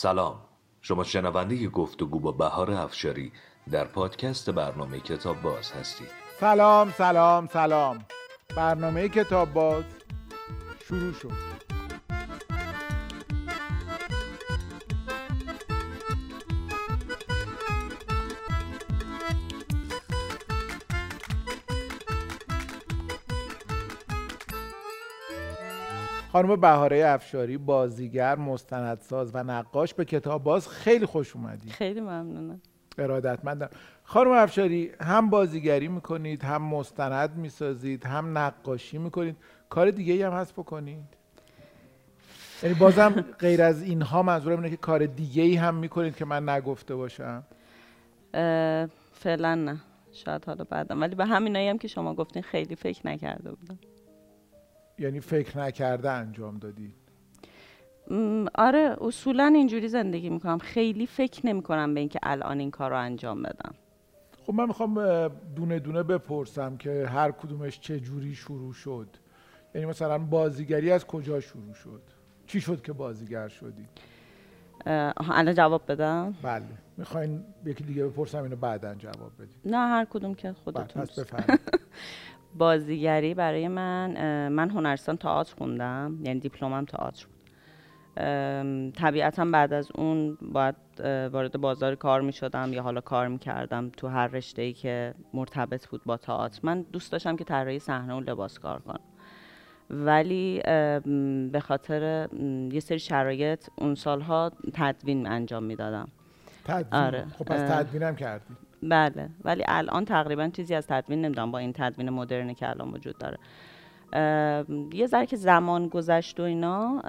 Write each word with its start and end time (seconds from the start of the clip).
سلام. 0.00 0.40
شما 0.80 1.04
شنونده 1.04 1.68
گفتگو 1.68 2.20
با 2.20 2.32
بهار 2.32 2.70
افشاری 2.70 3.32
در 3.70 3.84
پادکست 3.84 4.50
برنامه 4.50 5.00
کتاب 5.00 5.42
باز 5.42 5.72
هستید. 5.72 6.08
سلام 6.40 6.90
سلام 6.90 7.46
سلام. 7.46 8.04
برنامه 8.56 9.08
کتاب 9.08 9.52
باز 9.52 9.84
شروع 10.88 11.12
شد. 11.12 11.79
خانم 26.40 26.60
بهاره 26.60 27.06
افشاری 27.06 27.58
بازیگر 27.58 28.36
مستندساز 28.36 29.30
و 29.34 29.42
نقاش 29.42 29.94
به 29.94 30.04
کتاب 30.04 30.42
باز 30.42 30.68
خیلی 30.68 31.06
خوش 31.06 31.36
اومدید 31.36 31.70
خیلی 31.70 32.00
ممنونم. 32.00 32.60
ارادتمندم. 32.98 33.68
خانم 34.04 34.30
افشاری 34.30 34.90
هم 35.00 35.30
بازیگری 35.30 35.88
می‌کنید 35.88 36.42
هم 36.42 36.62
مستند 36.62 37.36
می‌سازید 37.36 38.04
هم 38.04 38.38
نقاشی 38.38 38.98
می‌کنید. 38.98 39.36
کار 39.68 39.90
دیگه 39.90 40.26
هم 40.26 40.32
هست 40.32 40.52
بکنید؟ 40.52 41.04
یعنی 42.62 42.74
بازم 42.74 43.24
غیر 43.38 43.62
از 43.62 43.82
اینها 43.82 44.22
منظورم 44.22 44.56
اینه 44.56 44.70
که 44.70 44.76
کار 44.76 45.06
دیگه 45.06 45.42
ای 45.42 45.56
هم 45.56 45.74
می‌کنید 45.74 46.16
که 46.16 46.24
من 46.24 46.48
نگفته 46.48 46.94
باشم. 46.94 47.42
فعلا 49.12 49.54
نه. 49.54 49.80
شاید 50.12 50.44
حالا 50.44 50.64
بعدم. 50.64 51.00
ولی 51.00 51.14
به 51.14 51.26
همینایی 51.26 51.68
هم 51.68 51.78
که 51.78 51.88
شما 51.88 52.14
گفتین 52.14 52.42
خیلی 52.42 52.76
فکر 52.76 53.06
نکرده 53.06 53.50
بودم. 53.50 53.78
یعنی 55.00 55.20
فکر 55.20 55.58
نکرده 55.58 56.10
انجام 56.10 56.58
دادی؟ 56.58 56.92
آره 58.54 58.96
اصولا 59.00 59.52
اینجوری 59.54 59.88
زندگی 59.88 60.30
می‌کنم. 60.30 60.58
خیلی 60.58 61.06
فکر 61.06 61.46
نمی‌کنم 61.46 61.94
به 61.94 62.00
اینکه 62.00 62.18
الان 62.22 62.60
این 62.60 62.70
کار 62.70 62.90
رو 62.90 62.98
انجام 62.98 63.42
بدم. 63.42 63.74
خب 64.46 64.54
من 64.54 64.66
می‌خوام 64.66 65.28
دونه 65.56 65.78
دونه 65.78 66.02
بپرسم 66.02 66.76
که 66.76 67.06
هر 67.06 67.30
کدومش 67.30 67.80
چه 67.80 68.00
جوری 68.00 68.34
شروع 68.34 68.72
شد. 68.72 69.08
یعنی 69.74 69.86
مثلا 69.86 70.18
بازیگری 70.18 70.90
از 70.90 71.06
کجا 71.06 71.40
شروع 71.40 71.74
شد؟ 71.74 72.02
چی 72.46 72.60
شد 72.60 72.82
که 72.82 72.92
بازیگر 72.92 73.48
شدی؟ 73.48 73.86
الان 75.16 75.54
جواب 75.54 75.82
بدم؟ 75.92 76.34
بله. 76.42 76.64
می‌خواین 76.96 77.44
یکی 77.64 77.84
دیگه 77.84 78.06
بپرسم 78.06 78.42
اینو 78.42 78.56
بعدا 78.56 78.94
جواب 78.94 79.32
بدید 79.38 79.60
نه 79.64 79.76
هر 79.76 80.04
کدوم 80.04 80.34
که 80.34 80.52
خودتون 80.52 81.04
بله، 81.04 81.24
پس 81.24 81.34
بازیگری 82.58 83.34
برای 83.34 83.68
من 83.68 84.48
من 84.48 84.70
هنرستان 84.70 85.16
تئاتر 85.16 85.54
خوندم 85.58 86.18
یعنی 86.22 86.40
دیپلمم 86.40 86.84
تئاتر 86.84 87.26
بود. 87.26 87.40
طبیعتا 88.92 89.44
بعد 89.44 89.72
از 89.72 89.88
اون 89.94 90.38
باید 90.42 90.74
وارد 91.32 91.60
بازار 91.60 91.94
کار 91.94 92.20
می 92.20 92.32
شدم 92.32 92.72
یا 92.72 92.82
حالا 92.82 93.00
کار 93.00 93.28
می 93.28 93.38
کردم 93.38 93.90
تو 93.96 94.08
هر 94.08 94.26
رشته 94.26 94.62
ای 94.62 94.72
که 94.72 95.14
مرتبط 95.34 95.86
بود 95.86 96.00
با 96.04 96.16
تئاتر. 96.16 96.60
من 96.62 96.82
دوست 96.82 97.12
داشتم 97.12 97.36
که 97.36 97.44
طراحی 97.44 97.78
صحنه 97.78 98.14
و 98.14 98.20
لباس 98.20 98.58
کار 98.58 98.80
کنم. 98.80 99.00
ولی 99.90 100.60
به 101.52 101.60
خاطر 101.62 102.28
یه 102.72 102.80
سری 102.80 102.98
شرایط 102.98 103.68
اون 103.76 103.94
سالها 103.94 104.52
تدوین 104.74 105.26
انجام 105.26 105.62
می‌دادم. 105.62 106.08
تدوین؟ 106.64 107.02
آره. 107.02 107.26
خب 107.38 107.44
پس 107.44 107.60
تدوینم 107.60 108.16
کردی. 108.16 108.54
بله. 108.82 109.28
ولی 109.44 109.64
الان 109.68 110.04
تقریبا 110.04 110.48
چیزی 110.48 110.74
از 110.74 110.86
تدوین 110.86 111.20
نمی‌دونم. 111.20 111.50
با 111.50 111.58
این 111.58 111.72
تدوین 111.72 112.10
مدرنی 112.10 112.54
که 112.54 112.68
الان 112.68 112.90
وجود 112.90 113.18
داره. 113.18 113.38
یه 114.92 115.06
ذره 115.06 115.26
که 115.26 115.36
زمان 115.36 115.88
گذشت 115.88 116.40
و 116.40 116.42
اینا 116.42 117.02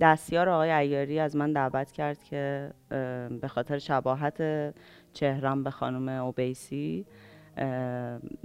دستیار 0.00 0.48
آقای 0.48 0.70
ایاری 0.70 1.18
از 1.18 1.36
من 1.36 1.52
دعوت 1.52 1.92
کرد 1.92 2.22
که 2.22 2.70
به 3.40 3.48
خاطر 3.48 3.78
شباهت 3.78 4.42
چهرم 5.12 5.64
به 5.64 5.70
خانم 5.70 6.08
اوبیسی 6.08 7.06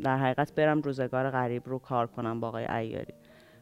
در 0.02 0.18
حقیقت 0.18 0.56
برم 0.56 0.82
روزگار 0.82 1.30
غریب 1.30 1.64
رو 1.66 1.80
کار 1.80 2.08
کنم 2.08 2.40
با 2.40 2.48
آقای 2.48 2.66
ایاری. 2.66 3.14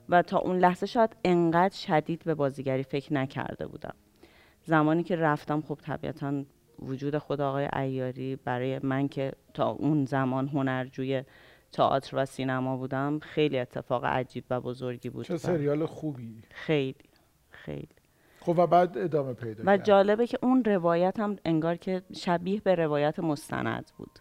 و 0.10 0.22
تا 0.22 0.40
اون 0.40 0.58
لحظه 0.58 0.86
شاید 0.86 1.16
انقدر 1.24 1.76
شدید 1.76 2.24
به 2.26 2.36
بازیگری 2.36 2.84
فکر 2.84 3.14
نکرده 3.14 3.68
بودم. 3.68 3.94
زمانی 4.64 5.04
که 5.04 5.16
رفتم 5.16 5.62
خب 5.62 5.78
طبیعتا 5.82 6.44
وجود 6.80 7.18
خود 7.18 7.42
آقای 7.42 7.70
ایاری 7.74 8.36
برای 8.36 8.80
من 8.84 9.08
که 9.08 9.32
تا 9.54 9.70
اون 9.70 10.06
زمان 10.06 10.48
هنرجوی 10.48 11.24
تئاتر 11.72 12.18
و 12.18 12.26
سینما 12.26 12.78
بودم 12.78 13.20
خیلی 13.20 13.60
اتفاق 13.60 14.06
عجیب 14.06 14.44
و 14.50 14.62
بزرگی 14.62 15.10
بود. 15.10 15.26
چه 15.26 15.38
سریال 15.38 15.86
خوبی. 15.86 16.44
خیلی 16.50 16.96
خیلی. 17.50 17.88
خب 18.40 18.56
و 18.58 18.68
بعد 18.68 18.98
ادامه 18.98 19.34
پیدا 19.34 19.64
و 19.66 19.78
جالبه 19.78 20.28
که 20.28 20.38
اون 20.42 20.64
روایت 20.64 21.20
هم 21.20 21.36
انگار 21.46 21.76
که 21.76 22.02
شبیه 22.14 22.62
به 22.62 22.76
روایت 22.76 23.20
مستند 23.20 23.92
بود. 23.98 24.20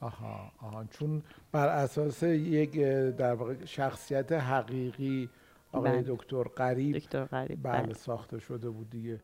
آها 0.00 0.52
آها. 0.58 0.84
چون 0.84 1.22
بر 1.52 1.68
اساس 1.68 2.22
یک 2.22 2.80
در 3.16 3.34
واقع 3.34 3.54
شخصیت 3.64 4.32
حقیقی 4.32 5.28
آقای 5.72 5.92
بله. 5.92 6.04
دکتر 6.06 6.42
قریب 6.42 6.96
دکتر 6.96 7.24
قریب 7.24 7.62
بله, 7.62 7.82
بله. 7.82 7.94
ساخته 7.94 8.38
شده 8.38 8.70
بود 8.70 8.90
دیگه. 8.90 9.20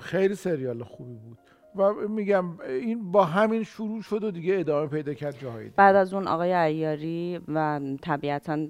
خیلی 0.00 0.34
سریال 0.34 0.82
خوبی 0.82 1.14
بود. 1.14 1.38
و 1.76 1.92
میگم 2.08 2.60
این 2.60 3.12
با 3.12 3.24
همین 3.24 3.62
شروع 3.62 4.02
شد 4.02 4.24
و 4.24 4.30
دیگه 4.30 4.58
ادامه 4.58 4.86
پیدا 4.86 5.14
کرد 5.14 5.38
جاهایی 5.38 5.72
بعد 5.76 5.96
از 5.96 6.14
اون 6.14 6.26
آقای 6.26 6.52
ایاری 6.52 7.40
و 7.48 7.80
طبیعتا 8.02 8.66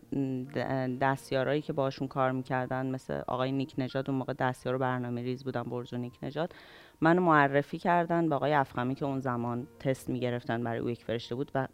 دستیارایی 1.00 1.62
که 1.62 1.72
باشون 1.72 2.08
کار 2.08 2.32
می‌کردن 2.32 2.91
مثل 2.91 3.20
آقای 3.28 3.53
نیک 3.53 3.75
نجات 3.78 4.08
اون 4.08 4.19
موقع 4.19 4.32
دستیار 4.32 4.78
برنامه 4.78 5.22
ریز 5.22 5.44
بودن 5.44 5.62
برزو 5.62 5.97
نیک 5.97 6.19
نجات 6.22 6.53
منو 7.00 7.22
معرفی 7.22 7.78
کردن 7.78 8.28
با 8.28 8.37
آقای 8.37 8.53
افخمی 8.53 8.94
که 8.94 9.04
اون 9.04 9.19
زمان 9.19 9.66
تست 9.81 10.10
می‌گرفتن 10.10 10.64
برای 10.64 10.78
او 10.78 10.91
یک 10.91 11.04
فرشته 11.04 11.34
بود 11.34 11.50
و 11.54 11.69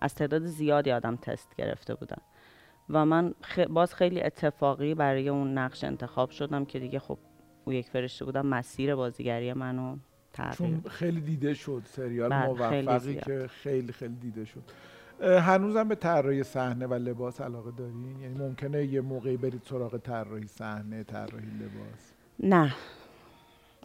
از 0.00 0.14
تعداد 0.14 0.44
زیادی 0.44 0.92
آدم 0.92 1.16
تست 1.16 1.56
گرفته 1.56 1.94
بودن. 1.94 2.18
و 2.90 3.04
من 3.04 3.34
باز 3.70 3.94
خیلی 3.94 4.22
اتفاقی 4.22 4.94
برای 4.94 5.28
اون 5.28 5.58
نقش 5.58 5.84
انتخاب 5.84 6.30
شدم 6.30 6.64
که 6.64 6.78
دیگه 6.78 6.98
خب 6.98 7.18
او 7.64 7.72
یک 7.72 7.88
فرشته 7.88 8.24
بودم 8.24 8.46
مسیر 8.46 8.94
بازیگری 8.94 9.52
منو 9.52 9.96
چون 10.58 10.82
خیلی 10.90 11.20
دیده 11.20 11.54
شد 11.54 11.82
سریال 11.84 12.30
بله، 12.30 12.46
موفقی 12.46 13.14
که 13.14 13.46
خیلی 13.48 13.92
خیلی 13.92 14.14
دیده 14.14 14.44
شد. 14.44 14.62
هنوزم 15.20 15.88
به 15.88 15.94
طراحی 15.94 16.42
صحنه 16.42 16.86
و 16.86 16.94
لباس 16.94 17.40
علاقه 17.40 17.70
دارین؟ 17.70 18.20
یعنی 18.20 18.38
ممکنه 18.38 18.84
یه 18.84 19.00
موقعی 19.00 19.36
برید 19.36 19.62
سراغ 19.64 19.96
طراحی 19.96 20.46
صحنه 20.46 21.04
طراحی 21.04 21.46
لباس؟ 21.46 22.12
نه. 22.40 22.74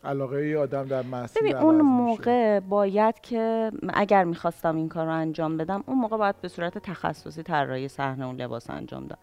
علاقه 0.03 0.37
ای 0.37 0.55
آدم 0.55 0.83
در 0.83 1.01
مسیر 1.01 1.41
ببین 1.41 1.55
اون 1.55 1.81
موقع 1.81 2.59
باید 2.59 3.21
که 3.21 3.71
اگر 3.93 4.23
می‌خواستم 4.23 4.75
این 4.75 4.89
کار 4.89 5.05
رو 5.05 5.13
انجام 5.13 5.57
بدم 5.57 5.83
اون 5.85 5.97
موقع 5.97 6.17
باید 6.17 6.41
به 6.41 6.47
صورت 6.47 6.77
تخصصی 6.77 7.43
طراحی 7.43 7.87
صحنه 7.87 8.25
و 8.25 8.33
لباس 8.33 8.69
انجام 8.69 9.01
دادم 9.01 9.21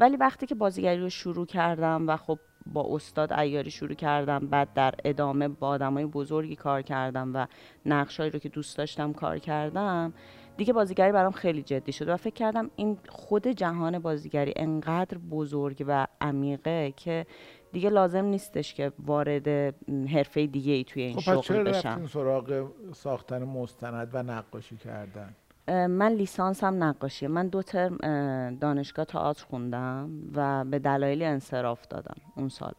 ولی 0.00 0.16
وقتی 0.16 0.46
که 0.46 0.54
بازیگری 0.54 1.00
رو 1.00 1.08
شروع 1.08 1.46
کردم 1.46 2.08
و 2.08 2.16
خب 2.16 2.38
با 2.66 2.86
استاد 2.90 3.32
ایاری 3.32 3.70
شروع 3.70 3.94
کردم 3.94 4.38
بعد 4.38 4.72
در 4.74 4.94
ادامه 5.04 5.48
با 5.48 5.68
آدمای 5.68 6.06
بزرگی 6.06 6.56
کار 6.56 6.82
کردم 6.82 7.34
و 7.34 7.46
نقشایی 7.86 8.30
رو 8.30 8.38
که 8.38 8.48
دوست 8.48 8.78
داشتم 8.78 9.12
کار 9.12 9.38
کردم 9.38 10.12
دیگه 10.56 10.72
بازیگری 10.72 11.12
برام 11.12 11.32
خیلی 11.32 11.62
جدی 11.62 11.92
شد 11.92 12.08
و 12.08 12.16
فکر 12.16 12.34
کردم 12.34 12.70
این 12.76 12.98
خود 13.08 13.46
جهان 13.46 13.98
بازیگری 13.98 14.52
انقدر 14.56 15.18
بزرگ 15.18 15.84
و 15.88 16.06
عمیقه 16.20 16.92
که 16.96 17.26
دیگه 17.72 17.90
لازم 17.90 18.24
نیستش 18.24 18.74
که 18.74 18.92
وارد 18.98 19.48
حرفه 20.08 20.46
دیگه 20.46 20.72
ای 20.72 20.84
توی 20.84 21.02
این 21.02 21.20
خب 21.20 21.40
شغل 21.40 21.62
بشم. 21.62 22.06
سراغ 22.06 22.70
ساختن 22.92 23.42
مستند 23.42 24.10
و 24.12 24.22
نقاشی 24.22 24.76
کردن؟ 24.76 25.34
من 25.68 26.12
لیسانسم 26.12 26.84
نقاشیه 26.84 27.28
من 27.28 27.48
دو 27.48 27.62
ترم 27.62 27.96
دانشگاه 28.60 29.04
تئاتر 29.04 29.44
خوندم 29.44 30.10
و 30.34 30.64
به 30.64 30.78
دلایلی 30.78 31.24
انصراف 31.24 31.86
دادم 31.86 32.16
اون 32.36 32.48
سال. 32.48 32.72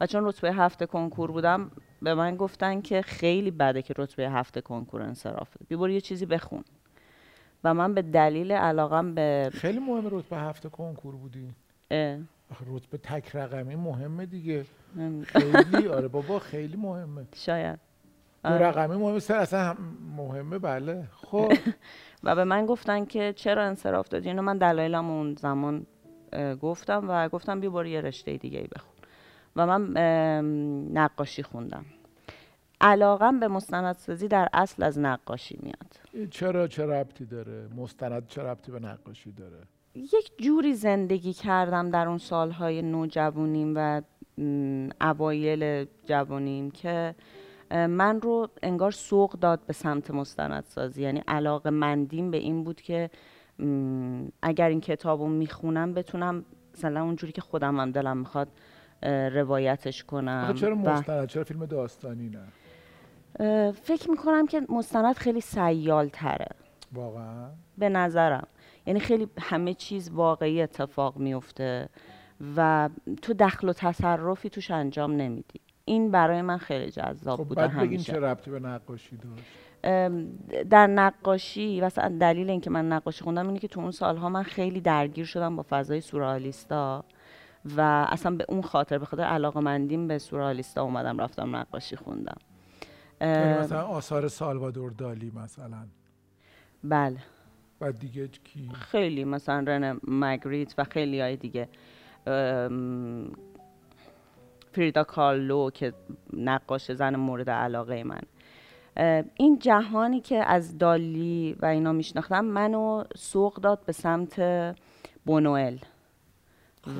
و 0.00 0.06
چون 0.06 0.24
رتبه 0.26 0.52
هفته 0.52 0.86
کنکور 0.86 1.30
بودم 1.30 1.70
به 2.02 2.14
من 2.14 2.36
گفتن 2.36 2.80
که 2.80 3.02
خیلی 3.02 3.50
بده 3.50 3.82
که 3.82 3.94
رتبه 3.98 4.30
هفته 4.30 4.60
کنکور 4.60 5.02
انصراف 5.02 5.48
بی 5.58 5.66
بیبور 5.68 5.90
یه 5.90 6.00
چیزی 6.00 6.26
بخون. 6.26 6.64
و 7.64 7.74
من 7.74 7.94
به 7.94 8.02
دلیل 8.02 8.52
علاقم 8.52 9.14
به 9.14 9.50
خیلی 9.52 9.78
مهم 9.78 10.06
رتبه 10.10 10.36
هفته 10.36 10.68
کنکور 10.68 11.16
بودی. 11.16 11.48
اه. 11.90 12.18
رتبه 12.66 12.98
تک 12.98 13.36
رقمی 13.36 13.76
مهمه 13.76 14.26
دیگه. 14.26 14.64
خیلی 15.24 15.88
آره 15.88 16.08
بابا 16.18 16.38
خیلی 16.38 16.76
مهمه. 16.76 17.26
شاید. 17.36 17.78
آره. 18.44 18.66
رقمی 18.66 18.96
مهمه 18.96 19.18
سر 19.18 19.36
اصلا 19.36 19.76
مهمه 20.16 20.58
بله. 20.58 21.08
خب. 21.12 21.52
و 22.24 22.34
به 22.34 22.44
من 22.44 22.66
گفتن 22.66 23.04
که 23.04 23.32
چرا 23.36 23.64
انصراف 23.64 24.08
دادی؟ 24.08 24.28
اینو 24.28 24.42
من 24.42 24.58
دلایلم 24.58 25.10
اون 25.10 25.34
زمان 25.34 25.86
گفتم 26.62 27.04
و 27.08 27.28
گفتم 27.28 27.60
بیا 27.60 27.70
برو 27.70 27.86
یه 27.86 28.00
رشته 28.00 28.36
دیگه 28.36 28.58
ای 28.58 28.66
بخون. 28.66 28.94
و 29.56 29.66
من 29.66 29.96
نقاشی 30.92 31.42
خوندم. 31.42 31.84
علاقم 32.80 33.40
به 33.40 33.48
مستندسازی 33.48 34.28
در 34.28 34.48
اصل 34.52 34.82
از 34.82 34.98
نقاشی 34.98 35.58
میاد. 35.62 36.30
چرا 36.30 36.66
چه 36.66 36.86
ربطی 36.86 37.24
داره؟ 37.24 37.68
مستند 37.76 38.26
چه 38.26 38.42
ربطی 38.42 38.72
به 38.72 38.80
نقاشی 38.80 39.32
داره؟ 39.32 39.58
یک 39.94 40.32
جوری 40.38 40.74
زندگی 40.74 41.32
کردم 41.32 41.90
در 41.90 42.08
اون 42.08 42.18
سالهای 42.18 42.82
نوجوانیم 42.82 43.72
و 43.76 44.02
اوایل 45.00 45.86
جوانیم 46.06 46.70
که 46.70 47.14
من 47.70 48.20
رو 48.20 48.48
انگار 48.62 48.90
سوق 48.90 49.32
داد 49.32 49.60
به 49.66 49.72
سمت 49.72 50.10
مستندسازی. 50.10 51.02
یعنی 51.02 51.22
علاقه 51.28 51.70
مندیم 51.70 52.30
به 52.30 52.36
این 52.36 52.64
بود 52.64 52.80
که 52.80 53.10
اگر 54.42 54.68
این 54.68 54.80
کتاب 54.80 55.20
رو 55.20 55.28
می‌خونم 55.28 55.94
بتونم 55.94 56.44
مثلا 56.74 57.02
اونجوری 57.02 57.32
که 57.32 57.40
خودم 57.40 57.80
هم 57.80 57.90
دلم 57.90 58.16
می‌خواد 58.16 58.48
روایتش 59.32 60.04
کنم. 60.04 60.54
چرا 60.56 60.74
مستند؟ 60.74 61.28
چرا 61.28 61.44
فیلم 61.44 61.66
داستانی 61.66 62.28
نه؟ 62.28 62.44
فکر 63.70 64.10
می‌کنم 64.10 64.46
که 64.46 64.62
مستند 64.68 65.16
خیلی 65.16 65.40
سیال 65.40 66.08
تره 66.08 66.48
واقعا؟ 66.92 67.50
به 67.78 67.88
نظرم. 67.88 68.46
یعنی 68.86 69.00
خیلی 69.00 69.28
همه 69.40 69.74
چیز 69.74 70.10
واقعی 70.10 70.62
اتفاق 70.62 71.16
میفته 71.16 71.88
و 72.56 72.88
تو 73.22 73.34
دخل 73.34 73.68
و 73.68 73.72
تصرفی 73.72 74.50
توش 74.50 74.70
انجام 74.70 75.12
نمیدی. 75.12 75.60
این 75.88 76.10
برای 76.10 76.42
من 76.42 76.58
خیلی 76.58 76.90
جذاب 76.90 77.38
خب 77.38 77.44
بوده 77.44 77.60
بعد 77.60 77.70
همیشه. 77.70 78.12
چه 78.12 78.20
ربطی 78.20 78.50
به 78.50 78.60
نقاشی 78.60 79.16
داشت؟ 79.16 79.44
در 80.70 80.86
نقاشی 80.86 81.80
مثلا 81.80 82.16
دلیل 82.20 82.50
اینکه 82.50 82.70
من 82.70 82.92
نقاشی 82.92 83.24
خوندم 83.24 83.46
اینه 83.46 83.58
که 83.58 83.68
تو 83.68 83.80
اون 83.80 83.90
سالها 83.90 84.28
من 84.28 84.42
خیلی 84.42 84.80
درگیر 84.80 85.24
شدم 85.24 85.56
با 85.56 85.66
فضای 85.70 86.00
سورئالیستا 86.00 87.04
و 87.76 88.06
اصلا 88.10 88.36
به 88.36 88.44
اون 88.48 88.62
خاطر 88.62 88.98
به 88.98 89.04
خاطر 89.04 89.22
علاقه 89.22 89.60
مندیم 89.60 90.08
به 90.08 90.18
سورئالیستا 90.18 90.82
اومدم 90.82 91.18
رفتم 91.18 91.56
نقاشی 91.56 91.96
خوندم. 91.96 92.38
یعنی 93.20 93.58
مثلا 93.60 93.82
آثار 93.82 94.28
سالوادور 94.28 94.90
دالی 94.90 95.32
مثلا. 95.44 95.86
بله. 96.84 97.18
و 97.80 97.92
دیگه 97.92 98.28
کی؟ 98.28 98.70
خیلی 98.74 99.24
مثلا 99.24 99.64
رن 99.66 100.00
مگریت 100.08 100.74
و 100.78 100.84
خیلی 100.84 101.20
های 101.20 101.36
دیگه 101.36 101.68
فریدا 104.78 105.04
کارلو 105.04 105.70
که 105.70 105.92
نقاش 106.32 106.92
زن 106.92 107.16
مورد 107.16 107.50
علاقه 107.50 108.04
من. 108.04 108.20
این 109.34 109.58
جهانی 109.58 110.20
که 110.20 110.36
از 110.36 110.78
دالی 110.78 111.56
و 111.62 111.66
اینا 111.66 111.92
میشناختم 111.92 112.44
منو 112.44 113.04
سوق 113.16 113.54
داد 113.54 113.84
به 113.86 113.92
سمت 113.92 114.42
بونوئل 115.26 115.78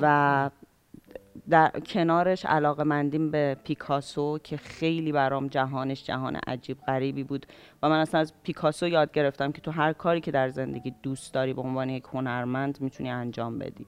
و 0.01 0.49
در 1.49 1.69
کنارش 1.69 2.45
علاقه 2.45 2.83
مندیم 2.83 3.31
به 3.31 3.57
پیکاسو 3.63 4.37
که 4.43 4.57
خیلی 4.57 5.11
برام 5.11 5.47
جهانش 5.47 6.03
جهان 6.03 6.35
عجیب 6.47 6.77
غریبی 6.87 7.23
بود 7.23 7.45
و 7.83 7.89
من 7.89 7.99
اصلا 7.99 8.21
از 8.21 8.33
پیکاسو 8.43 8.87
یاد 8.87 9.11
گرفتم 9.11 9.51
که 9.51 9.61
تو 9.61 9.71
هر 9.71 9.93
کاری 9.93 10.21
که 10.21 10.31
در 10.31 10.49
زندگی 10.49 10.93
دوست 11.03 11.33
داری 11.33 11.53
به 11.53 11.61
عنوان 11.61 11.89
یک 11.89 12.03
هنرمند 12.13 12.81
می‌تونی 12.81 13.09
انجام 13.09 13.59
بدی. 13.59 13.85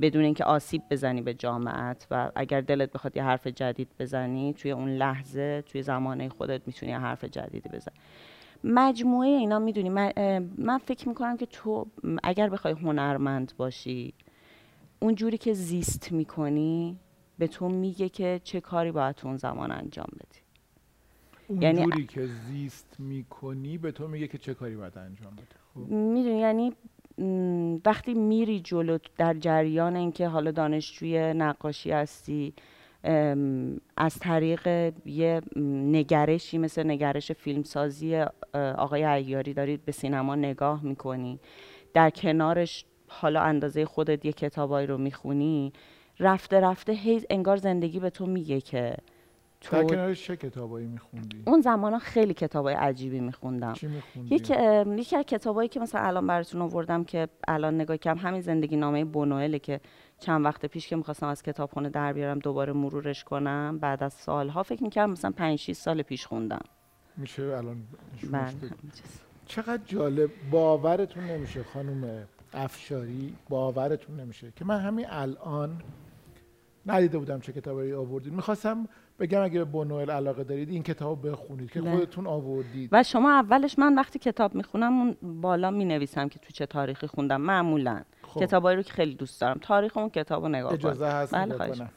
بدون 0.00 0.24
اینکه 0.24 0.44
آسیب 0.44 0.82
بزنی 0.90 1.22
به 1.22 1.34
جامعت 1.34 2.06
و 2.10 2.30
اگر 2.34 2.60
دلت 2.60 2.92
بخواد 2.92 3.16
یه 3.16 3.24
حرف 3.24 3.46
جدید 3.46 3.88
بزنی 3.98 4.52
توی 4.52 4.70
اون 4.70 4.88
لحظه 4.88 5.62
توی 5.66 5.82
زمانه 5.82 6.28
خودت 6.28 6.62
می‌تونی 6.66 6.92
یه 6.92 6.98
حرف 6.98 7.24
جدیدی 7.24 7.68
بزنی. 7.68 7.94
مجموعه 8.64 9.28
اینا 9.28 9.58
می‌دونی 9.58 9.88
من, 9.88 10.12
من 10.58 10.78
فکر 10.78 11.08
می‌کنم 11.08 11.36
که 11.36 11.46
تو 11.46 11.86
اگر 12.22 12.48
بخوای 12.48 12.74
هنرمند 12.74 13.52
باشی 13.56 14.14
اون 15.00 15.14
جوری 15.14 15.38
که 15.38 15.52
زیست 15.52 16.12
می‌کنی 16.12 16.96
به 17.38 17.46
تو 17.46 17.68
میگه 17.68 18.08
که 18.08 18.40
چه 18.44 18.60
کاری 18.60 18.92
باید 18.92 19.16
تو 19.16 19.28
اون 19.28 19.36
زمان 19.36 19.70
انجام 19.70 20.08
بدی. 20.14 20.38
یعنی- 21.62 21.80
اونجوری 21.80 22.06
که 22.06 22.26
زیست 22.26 22.96
می‌کنی 22.98 23.78
به 23.78 23.92
تو 23.92 24.08
میگه 24.08 24.26
که 24.28 24.38
چه 24.38 24.54
کاری 24.54 24.76
باید 24.76 24.98
انجام 24.98 25.32
بده 25.32 25.46
خب. 25.74 25.80
می‌دونی 25.90 26.38
یعنی 26.38 26.72
وقتی 27.86 28.14
میری 28.14 28.60
جلو 28.60 28.98
در 29.18 29.34
جریان 29.34 29.96
اینکه 29.96 30.28
حالا 30.28 30.50
دانشجوی 30.50 31.34
نقاشی 31.34 31.90
هستی 31.90 32.54
از 33.96 34.18
طریق 34.20 34.92
یه 35.06 35.40
نگرشی 35.56 36.58
مثل 36.58 36.90
نگرش 36.90 37.32
فیلمسازی 37.32 38.24
آقای 38.54 39.04
عیاری 39.04 39.54
دارید 39.54 39.84
به 39.84 39.92
سینما 39.92 40.34
نگاه 40.34 40.84
می‌کنی. 40.84 41.40
در 41.94 42.10
کنارش 42.10 42.84
حالا 43.08 43.40
اندازه 43.40 43.84
خودت 43.84 44.24
یه 44.24 44.32
کتابایی 44.32 44.86
رو 44.86 44.98
می‌خونی. 44.98 45.72
رفته 46.20 46.60
رفته 46.60 46.92
هی 46.92 47.20
انگار 47.30 47.56
زندگی 47.56 48.00
به 48.00 48.10
تو 48.10 48.26
میگه 48.26 48.60
که 48.60 48.96
در 49.70 49.82
تو 49.82 49.88
کنارش 49.88 50.24
چه 50.24 50.36
کتابایی 50.36 50.86
میخوندی؟ 50.86 51.42
اون 51.46 51.60
زمان 51.60 51.98
خیلی 51.98 52.34
کتابای 52.34 52.74
عجیبی 52.74 53.20
میخوندم. 53.20 53.72
چی 53.72 53.86
میخوندی؟ 53.86 54.34
یک 54.34 54.50
یکی 54.86 55.16
از 55.16 55.24
کتابایی 55.24 55.68
که 55.68 55.80
مثلا 55.80 56.00
الان 56.00 56.26
براتون 56.26 56.62
آوردم 56.62 57.04
که 57.04 57.28
الان 57.48 57.74
نگاه 57.74 57.96
کردم 57.96 58.20
همین 58.20 58.40
زندگی 58.40 58.76
نامه 58.76 59.04
بونوئله 59.04 59.58
که 59.58 59.80
چند 60.18 60.44
وقت 60.44 60.66
پیش 60.66 60.88
که 60.88 60.96
می‌خواستم 60.96 61.26
از 61.26 61.42
کتابخونه 61.42 61.88
در 61.88 62.12
بیارم 62.12 62.38
دوباره 62.38 62.72
مرورش 62.72 63.24
کنم. 63.24 63.78
بعد 63.78 64.02
از 64.02 64.12
سالها 64.12 64.62
فکر 64.62 64.82
می‌کردم 64.82 65.10
مثلا 65.10 65.30
5 65.30 65.58
6 65.58 65.72
سال 65.72 66.02
پیش 66.02 66.26
خوندم. 66.26 66.62
میشه 67.16 67.42
الان 67.42 67.82
بله. 68.32 68.52
چقدر 69.46 69.82
جالب. 69.86 70.30
باورتون 70.50 71.24
نمیشه 71.24 71.62
خانم 71.62 72.26
افشاری 72.54 73.36
باورتون 73.48 74.20
نمیشه. 74.20 74.52
که 74.56 74.64
من 74.64 74.80
همین 74.80 75.06
الان 75.08 75.82
ندیده 76.86 77.18
بودم 77.18 77.40
چه 77.40 77.52
کتابی 77.52 77.92
آوردید 77.92 78.32
می‌خواستم 78.32 78.88
بگم 79.20 79.42
اگه 79.42 79.58
به 79.58 79.64
بونوئل 79.64 80.10
علاقه 80.10 80.44
دارید 80.44 80.68
این 80.68 80.82
کتاب 80.82 81.28
بخونید 81.28 81.70
که. 81.70 81.80
خودتون 81.80 82.26
آوردید. 82.26 82.88
و 82.92 83.02
شما 83.02 83.30
اولش 83.30 83.78
من 83.78 83.94
وقتی 83.94 84.18
کتاب 84.18 84.54
می‌خونم 84.54 84.92
اون 84.92 85.16
بالا 85.40 85.70
می‌نویسم 85.70 86.28
که 86.28 86.38
تو 86.38 86.52
چه 86.52 86.66
تاریخی 86.66 87.06
خوندم 87.06 87.40
معمولا. 87.40 88.02
خب. 88.22 88.40
کتابایی 88.40 88.76
رو 88.76 88.82
که 88.82 88.92
خیلی 88.92 89.14
دوست 89.14 89.40
دارم. 89.40 89.58
تاریخ 89.62 89.96
اون 89.96 90.08
کتاب 90.08 90.42
رو 90.42 90.48
نگاه 90.48 90.72
اجازه 90.72 91.06
هست 91.06 91.34
بله، 91.34 91.88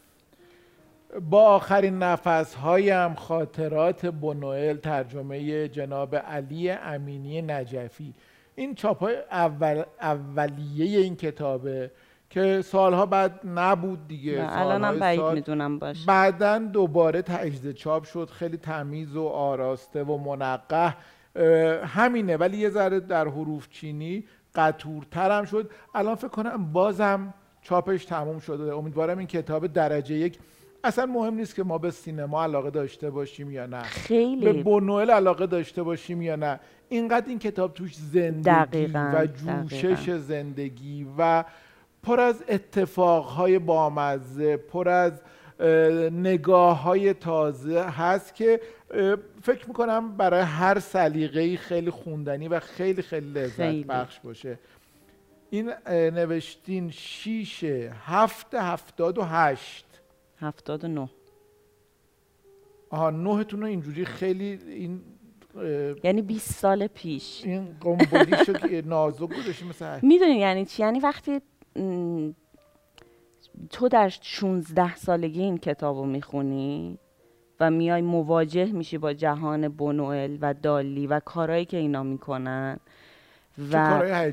با 1.30 1.42
آخرین 1.42 1.98
نفس 1.98 2.56
هایم 2.56 3.14
خاطرات 3.14 4.06
بونوئل 4.06 4.78
ترجمه 4.78 5.68
جناب 5.68 6.16
علی 6.16 6.72
امینی 6.72 7.42
نجفی. 7.42 8.14
این 8.56 8.76
چاپ 8.76 9.00
های 9.00 9.16
اول 9.32 9.84
اولیه 10.02 11.00
این 11.00 11.16
کتابه. 11.16 11.92
که 12.30 12.62
سالها 12.62 13.06
بعد 13.06 13.40
نبود 13.56 14.08
دیگه 14.08 14.48
الانم 14.50 15.00
بعید 15.00 15.20
سال 15.20 15.36
می‌دونم 15.36 15.80
باشه. 15.80 16.06
بعدا 16.08 16.58
دوباره 16.58 17.22
تجزیه 17.22 17.74
چاپ 17.74 18.04
شد 18.04 18.30
خیلی 18.30 18.58
تمیز 18.58 19.16
و 19.16 19.28
آراسته 19.28 20.04
و 20.04 20.18
منقه 20.18 20.96
همینه. 21.86 22.38
ولی 22.38 22.58
یه 22.58 22.70
ذره 22.70 23.00
در 23.00 23.28
حروف 23.28 23.70
چینی 23.70 24.24
قطورتر 24.56 25.38
هم 25.38 25.46
شد. 25.46 25.70
الان 25.96 26.16
فکر 26.16 26.28
کنم 26.28 26.72
بازم 26.74 27.34
چاپش 27.62 28.06
تموم 28.06 28.40
شده. 28.40 28.76
امیدوارم 28.76 29.18
این 29.18 29.28
کتاب 29.28 29.68
درجه 29.68 30.16
یک. 30.16 30.40
اصلا 30.84 31.06
مهم 31.06 31.34
نیست 31.34 31.56
که 31.56 31.64
ما 31.64 31.78
به 31.78 31.92
سینما 31.92 32.44
علاقه 32.44 32.70
داشته 32.70 33.10
باشیم 33.10 33.52
یا 33.52 33.66
نه. 33.66 33.82
به 33.82 33.88
خیلی 33.88 34.64
بونوئل 34.64 35.12
علاقه 35.12 35.48
داشته 35.48 35.84
باشیم 35.84 36.22
یا 36.22 36.36
نه. 36.36 36.60
اینقدر 36.90 37.30
این 37.30 37.40
کتاب 37.40 37.74
توش 37.74 37.96
زندگی 37.96 38.42
دقیقاً، 38.44 39.12
و 39.14 39.26
جوشش 39.26 39.84
دقیقاً. 39.84 40.18
زندگی 40.18 41.08
و 41.18 41.44
پر 42.06 42.20
از 42.20 42.44
اتفاقهای 42.50 43.60
بامزه 43.60 44.58
پر 44.58 44.90
از 44.90 45.22
نگاه 46.12 46.82
های 46.82 47.14
تازه 47.14 47.82
هست 47.82 48.36
که 48.36 48.62
فکر 49.42 49.68
می‌کنم 49.68 50.18
برای 50.18 50.42
هر 50.42 50.80
سلیقه‌ای 50.80 51.58
خیلی 51.58 51.90
خوندنی 51.90 52.48
و 52.48 52.60
خیلی 52.60 53.02
خیلی 53.02 53.32
لذت 53.32 53.56
خیلی. 53.56 53.84
بخش 53.84 54.20
باشه. 54.20 54.60
این 55.50 55.72
نوشتین 55.90 56.92
شیش 56.92 57.64
هفت 58.06 58.56
هفتاد 58.56 59.18
و 59.18 59.24
هشت. 59.24 59.86
79 60.40 61.10
آها 62.90 63.10
نهتون 63.10 63.62
رو 63.62 63.68
اینجوری 63.68 64.06
خیلی 64.06 64.60
این 64.68 65.02
یعنی 66.04 66.22
20 66.22 66.52
سال 66.52 66.88
پیش. 66.88 67.42
این 67.46 67.76
قنبلیشو 67.82 68.54
که 68.54 68.84
نازک 68.86 69.20
گذاشتی 69.20 69.66
مثل 69.66 70.00
می‌دونی 70.02 70.36
یعنی 70.36 70.66
چی؟ 70.66 70.82
یعنی 70.82 71.00
وقتی 71.00 71.42
تو 73.70 73.88
در 73.90 74.10
16 74.22 74.96
سالگی 74.96 75.42
این 75.42 75.58
کتاب 75.58 75.98
رو 75.98 76.06
می‌خونی 76.06 76.98
و 77.60 77.72
میای 77.72 78.02
مواجه 78.02 78.66
میشی 78.66 78.98
با 78.98 79.14
جهان 79.14 79.68
بونوئل 79.68 80.38
و 80.42 80.54
دالی 80.54 81.08
و 81.08 81.20
کارهایی 81.20 81.66
که 81.66 81.78
اینا 81.78 82.04
می‌کنن 82.04 82.80
و 83.72 83.90
کارهای 83.90 84.32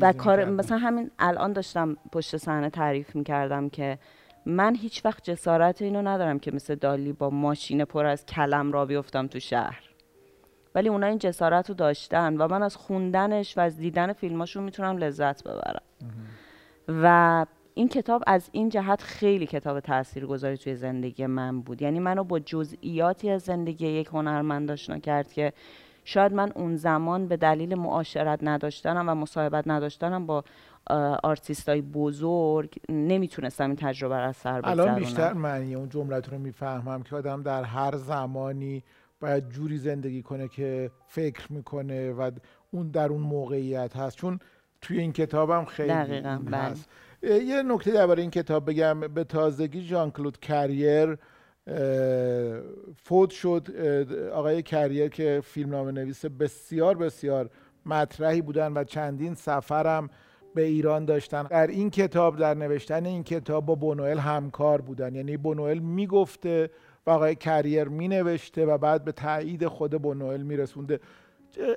و 0.00 0.12
کار؟ 0.12 0.44
مثلا 0.44 0.78
همین 0.78 1.10
الان 1.18 1.52
داشتم 1.52 1.96
پشت 2.12 2.36
صحنه 2.36 2.70
تعریف 2.70 3.16
می‌کردم 3.16 3.68
که 3.68 3.98
من 4.46 4.74
هیچ 4.74 5.04
وقت 5.04 5.30
جسارت 5.30 5.82
اینو 5.82 6.02
ندارم 6.02 6.38
که 6.38 6.50
مثل 6.50 6.74
دالی 6.74 7.12
با 7.12 7.30
ماشین 7.30 7.84
پر 7.84 8.06
از 8.06 8.26
کلم 8.26 8.72
را 8.72 8.86
بیفتم 8.86 9.26
تو 9.26 9.40
شهر. 9.40 9.80
ولی 10.74 10.88
اونا 10.88 11.06
این 11.06 11.18
جسارت 11.18 11.68
رو 11.68 11.74
داشتن 11.74 12.36
و 12.36 12.48
من 12.48 12.62
از 12.62 12.76
خوندنش 12.76 13.58
و 13.58 13.60
از 13.60 13.76
دیدن 13.76 14.12
فیلماشون 14.12 14.62
می‌تونم 14.62 14.96
لذت 14.96 15.44
ببرم. 15.44 15.82
و 16.88 17.46
این 17.74 17.88
کتاب 17.88 18.22
از 18.26 18.48
این 18.52 18.68
جهت 18.68 19.02
خیلی 19.02 19.46
کتاب 19.46 19.80
تاثیرگذاری 19.80 20.56
توی 20.56 20.74
زندگی 20.74 21.26
من 21.26 21.60
بود. 21.60 21.82
یعنی 21.82 22.00
منو 22.00 22.24
با 22.24 22.38
جزئیاتی 22.38 23.30
از 23.30 23.42
زندگی 23.42 23.86
یک 23.86 24.06
هنرمند 24.06 24.70
آشنا 24.70 24.98
کرد 24.98 25.32
که 25.32 25.52
شاید 26.04 26.32
من 26.32 26.52
اون 26.54 26.76
زمان 26.76 27.28
به 27.28 27.36
دلیل 27.36 27.74
معاشرت 27.74 28.38
نداشتنم 28.42 29.08
و 29.08 29.14
مصاحبت 29.14 29.64
نداشتنم 29.68 30.26
با 30.26 30.44
آرتیست 31.22 31.68
های 31.68 31.82
بزرگ 31.82 32.74
نمی‌تونستم 32.88 33.66
این 33.66 33.76
تجربه 33.76 34.18
را 34.18 34.32
سر 34.32 34.60
بگذرونم. 34.60 34.80
الان 34.80 34.98
بیشتر 34.98 35.32
معنی 35.32 35.74
اون 35.74 35.88
جملت 35.88 36.28
رو 36.28 36.38
می‌فهمم 36.38 37.02
که 37.02 37.16
آدم 37.16 37.42
در 37.42 37.62
هر 37.62 37.96
زمانی 37.96 38.82
باید 39.20 39.48
جوری 39.48 39.78
زندگی 39.78 40.22
کنه 40.22 40.48
که 40.48 40.90
فکر 41.08 41.52
می‌کنه 41.52 42.12
و 42.12 42.30
اون 42.70 42.88
در 42.88 43.08
اون 43.08 43.20
موقعیت 43.20 43.96
هست. 43.96 44.16
چون 44.16 44.38
توی 44.84 45.00
این 45.00 45.12
کتابم 45.12 45.64
خیلی 45.64 45.88
دقیقا 45.88 46.40
بله. 46.44 46.56
هست 46.56 46.88
یه 47.22 47.62
نکته 47.62 47.90
درباره 47.90 48.20
این 48.20 48.30
کتاب 48.30 48.70
بگم. 48.70 49.00
به 49.00 49.24
تازگی 49.24 49.80
ژان 49.80 50.10
کلود 50.10 50.40
کریر 50.40 51.18
فوت 52.96 53.30
شد. 53.30 53.68
آقای 54.32 54.62
کریر 54.62 55.08
که 55.08 55.40
فیلمنامه 55.44 55.92
نویس 55.92 56.24
بسیار 56.24 56.96
بسیار 56.96 57.50
مطرحی 57.86 58.42
بودن 58.42 58.72
و 58.72 58.84
چندین 58.84 59.34
سفرم 59.34 60.08
به 60.54 60.62
ایران 60.62 61.04
داشتن. 61.04 61.42
در 61.42 61.66
این 61.66 61.90
کتاب 61.90 62.38
در 62.38 62.54
نوشتن 62.54 63.06
این 63.06 63.24
کتاب 63.24 63.66
با 63.66 63.74
بونوئل 63.74 64.18
همکار 64.18 64.80
بودن. 64.80 65.14
یعنی 65.14 65.36
بونوئل 65.36 65.78
می‌گفته 65.78 66.70
و 67.06 67.10
آقای 67.10 67.34
کریر 67.34 67.84
می 67.84 68.08
نوشته 68.08 68.66
و 68.66 68.78
بعد 68.78 69.04
به 69.04 69.12
تایید 69.12 69.66
خود 69.66 70.02
بونوئل 70.02 70.42
میرسونده. 70.42 71.00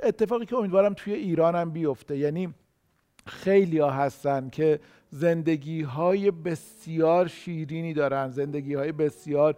اتفاقی 0.04 0.46
که 0.46 0.56
امیدوارم 0.56 0.94
توی 0.94 1.14
ایران 1.14 1.56
هم 1.56 1.72
بیفته. 1.72 2.18
یعنی 2.18 2.54
خیلی 3.28 3.80
ها 3.80 3.92
هستن 3.92 4.50
که 4.50 4.80
زندگی 5.10 5.82
های 5.82 6.32
بسیار 6.32 7.28
شیرینی 7.28 7.94
دارن 7.94 8.30
زندگی 8.30 8.74
های 8.74 8.92
بسیار 8.92 9.56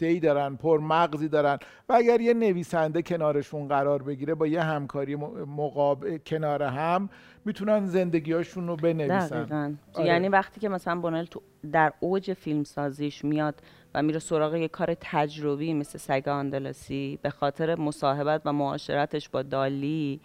ای 0.00 0.20
دارن 0.20 0.56
پر 0.56 0.80
مغزی 0.80 1.28
دارن 1.28 1.58
و 1.88 1.92
اگر 1.92 2.20
یه 2.20 2.34
نویسنده 2.34 3.02
کنارشون 3.02 3.68
قرار 3.68 4.02
بگیره 4.02 4.34
با 4.34 4.46
یه 4.46 4.62
همکاری 4.62 5.16
مقابل 5.56 6.18
کنار 6.18 6.62
هم 6.62 7.08
می‌تونن 7.44 7.86
زندگی 7.86 8.32
هاشون 8.32 8.66
رو 8.66 8.76
بنویسن 8.76 9.78
آره. 9.94 10.06
یعنی 10.06 10.28
وقتی 10.28 10.60
که 10.60 10.68
مثلا 10.68 11.00
بونل 11.00 11.24
تو 11.24 11.42
در 11.72 11.92
اوج 12.00 12.32
فیلم 12.32 12.64
سازیش 12.64 13.24
میاد 13.24 13.62
و 13.94 14.02
میره 14.02 14.18
سراغ 14.18 14.54
یه 14.54 14.68
کار 14.68 14.96
تجربی 15.00 15.74
مثل 15.74 15.98
سگ 15.98 16.28
آندلسی 16.28 17.18
به 17.22 17.30
خاطر 17.30 17.74
مصاحبت 17.74 18.42
و 18.44 18.52
معاشرتش 18.52 19.28
با 19.28 19.42
دالی 19.42 20.20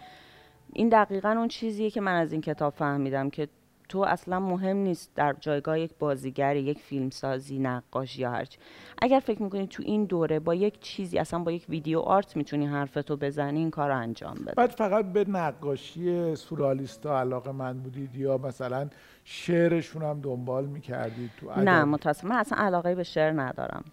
این 0.73 0.89
دقیقا 0.89 1.29
اون 1.29 1.47
چیزیه 1.47 1.89
که 1.89 2.01
من 2.01 2.15
از 2.15 2.31
این 2.31 2.41
کتاب 2.41 2.73
فهمیدم 2.73 3.29
که 3.29 3.47
تو 3.89 3.99
اصلا 3.99 4.39
مهم 4.39 4.77
نیست 4.77 5.11
در 5.15 5.35
جایگاه 5.39 5.79
یک 5.79 5.91
بازیگر 5.99 6.55
یک 6.55 6.79
فیلمسازی 6.79 7.59
نقاش 7.59 8.19
یا 8.19 8.31
هرچی 8.31 8.57
اگر 9.01 9.19
فکر 9.19 9.43
می‌کنی 9.43 9.67
تو 9.67 9.83
این 9.85 10.05
دوره 10.05 10.39
با 10.39 10.55
یک 10.55 10.79
چیزی 10.79 11.19
اصلا 11.19 11.39
با 11.39 11.51
یک 11.51 11.65
ویدیو 11.69 11.99
آرت 11.99 12.37
می‌تونی 12.37 12.65
حرفتو 12.65 13.17
بزنی 13.17 13.59
این 13.59 13.71
کار 13.71 13.89
رو 13.89 13.97
انجام 13.97 14.35
بده. 14.35 14.53
بعد 14.57 14.69
فقط 14.69 15.05
به 15.05 15.25
نقاشی 15.29 16.35
سورالیستا 16.35 17.19
علاقه 17.19 17.51
من 17.51 17.79
بودید 17.79 18.15
یا 18.15 18.37
مثلا 18.37 18.89
شعرشون 19.23 20.01
هم 20.03 20.21
دنبال 20.21 20.65
می‌کردید 20.65 21.31
تو 21.39 21.61
نه 21.61 21.83
متاسفم 21.83 22.27
من 22.27 22.35
اصلا 22.35 22.57
علاقه 22.57 22.95
به 22.95 23.03
شعر 23.03 23.31
ندارم. 23.31 23.83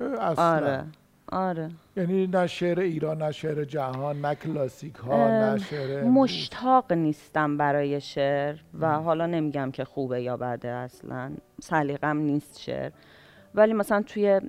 اصلا. 0.00 0.56
آره. 0.56 0.84
آره. 1.32 1.70
یعنی 1.96 2.26
نه 2.26 2.46
شعر 2.46 2.80
ایران 2.80 3.22
نه 3.22 3.32
شعر 3.32 3.64
جهان 3.64 4.20
نه 4.20 4.34
کلاسیک 4.34 4.94
ها 4.94 5.28
نه 5.28 5.58
شعر 5.58 6.04
مشتاق 6.04 6.92
نیستم 6.92 7.56
برای 7.56 8.00
شعر 8.00 8.56
و 8.80 8.88
حالا 8.88 9.26
نمیگم 9.26 9.70
که 9.70 9.84
خوبه 9.84 10.22
یا 10.22 10.36
بده 10.36 10.68
اصلا. 10.68 11.32
سلیقم 11.62 12.16
نیست 12.16 12.60
شعر. 12.60 12.90
ولی 13.54 13.72
مثلا 13.72 14.02
توی 14.02 14.40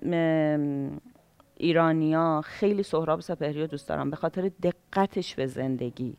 ایرانیا 1.58 2.42
خیلی 2.46 2.84
سهراب 2.84 3.20
سپهری 3.20 3.62
رو 3.62 3.68
دوست 3.68 3.90
دارم. 3.90 4.10
به 4.10 4.16
خاطر 4.16 4.52
دقتش 4.64 5.36
به 5.36 5.46
زندگی 5.46 6.18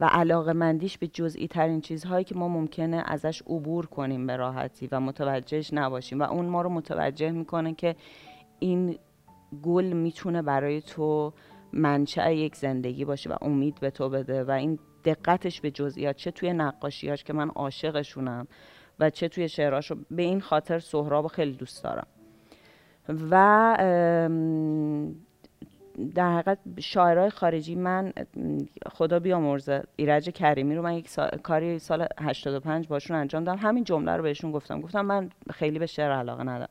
و 0.00 0.04
علاقه 0.04 0.52
مندیش 0.52 0.98
به 0.98 1.06
جزئی 1.06 1.48
ترین 1.48 1.80
چیزهایی 1.80 2.24
که 2.24 2.34
ما 2.34 2.48
ممکنه 2.48 3.02
ازش 3.06 3.42
عبور 3.42 3.86
کنیم 3.86 4.26
به 4.26 4.36
راحتی 4.36 4.88
و 4.92 5.00
متوجهش 5.00 5.72
نباشیم. 5.72 6.20
و 6.20 6.22
اون 6.22 6.46
ما 6.46 6.62
رو 6.62 6.68
متوجه 6.68 7.30
می‌کنه 7.30 7.74
که 7.74 7.96
این 8.58 8.98
گل 9.62 9.84
می‌تونه 9.84 10.42
برای 10.42 10.80
تو 10.80 11.32
منشأ 11.72 12.32
یک 12.32 12.56
زندگی 12.56 13.04
باشه 13.04 13.30
و 13.30 13.36
امید 13.40 13.80
به 13.80 13.90
تو 13.90 14.08
بده 14.08 14.44
و 14.44 14.50
این 14.50 14.78
دقتش 15.04 15.60
به 15.60 15.70
جزئیات 15.70 16.16
چه 16.16 16.30
توی 16.30 16.52
نقاشیاش 16.52 17.24
که 17.24 17.32
من 17.32 17.48
عاشقشونم 17.48 18.46
و 19.00 19.10
چه 19.10 19.28
توی 19.28 19.48
شعراشو 19.48 19.96
به 20.10 20.22
این 20.22 20.40
خاطر 20.40 20.78
سهراب 20.78 21.26
خیلی 21.26 21.52
دوست 21.52 21.84
دارم. 21.84 22.06
و 23.30 23.76
در 26.14 26.32
حقیقت 26.32 26.58
شاعرای 26.80 27.30
خارجی 27.30 27.74
من 27.74 28.12
خدا 28.92 29.18
بیامرزه 29.18 29.82
ایرج 29.96 30.30
کریمی 30.30 30.74
رو 30.74 30.82
من 30.82 30.94
یک 30.94 31.10
کاری 31.42 31.78
سال 31.78 32.06
85 32.20 32.88
باشون 32.88 33.16
انجام 33.16 33.44
دادم. 33.44 33.58
همین 33.58 33.84
جمله 33.84 34.16
رو 34.16 34.22
بهشون 34.22 34.52
گفتم. 34.52 34.80
گفتم 34.80 35.00
من 35.00 35.30
خیلی 35.50 35.78
به 35.78 35.86
شعر 35.86 36.12
علاقه 36.12 36.42
ندارم. 36.42 36.70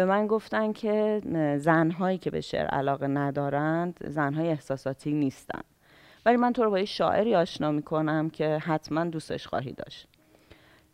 به 0.00 0.06
من 0.06 0.26
گفتن 0.26 0.72
که 0.72 1.20
زنهایی 1.58 2.18
که 2.18 2.30
به 2.30 2.40
شعر 2.40 2.66
علاقه 2.66 3.06
ندارند 3.06 4.08
زنهای 4.08 4.48
احساساتی 4.48 5.12
نیستن. 5.12 5.60
ولی 6.26 6.36
من 6.36 6.52
تو 6.52 6.64
رو 6.64 6.70
با 6.70 6.78
یه 6.78 6.84
شاعری 6.84 7.34
آشنا 7.34 7.70
می‌کنم 7.70 8.30
که 8.30 8.58
حتما 8.58 9.04
دوستش 9.04 9.46
خواهی 9.46 9.72
داشت. 9.72 10.08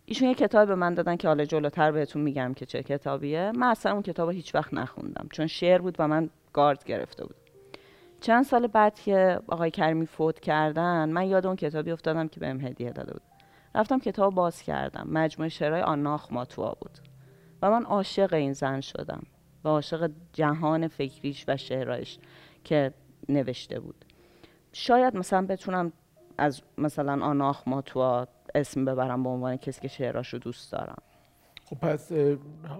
ایشون 0.05 0.29
یه 0.29 0.35
کتاب 0.35 0.69
به 0.69 0.75
من 0.75 0.95
دادن 0.95 1.17
که 1.17 1.29
حالا 1.29 1.45
جلوتر 1.45 1.93
بهتون 1.93 2.23
میگم 2.23 2.55
که 2.55 2.67
چه 2.67 2.83
کتابیه. 2.83 3.53
من 3.57 3.67
اصلا 3.67 3.93
اون 3.93 4.03
کتاب 4.03 4.31
هیچ 4.31 4.55
وقت 4.55 4.75
نخوندم 4.75 5.29
چون 5.33 5.47
شعر 5.47 5.81
بود 5.81 5.97
و 5.99 6.09
من 6.09 6.31
گارد 6.53 6.85
گرفته 6.85 7.25
بود. 7.25 7.37
چند 8.21 8.45
سال 8.45 8.67
بعد 8.67 8.95
که 8.95 9.41
آقای 9.49 9.71
کریمی 9.71 10.07
فوت 10.07 10.41
کردن 10.41 11.09
من 11.09 11.27
یاد 11.27 11.47
اون 11.47 11.57
کتابی 11.57 11.91
افتادم 11.91 12.29
که 12.29 12.41
بهم 12.41 12.61
هدیه 12.61 12.91
داده 12.91 13.13
بود. 13.13 13.23
رفتم 13.75 13.99
کتاب 13.99 14.35
باز 14.35 14.63
کردم. 14.63 15.09
مجموعه 15.11 15.49
شعرهای 15.49 15.83
آناخ 15.83 16.33
ماتوا 16.33 16.77
بود. 16.81 17.06
و 17.63 17.71
من 17.71 17.85
عاشق 17.85 18.33
این 18.33 18.53
زن 18.53 18.81
شدم 18.81 19.23
و 19.65 19.69
عاشق 19.69 20.11
جهان 20.33 20.89
فکریش 20.89 21.45
و 21.49 21.57
شعرهایش 21.57 22.19
که 22.65 22.93
نوشته 23.29 23.81
بود. 23.81 24.05
شاید 24.73 25.17
مثلا 25.17 25.47
بتونم 25.47 25.93
از 26.39 26.63
مثلا 26.79 27.25
آناخ 27.25 27.69
ماتوا 27.69 28.27
اسم 28.55 28.85
ببرم 28.85 29.23
به 29.23 29.29
عنوان 29.29 29.57
کسی 29.57 29.81
که 29.81 29.89
شعراش 29.89 30.33
رو 30.33 30.39
دوست 30.39 30.73
دارم. 30.73 31.03
خب 31.65 31.77
پس 31.77 32.13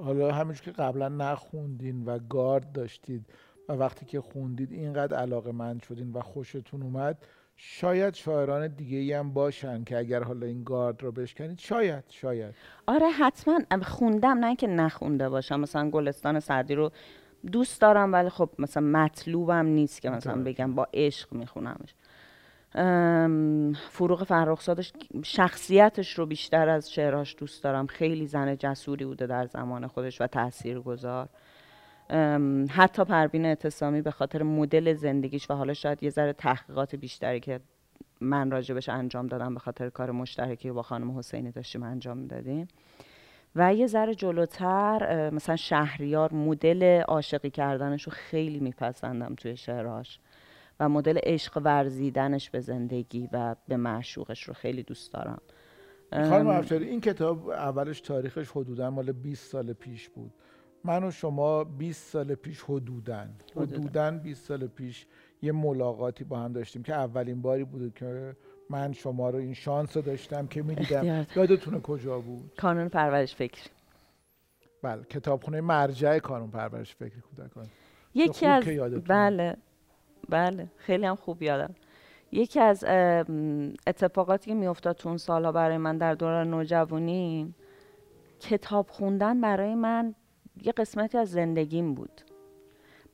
حالا 0.05 0.33
همینش 0.33 0.63
که 0.63 0.71
قبلا 0.71 1.09
نخوندین 1.09 2.05
و 2.05 2.19
گارد 2.19 2.73
داشتید 2.73 3.27
و 3.69 3.73
وقتی 3.73 4.07
که 4.07 4.21
خوندید 4.21 4.73
اینقدر 4.73 5.17
علاقه 5.17 5.53
من 5.53 5.79
شدین 5.79 6.13
و 6.13 6.21
خوشتون 6.21 6.83
اومد 6.83 7.19
شاید 7.57 8.15
شاعران 8.15 8.69
دیگه 8.69 8.99
ای 8.99 9.13
هم 9.13 9.33
باشن 9.33 9.85
که 9.85 9.99
اگر 9.99 10.23
حالا 10.23 10.47
این 10.47 10.65
گارد 10.65 11.03
رو 11.03 11.13
بشکنید 11.13 11.59
شاید 11.59 12.05
شاید. 12.09 12.55
آره 12.87 13.09
حتما. 13.09 13.61
خوندم 13.83 14.39
نه 14.39 14.57
که 14.57 14.67
نخونده 14.67 15.29
باشم. 15.29 15.61
مثلا 15.61 15.91
گلستان 15.91 16.41
سعدی 16.41 16.75
رو 16.75 16.91
دوست 17.53 17.81
دارم 17.81 18.13
ولی 18.13 18.29
خب 18.29 18.51
مثلا 18.59 18.83
مطلوبم 18.83 19.67
نیست 19.67 20.03
که 20.03 20.11
مثلا 20.11 20.43
بگم 20.43 20.75
با 20.75 20.89
عشق 20.95 21.33
میخونمش. 21.33 21.95
فروغ 23.91 24.25
فرخزادش 24.25 24.93
شخصیتش 25.23 26.19
رو 26.19 26.27
بیشتر 26.27 26.69
از 26.69 26.93
شعراش 26.93 27.37
دوست 27.39 27.65
دارم. 27.65 27.87
خیلی 27.87 28.27
زن 28.27 28.57
جسوری 28.57 29.05
بوده 29.05 29.27
در 29.27 29.47
زمان 29.47 29.87
خودش 29.87 30.21
و 30.21 30.27
تأثیر 30.27 30.81
گذار 30.81 31.29
حتی 32.71 33.05
پروین 33.05 33.45
اعتصامی 33.45 34.03
به 34.03 34.11
خاطر 34.11 34.43
مدل 34.43 34.95
زندگیش 34.95 35.51
و 35.51 35.55
حالا 35.55 35.75
شاید 35.75 36.03
یه 36.03 36.11
ذره 36.11 36.33
تحقیقات 36.33 36.97
بیشتری 36.97 37.41
که 37.41 37.61
من 38.21 38.51
راجبش 38.51 38.89
انجام 38.89 39.27
دادم 39.27 39.55
به 39.55 39.61
خاطر 39.61 39.91
کار 39.91 40.11
مشترکی 40.11 40.71
با 40.71 40.83
خانم 40.83 41.19
حسینی 41.19 41.51
داشتیم 41.51 41.83
انجام 41.83 42.19
می‌دادیم. 42.19 42.69
و 43.57 43.75
یه 43.75 43.87
ذره 43.87 44.15
جلوتر 44.15 45.31
مثلا 45.31 45.57
شهریار 45.57 46.35
مدل 46.35 47.01
عاشقی 47.01 47.51
کردنش 47.51 48.03
رو 48.03 48.13
خیلی 48.13 48.61
میپسندم 48.61 49.35
توی 49.35 49.57
شعرهاش 49.57 50.21
و 50.81 50.89
مدل 50.89 51.19
عشق 51.23 51.61
ورزیدنش 51.65 52.51
به 52.51 52.61
زندگی 52.61 53.29
و 53.33 53.57
به 53.69 53.77
معشوقش 53.77 54.43
رو 54.43 54.55
خیلی 54.55 54.83
دوست 54.83 55.13
دارم. 55.13 55.41
خانم 56.13 56.65
این 56.71 57.01
کتاب 57.01 57.49
اولش 57.49 58.01
تاریخش 58.01 58.51
حدودا 58.51 58.91
مال 58.91 59.13
20 59.13 59.51
سال 59.53 59.73
پیش 59.73 60.09
بود. 60.09 60.33
من 60.87 61.05
و 61.05 61.11
شما 61.11 61.65
20 61.65 62.13
سال 62.13 62.35
پیش 62.35 62.63
حدودن 62.63 63.35
حدودن 63.57 64.19
20 64.19 64.45
سال 64.45 64.67
پیش 64.67 65.07
یه 65.43 65.53
ملاقاتی 65.53 66.25
با 66.25 66.39
هم 66.39 66.53
داشتیم 66.53 66.83
که 66.83 66.95
اولین 66.95 67.43
باری 67.43 67.65
بود 67.65 67.95
که 67.95 68.37
من 68.71 68.93
شما 68.93 69.31
رو 69.31 69.39
این 69.39 69.55
شانس 69.55 69.97
رو 69.97 70.03
داشتم 70.03 70.47
که 70.47 70.63
می‌دیدم. 70.63 71.27
یادتونه 71.37 71.81
کجا 71.81 72.19
بود؟ 72.19 72.53
کانون 72.57 72.89
پرورش 72.89 73.35
فکر. 73.35 73.63
بله 74.83 75.03
کتابخونه 75.03 75.61
مرجع 75.61 76.19
کانون 76.19 76.51
پرورش 76.51 76.95
فکر 76.95 77.21
کودکان. 77.21 77.67
یکی 78.15 78.47
از 78.47 78.65
بله 79.07 79.57
بله 80.29 80.71
خیلی 80.77 81.07
هم 81.07 81.17
خوب 81.17 81.43
یادم. 81.43 81.75
یکی 82.33 82.61
از 82.61 82.85
اتفاقاتی 83.87 84.51
که 84.51 84.55
میافتاد 84.55 84.97
تو 84.97 85.09
اون 85.09 85.19
سالها 85.19 85.53
برای 85.53 85.77
من 85.77 85.99
در 85.99 86.15
دوران 86.15 86.51
نوجوانی 86.51 87.55
کتاب 88.41 88.91
خوندن 88.91 89.41
برای 89.41 89.75
من 89.75 90.15
یه 90.63 90.73
قسمتی 90.73 91.19
از 91.19 91.31
زندگیم 91.31 91.95
بود 91.95 92.21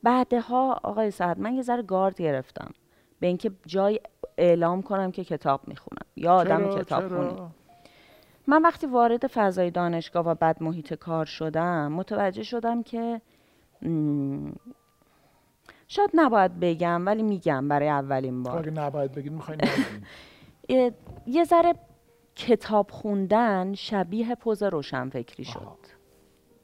بعدها 0.03 0.79
آقای 0.83 1.11
سعد 1.11 1.39
من 1.39 1.53
یه 1.53 1.61
ذره 1.61 1.81
گارد 1.81 2.21
گرفتم 2.21 2.71
به 3.19 3.27
اینکه 3.27 3.51
جای 3.65 3.99
اعلام 4.37 4.81
کنم 4.81 5.11
که 5.11 5.23
کتاب 5.23 5.67
می‌خونم 5.67 6.05
یا 6.15 6.33
آدم 6.33 6.57
چرا؟ 6.57 6.83
کتاب 6.83 7.09
چرا؟ 7.09 7.29
خونی 7.29 7.49
من 8.47 8.61
وقتی 8.61 8.87
وارد 8.87 9.27
فضای 9.27 9.71
دانشگاه 9.71 10.27
و 10.27 10.35
بعد 10.35 10.63
محیط 10.63 10.93
کار 10.93 11.25
شدم 11.25 11.91
متوجه 11.91 12.43
شدم 12.43 12.83
که 12.83 13.21
شاید 15.87 16.09
نباید 16.13 16.59
بگم 16.59 17.05
ولی 17.05 17.23
میگم 17.23 17.67
برای 17.67 17.89
اولین 17.89 18.43
بار 18.43 18.59
اگه 18.59 18.71
نباید 18.71 19.11
بگید 19.11 19.31
می‌خواین 19.31 19.61
یه 21.27 21.43
ذره 21.43 21.73
کتاب 22.35 22.91
خوندن 22.91 23.73
شبیه 23.73 24.35
پوز 24.35 24.63
روشنفکری 24.63 25.45
شد. 25.45 25.77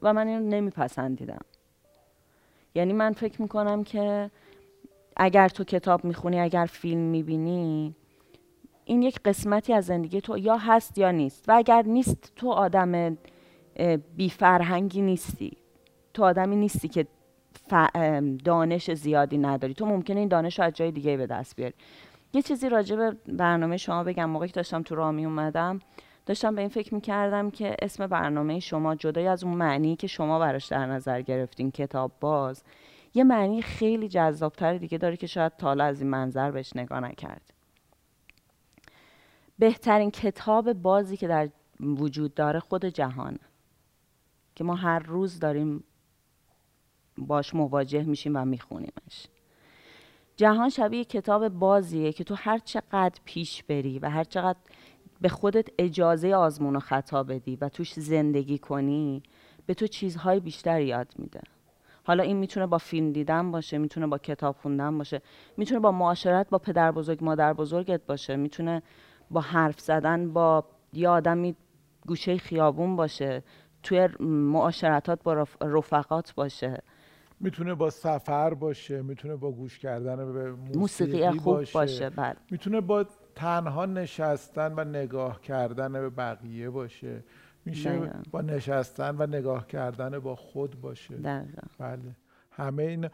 و 0.02 0.12
من 0.12 0.28
اینو 0.28 0.48
نمیپسندیدم. 0.48 1.40
یعنی 2.74 2.92
من 2.92 3.12
فکر 3.12 3.42
می‌کنم 3.42 3.84
که 3.84 4.30
اگر 5.16 5.48
تو 5.48 5.64
کتاب 5.64 6.04
می‌خونی 6.04 6.40
اگر 6.40 6.66
فیلم 6.72 7.00
می‌بینی 7.00 7.94
این 8.84 9.02
یک 9.02 9.20
قسمتی 9.24 9.72
از 9.72 9.84
زندگی 9.86 10.20
تو 10.20 10.38
یا 10.38 10.56
هست 10.56 10.98
یا 10.98 11.10
نیست. 11.10 11.44
و 11.48 11.52
اگر 11.52 11.82
نیست 11.82 12.32
تو 12.36 12.50
آدم 12.50 13.18
بی 14.16 14.30
فرهنگی 14.30 15.02
نیستی. 15.02 15.56
تو 16.14 16.24
آدمی 16.24 16.56
نیستی 16.56 16.88
که 16.88 17.06
دانش 18.44 18.90
زیادی 18.90 19.38
نداری. 19.38 19.74
تو 19.74 19.86
ممکنه 19.86 20.20
این 20.20 20.28
دانش 20.28 20.58
رو 20.58 20.64
از 20.64 20.72
جای 20.72 20.92
دیگه 20.92 21.16
به 21.16 21.26
دست 21.26 21.56
بیاری. 21.56 21.74
یه 22.34 22.42
چیزی 22.42 22.68
راجع 22.68 22.96
به 22.96 23.16
برنامه 23.28 23.76
شما 23.76 24.04
بگم. 24.04 24.30
موقعی 24.30 24.48
که 24.48 24.54
داشتم 24.54 24.82
تو 24.82 24.94
راه 24.94 25.10
می 25.10 25.24
اومدم 25.24 25.80
داشتم 26.26 26.54
به 26.54 26.60
این 26.60 26.70
فکر 26.70 26.94
می‌کردم 26.94 27.50
که 27.50 27.76
اسم 27.82 28.06
برنامه 28.06 28.60
شما 28.60 28.94
جدای 28.94 29.26
از 29.26 29.44
اون 29.44 29.54
معنی 29.54 29.96
که 29.96 30.06
شما 30.06 30.38
براش 30.38 30.66
در 30.66 30.86
نظر 30.86 31.22
گرفتین 31.22 31.70
کتاب 31.70 32.12
باز 32.20 32.64
یه 33.14 33.24
معنی 33.24 33.62
خیلی 33.62 34.08
جذابتر 34.08 34.78
دیگه 34.78 34.98
داره 34.98 35.16
که 35.16 35.26
شاید 35.26 35.56
تا 35.56 35.66
حالا 35.66 35.84
از 35.84 36.00
این 36.00 36.10
منظر 36.10 36.50
بهش 36.50 36.76
نگاه 36.76 37.00
نکرد. 37.00 37.52
بهترین 39.58 40.10
کتاب 40.10 40.72
بازی 40.72 41.16
که 41.16 41.28
در 41.28 41.48
وجود 41.80 42.34
داره 42.34 42.60
خود 42.60 42.84
جهان 42.84 43.38
که 44.54 44.64
ما 44.64 44.74
هر 44.74 44.98
روز 44.98 45.38
داریم 45.38 45.84
باش 47.18 47.54
مواجه 47.54 48.02
میشیم 48.02 48.36
و 48.36 48.44
میخونیمش. 48.44 49.26
جهان 50.36 50.68
شبیه 50.68 51.04
کتاب 51.04 51.48
بازیه 51.48 52.12
که 52.12 52.24
تو 52.24 52.34
هر 52.34 52.58
چقدر 52.58 53.20
پیش 53.24 53.62
بری 53.62 53.98
و 53.98 54.10
هر 54.10 54.24
چقدر 54.24 54.58
به 55.20 55.28
خودت 55.28 55.68
اجازه 55.78 56.34
آزمون 56.34 56.76
و 56.76 56.80
خطا 56.80 57.22
بدی 57.22 57.56
و 57.56 57.68
توش 57.68 57.92
زندگی 57.94 58.58
کنی 58.58 59.22
به 59.66 59.74
تو 59.74 59.86
چیزهای 59.86 60.40
بیشتر 60.40 60.80
یاد 60.80 61.08
میده. 61.18 61.40
حالا 62.04 62.22
این 62.22 62.36
می‌تونه 62.36 62.66
با 62.66 62.78
فیلم 62.78 63.12
دیدن 63.12 63.50
باشه 63.50 63.78
می‌تونه 63.78 64.06
با 64.06 64.18
کتاب 64.18 64.56
خوندن 64.56 64.98
باشه 64.98 65.22
می‌تونه 65.56 65.80
با 65.80 65.92
معاشرت 65.92 66.50
با 66.50 66.58
پدر 66.58 66.92
بزرگ 66.92 67.24
مادر 67.24 67.52
بزرگت 67.52 68.06
باشه 68.06 68.36
می‌تونه 68.36 68.82
با 69.30 69.40
حرف 69.40 69.80
زدن 69.80 70.32
با 70.32 70.64
یه 70.92 71.08
آدمی 71.08 71.56
گوشه 72.06 72.36
خیابون 72.38 72.96
باشه 72.96 73.42
توی 73.82 74.08
معاشرتات 74.20 75.22
با 75.22 75.34
رف- 75.34 75.62
رفقات 75.62 76.34
باشه. 76.34 76.82
می‌تونه 77.40 77.74
با 77.74 77.90
سفر 77.90 78.54
باشه 78.54 79.02
می‌تونه 79.02 79.36
با 79.36 79.50
گوش 79.52 79.78
کردن 79.78 80.32
به 80.32 80.52
موسیقی, 80.52 80.78
موسیقی 80.78 81.38
خوب 81.38 81.64
باشه, 81.72 82.10
بله. 82.10 82.36
می‌تونه 82.50 82.80
با 82.80 83.06
تنها 83.40 83.86
نشستن 83.86 84.72
و 84.76 84.84
نگاه 84.84 85.40
کردن 85.40 85.92
به 85.92 86.10
بقیه 86.10 86.70
باشه. 86.70 87.24
میشه 87.64 87.90
دقیقاً. 87.90 88.22
با 88.30 88.40
نشستن 88.40 89.16
و 89.18 89.26
نگاه 89.26 89.66
کردن 89.66 90.18
با 90.18 90.36
خود 90.36 90.80
باشه. 90.80 91.14
دقیقا. 91.14 91.62
بله. 91.78 92.16
همه 92.50 92.82
این 92.82 93.08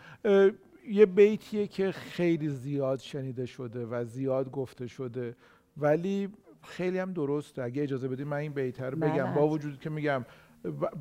یه 0.88 1.06
بیتیه 1.06 1.66
که 1.66 1.92
خیلی 1.92 2.48
زیاد 2.48 2.98
شنیده 2.98 3.46
شده 3.46 3.86
و 3.86 4.04
زیاد 4.04 4.50
گفته 4.50 4.86
شده 4.86 5.36
ولی 5.76 6.28
خیلی 6.62 6.98
هم 6.98 7.12
درسته. 7.12 7.62
اگه 7.62 7.82
اجازه 7.82 8.08
بدید 8.08 8.26
من 8.26 8.36
این 8.36 8.52
بیت 8.52 8.80
رو 8.80 8.96
بله، 8.96 9.12
بگم 9.12 9.24
با 9.24 9.30
حتما. 9.30 9.48
وجودی 9.48 9.76
که 9.76 9.90
میگم 9.90 10.24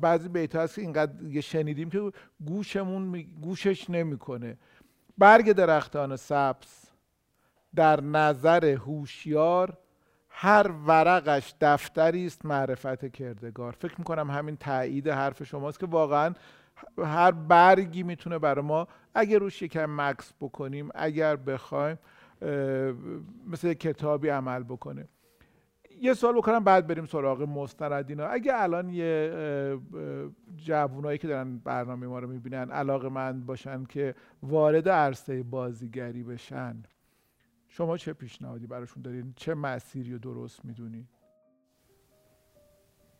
بعضی 0.00 0.28
بیت 0.28 0.56
هست 0.56 0.74
که 0.74 0.80
اینقدر 0.80 1.40
شنیدیم 1.40 1.90
که 1.90 2.12
گوشمون 2.46 3.02
می- 3.02 3.28
گوشش 3.42 3.90
نمی‌کنه. 3.90 4.56
برگ 5.18 5.52
درختان 5.52 6.16
سبز 6.16 6.85
در 7.76 8.00
نظر 8.00 8.64
هوشیار 8.64 9.78
هر 10.28 10.70
ورقش 10.86 11.54
دفتری 11.60 12.26
است 12.26 12.46
معرفت 12.46 13.12
کردگار. 13.12 13.72
فکر 13.72 13.94
می‌کنم 13.98 14.30
همین 14.30 14.56
تایید 14.56 15.08
حرف 15.08 15.42
شماست 15.42 15.80
که 15.80 15.86
واقعا 15.86 16.34
هر 16.98 17.30
برگی 17.32 18.02
می‌تونه 18.02 18.38
برای 18.38 18.64
ما 18.64 18.88
اگر 19.14 19.38
روش 19.38 19.62
یکم 19.62 19.86
مکس 19.88 20.32
بکنیم 20.40 20.88
اگر 20.94 21.36
بخوایم 21.36 21.98
مثل 23.46 23.74
کتابی 23.74 24.28
عمل 24.28 24.62
بکنه 24.62 25.08
یه 26.00 26.14
سوال 26.14 26.34
بکنم 26.34 26.64
بعد 26.64 26.86
بریم 26.86 27.06
سراغ 27.06 27.42
مستندینا 27.42 28.26
اگه 28.26 28.52
الان 28.54 28.90
یه 28.90 29.78
جوونایی 30.56 31.18
که 31.18 31.28
دارن 31.28 31.58
برنامه 31.58 32.06
ما 32.06 32.18
رو 32.18 32.28
می‌بینن 32.28 32.70
علاقه 32.70 33.08
مند 33.08 33.46
باشن 33.46 33.84
که 33.84 34.14
وارد 34.42 34.88
عرصه 34.88 35.42
بازیگری 35.42 36.22
بشن 36.22 36.82
شما 37.76 37.96
چه 37.96 38.12
پیشنهادی 38.12 38.66
براشون 38.66 39.02
دارین؟ 39.02 39.32
چه 39.36 39.54
مسیری 39.54 40.12
رو 40.12 40.18
درست 40.18 40.64
می‌دونی؟ 40.64 41.08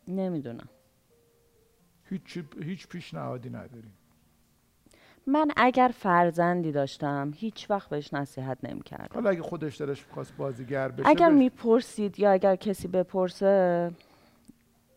نمی‌دونم. 0.08 0.68
هیچ 2.04 2.38
هیچ 2.62 2.88
پیشنهادی 2.88 3.50
ندارین؟ 3.50 3.92
من 5.26 5.50
اگر 5.56 5.90
فرزندی 5.94 6.72
داشتم 6.72 7.32
هیچ 7.34 7.70
وقت 7.70 7.88
بهش 7.88 8.14
نصیحت 8.14 8.58
نمی‌کردم. 8.62 9.14
حالا 9.14 9.30
اگه 9.30 9.42
خودش 9.42 9.80
دلش 9.80 10.06
می‌خواست 10.06 10.36
بازیگر 10.36 10.88
بشه 10.88 11.08
اگر 11.08 11.30
بش- 11.30 11.36
می‌پرسید 11.36 12.18
یا 12.20 12.32
اگر 12.32 12.56
کسی 12.56 12.88
بپرسه 12.88 13.90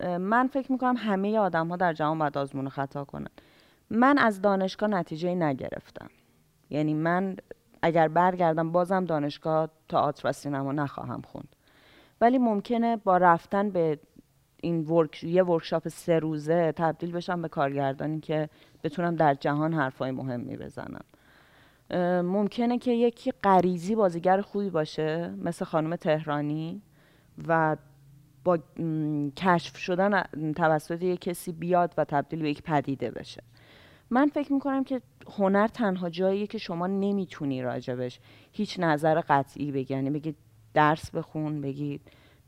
من 0.03 0.47
فکر 0.47 0.71
می‌کنم 0.71 0.95
همه 0.97 1.37
آدم 1.37 1.67
ها 1.67 1.75
در 1.75 1.93
جهان 1.93 2.19
باید 2.19 2.37
آزمون 2.37 2.69
خطا 2.69 3.05
کنن. 3.05 3.29
من 3.89 4.17
از 4.17 4.41
دانشگاه 4.41 4.89
نتیجه 4.89 5.35
نگرفتم. 5.35 6.09
یعنی 6.69 6.93
من 6.93 7.35
اگر 7.81 8.07
برگردم 8.07 8.71
بازم 8.71 9.05
دانشگاه 9.05 9.69
تئاتر 9.89 10.29
و 10.29 10.31
سینما 10.31 10.71
نخواهم 10.71 11.21
خوند. 11.21 11.55
ولی 12.21 12.37
ممکنه 12.37 12.97
با 12.97 13.17
رفتن 13.17 13.69
به 13.69 13.99
این 14.61 14.85
ورک... 14.85 15.23
یه 15.23 15.43
ورکشاپ 15.43 15.87
سه 15.87 16.19
روزه 16.19 16.71
تبدیل 16.71 17.11
بشم 17.11 17.41
به 17.41 17.47
کارگردانی 17.47 18.19
که 18.19 18.49
بتونم 18.83 19.15
در 19.15 19.33
جهان 19.33 19.73
حرفای 19.73 20.11
مهمی 20.11 20.57
بزنم. 20.57 21.03
ممکنه 22.23 22.77
که 22.77 22.91
یکی 22.91 23.33
غریزی 23.43 23.95
بازیگر 23.95 24.41
خوبی 24.41 24.69
باشه 24.69 25.33
مثل 25.43 25.65
خانم 25.65 25.95
تهرانی 25.95 26.81
و 27.47 27.77
با 28.43 28.59
کشف 29.37 29.77
شدن 29.77 30.23
توسط 30.55 31.01
یک 31.01 31.21
کسی 31.21 31.51
بیاد 31.51 31.93
و 31.97 32.05
تبدیل 32.05 32.41
به 32.41 32.49
یک 32.49 32.63
پدیده 32.63 33.11
بشه. 33.11 33.43
من 34.09 34.27
فکر 34.27 34.53
می‌کنم 34.53 34.83
که 34.83 35.01
هنر 35.37 35.67
تنها 35.67 36.09
جاییه 36.09 36.47
که 36.47 36.57
شما 36.57 36.87
نمی‌تونی 36.87 37.61
راجبش 37.61 38.19
هیچ 38.51 38.79
نظر 38.79 39.21
قطعی 39.21 39.71
بگی. 39.71 39.93
یعنی 39.93 40.09
بگی 40.09 40.35
درس 40.73 41.11
بخون 41.11 41.61
بگی 41.61 41.99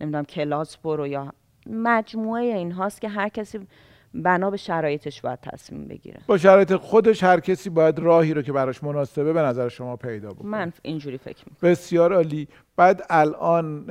نمی‌دونم 0.02 0.26
کلاس 0.26 0.78
برو 0.78 1.08
یا 1.08 1.34
مجموعه 1.70 2.44
این 2.44 2.72
هاست 2.72 3.02
که 3.02 3.10
هر 3.10 3.30
کسی 3.30 3.68
بنا 4.14 4.50
به 4.50 4.58
شرایطش 4.58 5.22
باید 5.22 5.40
تصمیم 5.42 5.88
بگیره. 5.88 6.22
با 6.28 6.38
شرایط 6.38 6.76
خودش 6.76 7.24
هر 7.24 7.40
کسی 7.40 7.70
باید 7.70 8.00
راهی 8.00 8.34
رو 8.34 8.42
که 8.42 8.52
براش 8.52 8.84
مناسبه 8.84 9.34
به 9.34 9.42
نظر 9.42 9.70
شما 9.70 9.96
پیدا 9.96 10.30
بکنه. 10.30 10.48
من 10.48 10.74
اینجوری 10.82 11.18
فکر 11.18 11.46
می‌کنم. 11.50 11.72
بسیار 11.72 12.14
عالی. 12.14 12.48
بعد 12.76 13.02
الان 13.10 13.86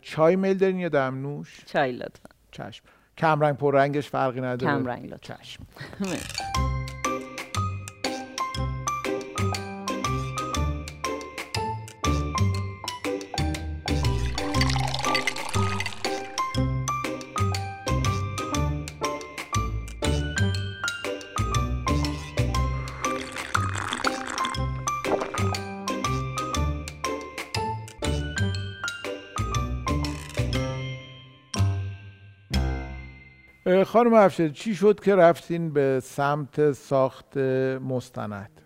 چای 0.00 0.36
میل 0.36 0.58
دارین 0.58 0.78
یا 0.78 0.88
دمنوش 0.88 1.64
چای 1.66 1.92
لطفا. 1.92 2.30
چشم. 2.50 2.84
کمرنگ 3.18 3.56
پررنگش 3.56 4.08
فرقی 4.08 4.40
نداره. 4.40 4.78
کم 4.78 4.86
رنگ 4.86 5.10
لطفا. 5.10 5.34
چشم. 5.34 5.62
خانم 33.92 34.14
افشاری 34.14 34.50
چی 34.50 34.74
شد 34.74 35.00
که 35.00 35.14
رفتین 35.14 35.72
به 35.72 36.00
سمت 36.02 36.72
ساخت 36.72 37.36
مستند؟ 37.36 38.60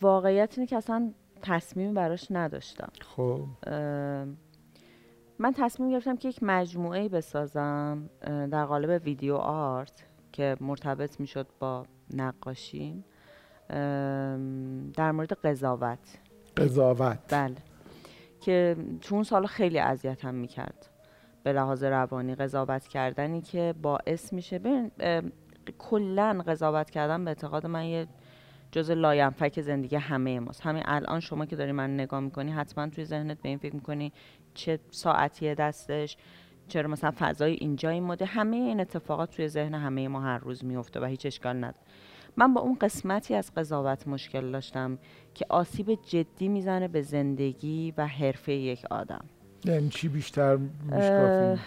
واقعیت 0.00 0.54
اینه 0.56 0.66
که 0.66 0.76
اصلا 0.76 1.12
تصمیمی 1.42 1.92
براش 1.92 2.26
نداشتم. 2.30 2.88
خب. 3.00 3.46
من 5.38 5.52
تصمیم 5.56 5.90
گرفتم 5.90 6.16
که 6.16 6.28
یک 6.28 6.38
مجموعه 6.42 7.08
بسازم 7.08 8.10
در 8.50 8.64
قالب 8.64 9.02
ویدیو 9.04 9.34
آرت 9.36 10.06
که 10.32 10.56
مرتبط 10.60 11.20
می‌شد 11.20 11.46
با 11.58 11.86
نقاشیم. 12.14 13.04
در 14.94 15.12
مورد 15.12 15.32
قضاوت. 15.32 16.18
قضاوت. 16.56 17.18
بله. 17.28 17.56
که 18.40 18.76
تو 19.00 19.14
اون 19.14 19.24
سال 19.24 19.46
خیلی 19.46 19.78
اذیتم 19.78 20.34
می‌کرد. 20.34 20.90
به 21.46 21.52
لحاظ 21.52 21.84
روانی 21.84 22.34
قضاوت 22.34 22.88
کردنی 22.88 23.40
که 23.40 23.74
باعث 23.82 24.32
میشه. 24.32 24.58
ببین 24.58 24.90
کلا 25.78 26.42
قضاوت 26.46 26.90
کردن 26.90 27.24
به 27.24 27.30
اعتقاد 27.30 27.66
من 27.66 27.84
یه 27.84 28.06
جز 28.72 28.90
لاینفک 28.90 29.60
زندگی 29.60 29.96
همه 29.96 30.40
ماست. 30.40 30.60
همین 30.60 30.82
الان 30.86 31.20
شما 31.20 31.46
که 31.46 31.56
داری 31.56 31.72
من 31.72 31.94
نگاه 31.94 32.20
می‌کنی 32.20 32.52
حتما 32.52 32.88
توی 32.88 33.04
ذهنت 33.04 33.42
به 33.42 33.48
این 33.48 33.58
فکر 33.58 33.74
می‌کنی 33.74 34.12
چه 34.54 34.78
ساعتیه 34.90 35.54
دستش 35.54 36.16
چرا 36.68 36.88
مثلا 36.88 37.12
فضای 37.18 37.52
اینجا 37.52 37.90
این 37.90 38.02
مده 38.02 38.24
همه 38.24 38.56
این 38.56 38.80
اتفاقات 38.80 39.30
توی 39.30 39.48
ذهن 39.48 39.74
همه 39.74 40.08
ما 40.08 40.20
هر 40.20 40.38
روز 40.38 40.64
میفته 40.64 41.00
و 41.00 41.04
هیچ 41.04 41.26
اشکال 41.26 41.56
نداره. 41.56 41.84
من 42.36 42.54
با 42.54 42.60
اون 42.60 42.74
قسمتی 42.80 43.34
از 43.34 43.54
قضاوت 43.54 44.08
مشکل 44.08 44.52
داشتم 44.52 44.98
که 45.34 45.46
آسیب 45.48 45.98
جدی 46.06 46.48
می‌زنه 46.48 46.88
به 46.88 47.02
زندگی 47.02 47.94
و 47.96 48.06
حرفه 48.06 48.52
یک 48.52 48.84
آدم. 48.90 49.24
یعنی 49.64 49.88
چی 49.88 50.08
بیشتر 50.08 50.52
اه، 50.52 50.58
میشکافی 50.82 51.62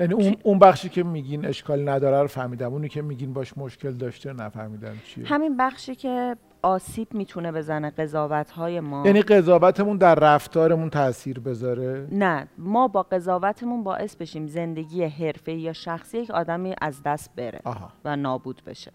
یعنی 0.00 0.14
اون, 0.14 0.36
اون 0.42 0.58
بخشی 0.58 0.88
که 0.88 1.02
میگین 1.02 1.46
اشکال 1.46 1.88
نداره 1.88 2.20
رو 2.20 2.26
فهمیدم. 2.26 2.72
اونی 2.72 2.88
که 2.88 3.02
میگین 3.02 3.32
باش 3.32 3.58
مشکل 3.58 3.90
داشته 3.90 4.32
نفهمیدم 4.32 4.94
چیه. 5.06 5.26
همین 5.26 5.56
بخشی 5.56 5.94
که 5.94 6.36
آسیب 6.62 7.14
می‌تونه 7.14 7.52
بزنه 7.52 7.90
قضاوت 7.90 8.50
های 8.50 8.80
ما. 8.80 9.06
یعنی 9.06 9.22
قضاوتمون 9.22 9.96
در 9.96 10.14
رفتارمون 10.14 10.90
تاثیر 10.90 11.40
بذاره؟ 11.40 12.08
نه 12.12 12.48
ما 12.58 12.88
با 12.88 13.02
قضاوتمون 13.02 13.84
باعث 13.84 14.16
بشیم 14.16 14.46
زندگی 14.46 15.04
حرفه 15.04 15.52
یا 15.52 15.72
شخصی 15.72 16.18
یک 16.18 16.30
آدمی 16.30 16.74
از 16.80 17.02
دست 17.02 17.30
بره 17.36 17.60
آها. 17.64 17.92
و 18.04 18.16
نابود 18.16 18.62
بشه. 18.66 18.92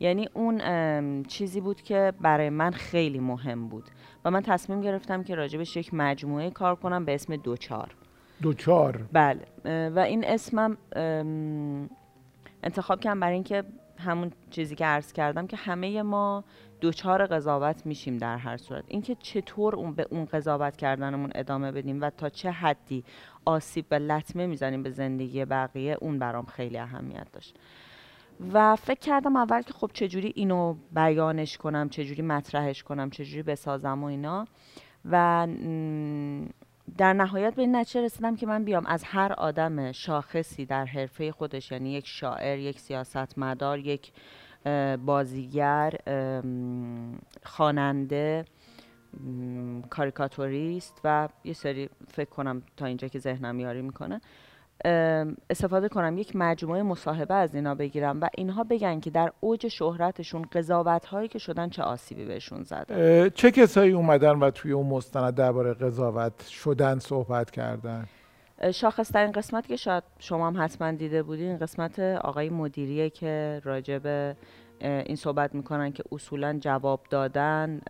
یعنی 0.00 0.28
اون 0.34 1.22
چیزی 1.22 1.60
بود 1.60 1.82
که 1.82 2.12
برای 2.20 2.50
من 2.50 2.70
خیلی 2.70 3.18
مهم 3.18 3.68
بود. 3.68 3.84
و 4.24 4.30
من 4.30 4.42
تصمیم 4.42 4.80
گرفتم 4.80 5.22
که 5.22 5.34
راجبش 5.34 5.76
یک 5.76 5.94
مجموعه 5.94 6.50
کار 6.50 6.74
کنم 6.74 7.04
به 7.04 7.14
اسم 7.14 7.36
دوچار. 7.36 7.94
دوچار. 8.42 9.04
بله. 9.12 9.40
و 9.88 9.98
این 9.98 10.24
اسمم 10.24 10.76
انتخاب 12.62 13.00
کردم 13.00 13.20
برای 13.20 13.34
اینکه 13.34 13.64
همون 13.98 14.32
چیزی 14.50 14.74
که 14.74 14.84
عرض 14.84 15.12
کردم 15.12 15.46
که 15.46 15.56
همه 15.56 16.02
ما 16.02 16.44
دوچار 16.80 17.26
قضاوت 17.26 17.86
میشیم 17.86 18.18
در 18.18 18.36
هر 18.36 18.56
صورت. 18.56 18.84
اینکه 18.88 19.14
چطور 19.14 19.76
اون 19.76 19.94
به 19.94 20.06
اون 20.10 20.24
قضاوت 20.24 20.76
کردنمون 20.76 21.30
ادامه 21.34 21.72
بدیم 21.72 22.00
و 22.00 22.10
تا 22.10 22.28
چه 22.28 22.50
حدی 22.50 23.04
آسیب 23.44 23.86
و 23.90 23.94
لطمه 23.94 24.46
می‌زنیم 24.46 24.82
به 24.82 24.90
زندگی 24.90 25.44
بقیه 25.44 25.96
اون 26.00 26.18
برام 26.18 26.46
خیلی 26.46 26.78
اهمیت 26.78 27.32
داشت. 27.32 27.56
و 28.52 28.76
فکر 28.76 29.00
کردم 29.00 29.36
اول 29.36 29.62
که 29.62 29.72
خب 29.72 29.90
چجوری 29.92 30.32
اینو 30.36 30.76
بیانش 30.92 31.56
کنم 31.56 31.88
چجوری 31.88 32.22
مطرحش 32.22 32.82
کنم 32.82 33.10
چجوری 33.10 33.42
بسازم 33.42 34.02
و 34.04 34.06
اینا. 34.06 34.46
و 35.04 35.46
در 36.98 37.12
نهایت 37.12 37.54
به 37.54 37.62
این 37.62 37.76
نتیجه 37.76 38.04
رسیدم 38.04 38.36
که 38.36 38.46
من 38.46 38.64
بیام. 38.64 38.86
از 38.86 39.04
هر 39.04 39.32
آدم 39.32 39.92
شاخصی 39.92 40.66
در 40.66 40.84
حرفه 40.84 41.32
خودش 41.32 41.72
یعنی 41.72 41.92
یک 41.92 42.06
شاعر 42.06 42.58
یک 42.58 42.80
سیاستمدار 42.80 43.78
یک 43.78 44.12
بازیگر 45.04 45.94
خواننده 47.42 48.44
کاریکاتوریست 49.90 51.00
و 51.04 51.28
یه 51.44 51.52
سری 51.52 51.90
فکر 52.08 52.30
کنم 52.30 52.62
تا 52.76 52.86
اینجا 52.86 53.08
که 53.08 53.18
ذهنم 53.18 53.60
یاری 53.60 53.82
می‌کنه. 53.82 54.20
استفاده 55.50 55.88
کنم 55.88 56.18
یک 56.18 56.32
مجموعه 56.34 56.82
مصاحبه 56.82 57.34
از 57.34 57.54
اینا 57.54 57.74
بگیرم 57.74 58.20
و 58.20 58.28
اینها 58.34 58.64
بگن 58.64 59.00
که 59.00 59.10
در 59.10 59.32
اوج 59.40 59.68
شهرتشون 59.68 60.42
قضاوت 60.52 61.06
هایی 61.06 61.28
که 61.28 61.38
شدن 61.38 61.68
چه 61.68 61.82
آسیبی 61.82 62.24
بهشون 62.24 62.62
زده 62.62 62.94
اه، 62.94 63.30
چه 63.30 63.50
کسایی 63.50 63.92
اومدن 63.92 64.38
و 64.38 64.50
توی 64.50 64.72
اون 64.72 64.86
مستند 64.86 65.34
درباره 65.34 65.74
قضاوت 65.74 66.46
شدن 66.46 66.98
صحبت 66.98 67.50
کردن؟ 67.50 68.06
شاخصترین 68.74 69.32
قسمت 69.32 69.66
که 69.66 69.76
شاید 69.76 70.02
شما 70.18 70.46
هم 70.46 70.64
حتما 70.64 70.92
دیده 70.92 71.22
بودین 71.22 71.48
این 71.48 71.58
قسمت 71.58 71.98
آقای 71.98 72.50
مدیریه 72.50 73.10
که 73.10 73.60
راجع 73.64 73.98
به 73.98 74.36
اه، 74.80 75.02
این 75.06 75.16
صحبت 75.16 75.54
می‌کنن 75.54 75.92
که 75.92 76.04
اصولا 76.12 76.58
جواب 76.60 77.00
دادن 77.10 77.80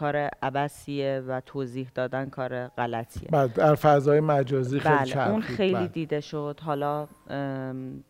کار 0.00 0.16
عبسیه 0.42 1.22
و 1.28 1.40
توضیح 1.40 1.90
دادن 1.94 2.28
کار 2.28 2.66
غلطیه. 2.68 3.28
بعد 3.32 3.52
در 3.52 3.74
فضای 3.74 4.20
مجازی 4.20 4.80
خیلی 4.80 4.94
بله 4.94 5.30
اون 5.30 5.40
خیلی 5.40 5.74
بله. 5.74 5.88
دیده 5.88 6.20
شد. 6.20 6.60
حالا 6.62 7.08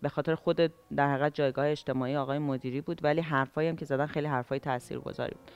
به 0.03 0.09
خاطر 0.09 0.35
خود 0.35 0.72
در 0.96 1.12
حقیقت 1.12 1.35
جایگاه 1.35 1.66
اجتماعی 1.66 2.16
آقای 2.16 2.38
مدیری 2.38 2.81
بود 2.81 3.00
ولی 3.05 3.20
حرفایی 3.20 3.68
هم 3.68 3.76
که 3.76 3.85
زدن 3.85 4.07
خیلی 4.07 4.26
حرفای 4.26 4.59
تاثیرگذاری 4.59 5.35
بود. 5.35 5.50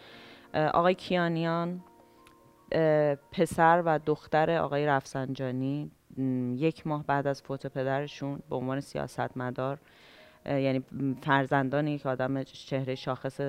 آقای 0.61 0.95
کیانیان 0.95 1.81
پسر 3.33 3.83
و 3.87 4.01
دختر 4.07 4.59
آقای 4.59 4.87
رفسنجانی 4.87 5.91
یک 6.57 6.87
ماه 6.87 7.05
بعد 7.07 7.27
از 7.27 7.43
فوت 7.43 7.67
پدرشون 7.67 8.43
به 8.51 8.57
عنوان 8.57 8.81
سیاستمدار 8.81 9.79
یعنی 10.47 10.85
فرزندان 11.23 11.87
یک 11.87 12.07
آدم 12.07 12.43
چهره 12.43 12.95
شاخص 12.95 13.41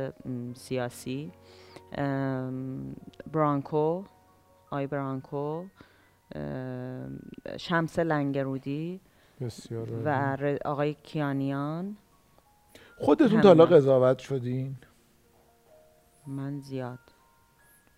سیاسی 0.53 1.31
برانکو 3.31 4.03
آقای 4.71 4.87
برانکو 4.87 5.65
شمس 7.57 7.99
لنگرودی 7.99 9.01
بسیار. 9.41 9.87
و 10.05 10.37
آقای 10.65 10.93
کیانیان. 10.93 11.97
خودتون 12.97 13.41
تا 13.41 13.47
حالا. 13.47 13.65
قضاوت 13.65 14.19
شدین؟ 14.19 14.75
من 16.27 16.59
زیاد. 16.59 16.99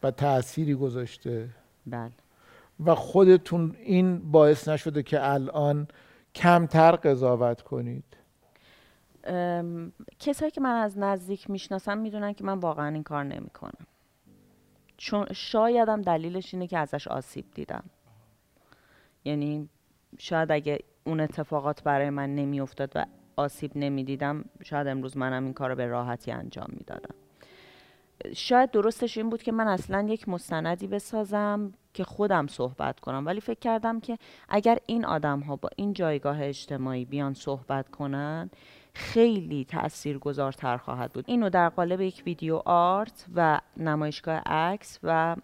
و 0.04 0.12
تأثیری 0.12 0.76
گذاشته؟ 0.76 1.50
بله. 1.86 2.12
و 2.86 2.96
خودتون 2.96 3.76
این 3.80 4.32
باعث 4.32 4.68
نشده 4.68 5.04
که 5.04 5.32
الان 5.32 5.88
کمتر 6.36 6.92
قضاوت 6.92 7.62
کنید؟ 7.62 8.18
کسایی 10.20 10.52
که 10.52 10.62
من 10.62 10.76
از 10.76 10.98
نزدیک 10.98 11.50
می‌شناسم 11.50 11.98
می‌دونن 11.98 12.34
که 12.34 12.44
من 12.44 12.60
واقعا 12.60 12.88
این 12.88 13.04
کار 13.04 13.24
نمی‌کنم. 13.24 13.88
چون 14.98 15.26
شایدم 15.34 16.02
دلیلش 16.02 16.54
اینه 16.54 16.68
که 16.68 16.78
ازش 16.78 17.08
آسیب 17.08 17.46
دیدم. 17.54 17.84
یعنی 19.26 19.70
شاید 20.18 20.52
اگه 20.52 20.80
اون 21.04 21.20
اتفاقات 21.20 21.84
برای 21.84 22.10
من 22.10 22.36
نمیافتاد 22.36 22.92
و 22.96 23.06
آسیب 23.36 23.72
نمی‌دیدم 23.76 24.46
شاید 24.64 24.88
امروز 24.88 25.18
منم 25.18 25.44
این 25.44 25.54
کار 25.54 25.70
رو 25.70 25.76
به 25.76 25.88
راحتی 25.88 26.32
انجام 26.32 26.68
می‌دادم. 26.70 27.16
شاید 28.36 28.72
درستش 28.72 29.18
این 29.18 29.30
بود 29.30 29.44
که 29.44 29.52
من 29.52 29.68
اصلا 29.68 30.08
یک 30.10 30.30
مستندی 30.30 30.88
بسازم 30.88 31.74
که 31.94 32.04
خودم 32.04 32.48
صحبت 32.48 33.00
کنم. 33.00 33.26
ولی 33.26 33.42
فکر 33.42 33.60
کردم 33.60 34.00
که 34.00 34.18
اگر 34.50 34.78
این 34.86 35.06
آدم 35.06 35.40
ها 35.40 35.56
با 35.56 35.70
این 35.76 35.94
جایگاه 35.94 36.44
اجتماعی 36.44 37.06
بیان 37.06 37.34
صحبت 37.34 37.90
کنن 37.90 38.50
خیلی 38.98 39.66
تأثیر 39.66 40.18
گذارتر 40.18 40.78
خواهد 40.78 41.14
بود. 41.14 41.26
اینو 41.28 41.50
در 41.50 41.70
قالب 41.70 42.02
یک 42.02 42.24
ویدیو 42.26 42.62
آرت 42.66 43.26
و 43.36 43.62
نمایشگاه 43.78 44.36
عکس 44.36 45.00
و 45.04 45.36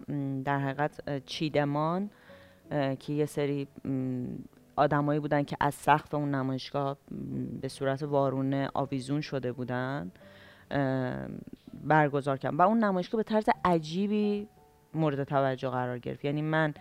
در 0.46 0.60
حقیقت 0.60 1.26
چیدمان 1.26 2.10
که 3.00 3.14
یه 3.14 3.26
سری 3.26 3.68
آدمایی 4.76 5.20
بودن 5.20 5.44
که 5.44 5.58
از 5.60 5.76
سقف 5.76 6.14
اون 6.14 6.36
نمایشگاه 6.36 6.98
به 7.62 7.68
صورت 7.68 8.04
وارونه 8.04 8.70
آویزون 8.74 9.22
شده 9.22 9.52
بودن 9.52 10.12
برگزار 11.84 12.38
کردم 12.38 12.58
و 12.58 12.62
اون 12.62 12.84
نمایشگاه 12.84 13.20
به 13.20 13.24
طرز 13.24 13.46
عجیبی 13.66 14.48
مورد 14.94 15.24
توجه 15.24 15.70
قرار 15.70 16.00
گرفت. 16.00 16.26
یعنی 16.26 16.42
من 16.42 16.74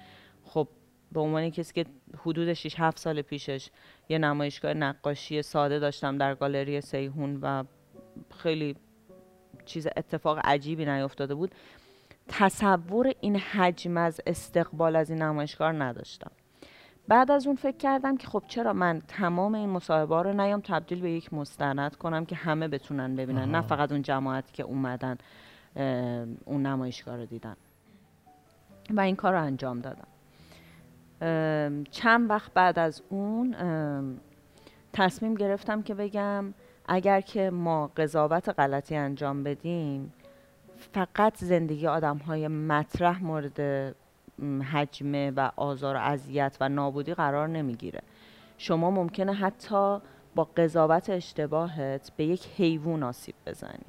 خب 0.45 0.69
به 1.13 1.21
عنوان 1.21 1.51
کسی 1.51 1.73
که 1.73 1.91
حدود 2.19 2.53
6 2.53 2.75
7 2.79 2.99
سال 2.99 3.23
پیشش 3.23 3.71
یه 4.09 4.19
نمایشگاه 4.19 4.75
نقاشی 4.75 5.43
ساده 5.43 5.79
داشتم 5.79 6.19
در 6.19 6.35
گالری 6.35 6.81
سیهون 6.81 7.38
و 7.43 7.65
خیلی 8.38 8.77
چیز 9.65 9.87
اتفاق 9.97 10.41
عجیبی 10.45 10.85
نیفتاده 10.85 11.35
بود. 11.35 11.55
تصور 12.29 13.12
این 13.21 13.37
حجم 13.37 13.97
از 13.97 14.21
استقبال 14.27 14.97
از 14.97 15.11
این 15.11 15.23
نمایشگاه 15.23 15.73
نداشتم. 15.73 16.31
بعد 17.09 17.31
از 17.31 17.47
اون 17.47 17.57
فکر 17.57 17.77
کردم 17.77 18.17
که 18.17 18.27
خب 18.27 18.43
چرا 18.49 18.73
من 18.73 19.03
تمام 19.09 19.55
این 19.55 19.69
مصاحبه 19.69 20.23
رو 20.23 20.33
نیام 20.33 20.61
تبدیل 20.61 21.01
به 21.01 21.11
یک 21.11 21.35
مستند 21.35 21.97
کنم 21.97 22.25
که 22.25 22.37
همه 22.37 22.69
بتونن 22.69 23.17
ببینن 23.17 23.51
نه 23.51 23.61
فقط 23.61 23.93
اون 23.93 24.03
جماعتی 24.03 24.53
که 24.53 24.62
اومدن 24.62 25.19
اون 26.45 26.67
نمایشگاه 26.67 27.17
رو 27.17 27.27
دیدن. 27.27 27.57
و 28.91 29.01
این 29.01 29.17
کار 29.17 29.33
رو 29.33 29.43
انجام 29.43 29.81
دادم. 29.81 30.07
چند 31.91 32.31
وقت 32.31 32.55
بعد 32.55 32.79
از 32.79 33.03
اون 33.09 33.57
تصمیم 34.93 35.35
گرفتم 35.35 35.83
که 35.83 35.95
بگم 35.95 36.55
اگر 36.87 37.21
که 37.21 37.51
ما 37.51 37.91
قضاوت 37.97 38.49
غلطی 38.49 38.97
انجام 38.97 39.43
بدیم 39.43 40.13
فقط 40.77 41.37
زندگی 41.37 41.87
آدم 41.87 42.17
های 42.17 42.49
مطرح 42.49 43.25
مورد 43.25 43.95
حجمه 44.73 45.31
و 45.31 45.51
آزار 45.57 45.97
و 45.97 45.99
اذیت 45.99 46.57
و 46.61 46.69
نابودی 46.69 47.15
قرار 47.15 47.49
نمی‌گیره. 47.49 48.01
شما 48.59 48.91
ممکنه 48.91 49.33
حتی 49.33 49.99
با 50.35 50.45
قضاوت 50.57 51.11
اشتباهت 51.11 52.13
به 52.17 52.25
یک 52.25 52.47
حیوان 52.57 53.03
آسیب 53.03 53.35
بزنی 53.47 53.87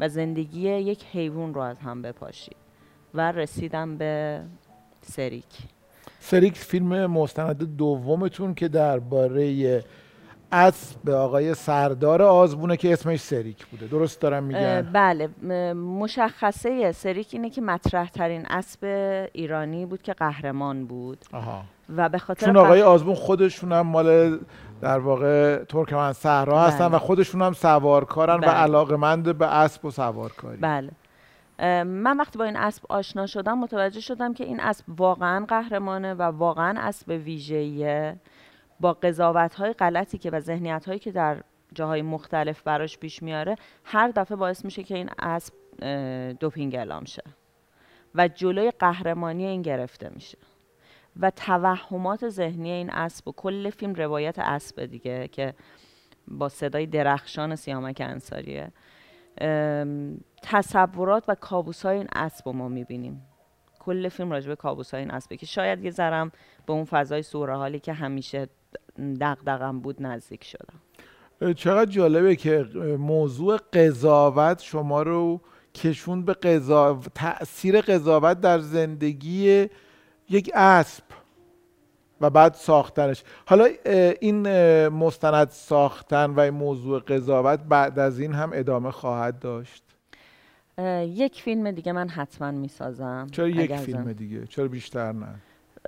و 0.00 0.08
زندگی 0.08 0.60
یک 0.60 1.04
حیوان 1.12 1.54
رو 1.54 1.60
از 1.60 1.78
هم 1.78 2.02
بپاشی. 2.02 2.52
و 3.14 3.32
رسیدم 3.32 3.96
به 3.96 4.42
سریک. 5.02 5.44
سریک 6.20 6.58
فیلم 6.58 7.06
مستند 7.06 7.76
دومتون 7.76 8.54
که 8.54 8.68
درباره 8.68 9.84
اسب 10.52 11.10
آقای 11.10 11.54
سردار 11.54 12.22
آزبونه 12.22 12.76
که 12.76 12.92
اسمش 12.92 13.20
سریک 13.20 13.66
بوده. 13.66 13.86
درست 13.86 14.20
دارم 14.20 14.44
میگم؟ 14.44 14.82
بله. 14.92 15.28
مشخصه 15.74 16.92
سریک 16.92 17.28
اینه 17.32 17.50
که 17.50 17.60
مطرح 17.60 18.08
ترین 18.08 18.46
اسب 18.50 18.84
ایرانی 19.32 19.86
بود 19.86 20.02
که 20.02 20.12
قهرمان 20.12 20.84
بود. 20.86 21.18
آها. 21.32 21.62
و 21.96 22.08
به 22.08 22.18
خاطر 22.18 22.46
چون 22.46 22.56
آقای 22.56 22.82
آزبون 22.82 23.14
خودشون 23.14 23.72
هم 23.72 23.86
مال 23.86 24.38
در 24.80 24.98
واقع 24.98 25.64
ترکمن 25.64 26.12
صحرا 26.12 26.60
هستن 26.60 26.88
بله. 26.88 26.96
و 26.96 26.98
خودشون 26.98 27.42
هم 27.42 27.52
سوارکارن 27.52 28.36
بله. 28.36 28.48
و 28.48 28.50
علاقمند 28.50 29.38
به 29.38 29.46
اسب 29.46 29.84
و 29.84 29.90
سوارکاری. 29.90 30.56
بله. 30.56 30.90
من 31.84 32.16
وقتی 32.16 32.38
با 32.38 32.44
این 32.44 32.56
اسب 32.56 32.84
آشنا 32.88 33.26
شدم 33.26 33.58
متوجه 33.58 34.00
شدم 34.00 34.34
که 34.34 34.44
این 34.44 34.60
اسب 34.60 34.84
واقعا 34.88 35.46
قهرمانه 35.46 36.14
و 36.14 36.22
واقعا 36.22 36.80
اسب 36.80 37.08
ویژه‌ایه. 37.08 38.16
با 38.80 38.92
قضاوت 38.92 39.54
های 39.54 39.72
غلطی 39.72 40.18
که 40.18 40.30
و 40.30 40.40
ذهنیت 40.40 40.84
هایی 40.86 40.98
که 40.98 41.12
در 41.12 41.42
جاهای 41.74 42.02
مختلف 42.02 42.62
براش 42.62 42.98
پیش 42.98 43.22
میاره 43.22 43.56
هر 43.84 44.08
دفعه 44.08 44.36
باعث 44.36 44.64
میشه 44.64 44.82
که 44.82 44.94
این 44.94 45.10
اسب 45.18 45.54
دوپینگ 46.40 46.74
اعلام 46.74 47.04
شه 47.04 47.22
و 48.14 48.28
جلوی 48.28 48.70
قهرمانی 48.70 49.46
این 49.46 49.62
گرفته 49.62 50.10
میشه. 50.14 50.38
و 51.20 51.30
توهمات 51.30 52.28
ذهنی 52.28 52.70
این 52.70 52.90
اسب 52.90 53.28
و 53.28 53.32
کل 53.32 53.70
فیلم 53.70 53.94
روایت 53.94 54.38
اسب 54.38 54.84
دیگه 54.84 55.28
که 55.28 55.54
با 56.28 56.48
صدای 56.48 56.86
درخشان 56.86 57.56
سیامک 57.56 58.02
انصاریه. 58.04 58.72
تصورات 60.42 61.24
و 61.28 61.34
کابوس 61.34 61.86
های 61.86 61.96
این 61.96 62.08
اسب 62.12 62.48
ما 62.48 62.68
می‌بینیم. 62.68 63.22
کل 63.78 64.08
فیلم 64.08 64.30
راجع 64.30 64.48
به 64.48 64.56
کابوس 64.56 64.90
های 64.90 65.00
این 65.00 65.10
اسبه 65.10 65.36
که 65.36 65.46
شاید 65.46 65.84
یه 65.84 65.90
ذرم 65.90 66.32
به 66.66 66.72
اون 66.72 66.84
فضای 66.84 67.24
حالی 67.32 67.80
که 67.80 67.92
همیشه 67.92 68.48
دغدغم 69.20 69.80
بود 69.80 70.02
نزدیک 70.02 70.44
شدم. 70.44 70.80
چقدر 71.52 71.90
جالبه 71.90 72.36
که 72.36 72.66
موضوع 72.98 73.56
قضاوت 73.72 74.62
شما 74.62 75.02
رو 75.02 75.40
کشون 75.74 76.24
به 76.24 76.34
قضاوت 76.34 77.14
تاثیر 77.14 77.80
قضاوت 77.80 78.40
در 78.40 78.58
زندگی 78.58 79.68
یک 80.28 80.50
اسب. 80.54 81.04
و 82.22 82.30
بعد 82.30 82.54
ساختنش. 82.54 83.24
حالا 83.46 83.68
این 84.20 84.48
مستند 84.88 85.48
ساختن 85.48 86.30
و 86.30 86.40
این 86.40 86.54
موضوع 86.54 87.00
قضاوت 87.00 87.60
بعد 87.68 87.98
از 87.98 88.20
این 88.20 88.32
هم 88.32 88.50
ادامه 88.54 88.90
خواهد 88.90 89.38
داشت. 89.38 89.82
یک 91.06 91.42
فیلم 91.42 91.70
دیگه 91.70 91.92
من 91.92 92.08
حتما 92.08 92.50
می‌سازم. 92.50 93.26
چرا 93.32 93.48
یک 93.48 93.76
فیلم 93.76 94.12
دیگه؟ 94.12 94.46
چرا 94.46 94.68
بیشتر 94.68 95.12
نه؟ 95.12 95.34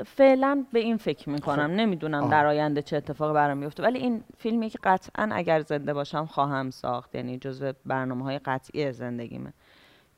فعلا 0.06 0.64
به 0.72 0.78
این 0.78 0.96
فکر 0.96 1.30
می‌کنم. 1.30 1.68
خب. 1.68 1.72
نمی‌دونم 1.72 2.28
در 2.28 2.46
آینده 2.46 2.82
چه 2.82 2.96
اتفاقی 2.96 3.34
برام 3.34 3.58
میفته 3.58 3.82
ولی 3.82 3.98
این 3.98 4.24
فیلمی 4.38 4.70
که 4.70 4.78
قطعا 4.84 5.28
اگر 5.32 5.60
زنده 5.60 5.94
باشم 5.94 6.26
خواهم 6.26 6.70
ساخت. 6.70 7.14
یعنی 7.14 7.38
جزو 7.38 7.72
برنامه 7.86 8.24
های 8.24 8.38
قطعی 8.38 8.92
زندگیمه. 8.92 9.52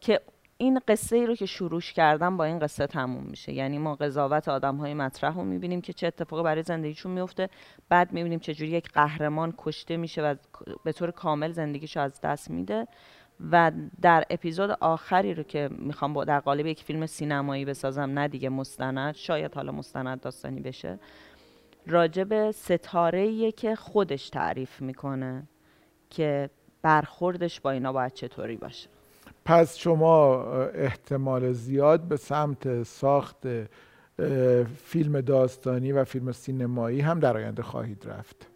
که 0.00 0.20
این 0.58 0.80
قصه 0.88 1.16
ای 1.16 1.26
رو 1.26 1.34
که 1.34 1.46
شروعش 1.46 1.92
کردم 1.92 2.36
با 2.36 2.44
این 2.44 2.58
قصه 2.58 2.86
تموم 2.86 3.24
میشه. 3.24 3.52
یعنی 3.52 3.78
ما 3.78 3.94
قضاوت 3.94 4.48
آدم 4.48 4.76
های 4.76 4.94
مطرح 4.94 5.34
رو 5.34 5.44
می‌بینیم 5.44 5.80
که 5.80 5.92
چه 5.92 6.06
اتفاقی 6.06 6.42
برای 6.42 6.62
زندگیشون 6.62 7.12
میفته 7.12 7.48
بعد 7.88 8.12
می‌بینیم 8.12 8.38
چجوری 8.38 8.70
یک 8.70 8.92
قهرمان 8.92 9.54
کشته 9.58 9.96
میشه 9.96 10.22
و 10.22 10.34
به 10.84 10.92
طور 10.92 11.10
کامل 11.10 11.52
زندگیشو 11.52 12.00
از 12.00 12.20
دست 12.20 12.50
میده. 12.50 12.86
و 13.50 13.72
در 14.02 14.24
اپیزود 14.30 14.70
آخری 14.70 15.34
رو 15.34 15.42
که 15.42 15.68
می‌خوام 15.72 16.12
با 16.12 16.24
در 16.24 16.40
قالب 16.40 16.66
یک 16.66 16.82
فیلم 16.82 17.06
سینمایی 17.06 17.64
بسازم 17.64 18.02
نه 18.02 18.28
دیگه 18.28 18.48
مستند 18.48 19.14
شاید 19.14 19.54
حالا 19.54 19.72
مستند 19.72 20.20
داستانی 20.20 20.60
بشه. 20.60 20.98
راجب 21.86 22.50
ستاره 22.50 23.52
که 23.52 23.74
خودش 23.74 24.30
تعریف 24.30 24.82
می‌کنه 24.82 25.42
که 26.10 26.50
برخوردش 26.82 27.60
با 27.60 27.70
اینا 27.70 27.92
باید 27.92 28.12
چطوری 28.12 28.56
باشه. 28.56 28.95
پس 29.46 29.76
شما 29.76 30.44
احتمال 30.64 31.52
زیاد 31.52 32.00
به 32.00 32.16
سمت 32.16 32.82
ساخت 32.82 33.46
فیلم 34.84 35.20
داستانی 35.20 35.92
و 35.92 36.04
فیلم 36.04 36.32
سینمایی 36.32 37.00
هم 37.00 37.20
در 37.20 37.36
آینده 37.36 37.62
خواهید 37.62 38.06
رفت. 38.06 38.46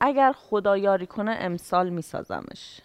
اگر 0.00 0.32
خدا 0.32 0.76
یاری 0.76 1.06
کنه 1.06 1.36
امسال 1.40 1.90
میسازمش. 1.90 2.80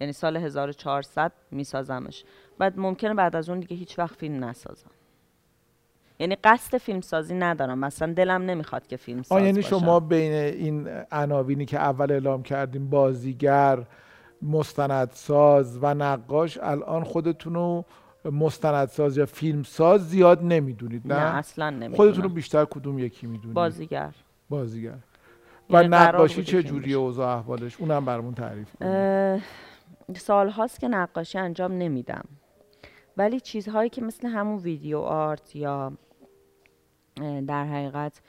یعنی 0.00 0.12
سال 0.12 0.36
1400 0.36 1.32
میسازمش. 1.50 2.24
بعد 2.58 2.78
ممکنه 2.78 3.14
بعد 3.14 3.36
از 3.36 3.48
اون 3.48 3.60
دیگه 3.60 3.76
هیچ 3.76 3.98
وقت 3.98 4.16
فیلم 4.16 4.44
نسازم. 4.44 4.90
یعنی 6.18 6.36
قصد 6.44 6.78
فیلم 6.78 7.00
سازی 7.00 7.34
ندارم. 7.34 7.78
مثلا 7.78 8.12
دلم 8.12 8.42
نمی‌خواد 8.42 8.86
که 8.86 8.96
فیلم 8.96 9.22
ساز 9.22 9.42
یعنی 9.42 9.62
شما 9.62 10.00
بین 10.00 10.32
این 10.32 10.88
عناوینی 11.12 11.66
که 11.66 11.78
اول 11.78 12.12
اعلام 12.12 12.42
کردیم 12.42 12.90
بازیگر 12.90 13.86
مستندساز 14.42 15.78
و 15.82 15.94
نقاش 15.94 16.58
الان 16.62 17.04
خودتون 17.04 17.54
رو 17.54 17.84
مستندساز 18.24 19.16
یا 19.16 19.26
فیلمساز 19.26 20.08
زیاد 20.08 20.44
نمی‌دونید 20.44 21.12
نه, 21.12 21.14
نه؟ 21.14 21.20
اصلا 21.20 21.70
نمی‌دونم. 21.70 21.96
خودتون 21.96 22.22
رو 22.22 22.28
بیشتر 22.28 22.64
کدوم 22.64 22.98
یکی 22.98 23.26
می‌دونید؟ 23.26 23.54
بازیگر. 23.54 24.14
بازیگر. 24.48 24.98
و 25.70 25.82
نقاشی 25.82 26.44
چه 26.44 26.62
جوری 26.62 26.94
اوضاع 26.94 27.36
احوالش؟ 27.36 27.80
اونم 27.80 28.04
برامون 28.04 28.34
تعریف 28.34 28.76
کنید. 28.76 29.42
سال 30.16 30.48
هاست 30.48 30.80
که 30.80 30.88
نقاشی 30.88 31.38
انجام 31.38 31.72
نمیدم. 31.72 32.24
ولی 33.16 33.40
چیزهایی 33.40 33.90
که 33.90 34.02
مثل 34.02 34.28
همون 34.28 34.58
ویدیو 34.58 34.98
آرت 34.98 35.56
یا 35.56 35.92
در 37.46 37.64
حقیقت 37.64 38.20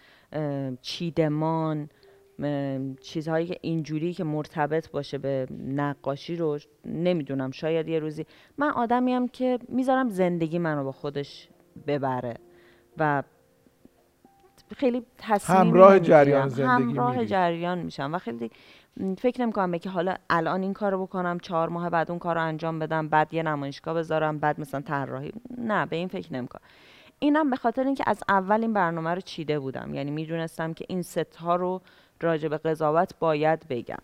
چیدمان 0.82 1.89
چیزهایی 3.02 3.48
که 3.48 3.58
اینجوری 3.62 4.14
که 4.14 4.24
مرتبط 4.24 4.92
باشه 4.92 5.18
به 5.18 5.48
نقاشی 5.68 6.36
رو 6.36 6.60
نمی‌دونم 6.86 7.52
شاید 7.52 7.88
یه 7.88 8.00
روزی. 8.00 8.26
من 8.58 8.70
آدمیم 8.70 9.28
که 9.28 9.60
می‌ذارم 9.70 10.10
زندگی 10.10 10.60
منو 10.60 10.84
با 10.84 10.92
خودش 10.92 11.50
ببره 11.88 12.34
و 12.98 13.24
خیلی 14.76 15.06
تصمیم 15.18 15.60
همراه 15.60 16.00
جریان 16.00 16.48
زندگی 16.48 16.84
همراه 16.84 17.16
میری. 17.16 17.28
جریان 17.28 17.80
میشم 17.80 18.14
و 18.14 18.18
خیلی 18.18 18.52
فکر 19.18 19.42
نمی‌کنم 19.42 19.78
که 19.78 19.90
حالا 19.90 20.16
الان 20.30 20.62
این 20.62 20.74
کارو 20.74 21.06
بکنم 21.06 21.40
چهار 21.40 21.70
ماه 21.70 21.90
بعد 21.90 22.12
اون 22.12 22.20
کارو 22.20 22.42
انجام 22.42 22.80
بدم 22.80 23.08
بعد 23.08 23.34
یه 23.34 23.44
نمایشگاه 23.44 23.94
بذارم 23.94 24.40
بعد 24.40 24.60
مثلا 24.60 24.82
طراحی. 24.82 25.32
نه 25.58 25.86
به 25.86 25.96
این 25.96 26.08
فکر 26.08 26.34
نمی‌کنم. 26.34 26.62
اینم 27.20 27.50
به 27.50 27.56
خاطر 27.56 27.84
اینکه 27.84 28.04
از 28.08 28.24
اول 28.30 28.62
این 28.62 28.74
برنامه 28.74 29.10
رو 29.10 29.22
چیده 29.22 29.60
بودم. 29.60 29.94
یعنی 29.94 30.12
می‌دونستم 30.12 30.74
که 30.74 30.86
این 30.90 31.02
ست 31.02 31.36
ها 31.36 31.56
رو 31.56 31.82
راجع 32.22 32.48
به 32.48 32.58
قضاوت 32.58 33.20
باید 33.20 33.68
بگم. 33.70 33.98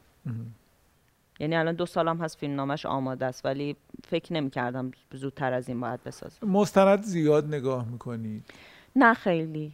یعنی 1.39 1.56
الان 1.56 1.75
دو 1.75 1.86
سالم 1.86 2.21
هست 2.21 2.38
فیلم 2.38 2.56
نامش 2.56 2.86
آماده 2.86 3.25
است 3.25 3.45
ولی 3.45 3.75
فکر 4.03 4.34
نمی 4.34 4.49
کردم 4.49 4.91
زودتر 5.13 5.53
از 5.53 5.67
این 5.67 5.80
باید 5.80 6.03
بسازم. 6.03 6.47
مستند 6.47 7.03
زیاد 7.03 7.45
نگاه 7.47 7.88
می‌کنید 7.88 8.43
نه 8.95 9.13
خیلی. 9.13 9.73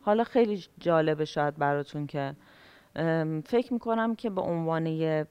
حالا 0.00 0.24
خیلی 0.24 0.64
جالبه 0.78 1.24
شاید 1.24 1.56
براتون 1.56 2.06
که 2.06 2.34
فکر 3.44 3.72
می‌کنم 3.72 4.14
که 4.14 4.30
به 4.30 4.40
عنوان 4.40 4.86
یه 4.86 5.26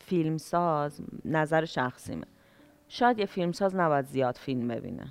فیلمساز 0.00 1.00
نظر 1.24 1.64
شخصیمه. 1.64 2.26
شاید 2.88 3.18
یه 3.18 3.26
فیلمساز 3.26 3.76
نباید 3.76 4.06
زیاد 4.06 4.36
فیلم 4.36 4.68
ببینه. 4.68 5.06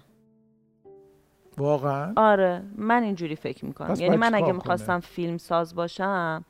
واقعا؟ 1.58 2.13
آره 2.17 2.63
من 2.75 3.03
اینجوری 3.03 3.36
فکر 3.36 3.65
می‌کنم. 3.65 3.95
یعنی 3.99 4.17
من 4.17 4.36
اگه 4.36 4.51
می‌خواستم 4.51 4.99
فیلم 4.99 5.38
ساز 5.38 5.75
باشم 5.75 6.45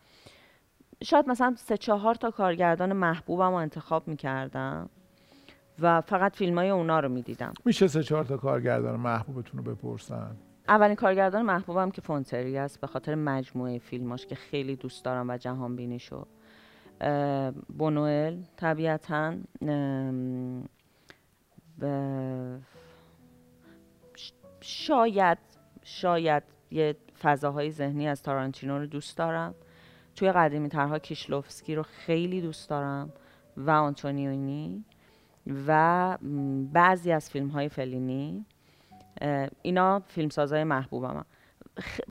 شاید 1.03 1.29
مثلا 1.29 1.55
سه 1.57 1.77
چهار 1.77 2.15
تا 2.15 2.31
کارگردان 2.31 2.93
محبوبم 2.93 3.49
رو 3.49 3.53
انتخاب 3.53 4.07
می‌کردم 4.07 4.89
و 5.79 6.01
فقط 6.01 6.35
فیلم 6.35 6.57
های 6.57 6.69
اونا 6.69 6.99
رو 6.99 7.09
می‌دیدم. 7.09 7.53
میشه 7.65 7.87
سه 7.87 8.03
چهار 8.03 8.23
تا 8.23 8.37
کارگردان 8.37 8.99
محبوبتون 8.99 9.63
رو 9.63 9.75
بپرسن؟ 9.75 10.35
اولین 10.69 10.95
کارگردان 10.95 11.41
محبوبم 11.41 11.91
که 11.91 12.01
فونتری 12.01 12.57
است 12.57 12.81
به 12.81 12.87
خاطر 12.87 13.15
مجموعه 13.15 13.79
فیلماش 13.79 14.25
که 14.25 14.35
خیلی 14.35 14.75
دوست 14.75 15.05
دارم 15.05 15.29
و 15.29 15.37
جهان 15.37 15.75
بینیشو 15.75 16.25
بونوئل 17.77 18.37
طبیعتا 18.55 19.33
شاید 24.61 25.37
شاید 25.83 26.43
یه 26.71 26.95
فضاهای 27.21 27.71
ذهنی 27.71 28.07
از 28.07 28.23
تارانتینو 28.23 28.79
رو 28.79 28.85
دوست 28.85 29.17
دارم. 29.17 29.55
توی 30.17 30.31
قدیمی 30.31 30.69
ترها 30.69 30.99
کیشلوفسکی 30.99 31.75
رو 31.75 31.83
خیلی 31.83 32.41
دوست 32.41 32.69
دارم 32.69 33.13
و 33.57 33.71
آنتونیونی 33.71 34.83
و 35.67 36.17
بعضی 36.73 37.11
از 37.11 37.29
فیلم 37.29 37.47
های 37.47 37.69
فلینی 37.69 38.45
اینا 39.61 39.99
فیلمسازهای 39.99 40.63
محبوبم. 40.63 41.25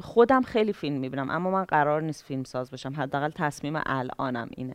خودم 0.01 0.43
خیلی 0.43 0.73
فیلم 0.73 0.97
می‌بینم 0.97 1.31
اما 1.31 1.51
من 1.51 1.65
قرار 1.65 2.03
نیست 2.03 2.25
فیلم 2.25 2.45
ساز 2.45 2.71
بشم. 2.71 2.95
حداقل 2.97 3.31
تصمیم 3.31 3.81
الانم 3.87 4.49
اینه. 4.51 4.75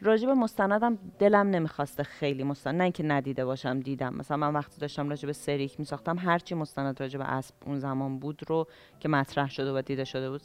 راجب 0.00 0.28
مستندم 0.28 0.98
دلم 1.18 1.46
نمی‌خواسته 1.46 2.02
خیلی 2.02 2.44
مستند. 2.44 2.74
نه 2.74 2.84
اینکه 2.84 3.02
ندیده 3.02 3.44
باشم 3.44 3.80
دیدم. 3.80 4.14
مثلا 4.14 4.36
من 4.36 4.52
وقتی 4.52 4.80
داشتم 4.80 5.08
راجب 5.08 5.32
سریک 5.32 5.80
میساختم 5.80 6.18
هرچی 6.18 6.54
مستند 6.54 7.00
راجب 7.00 7.20
اسب 7.20 7.54
اون 7.66 7.78
زمان 7.78 8.18
بود 8.18 8.42
رو 8.48 8.66
که 9.00 9.08
مطرح 9.08 9.50
شده 9.50 9.72
و 9.72 9.82
دیده 9.82 10.04
شده 10.04 10.30
بود 10.30 10.42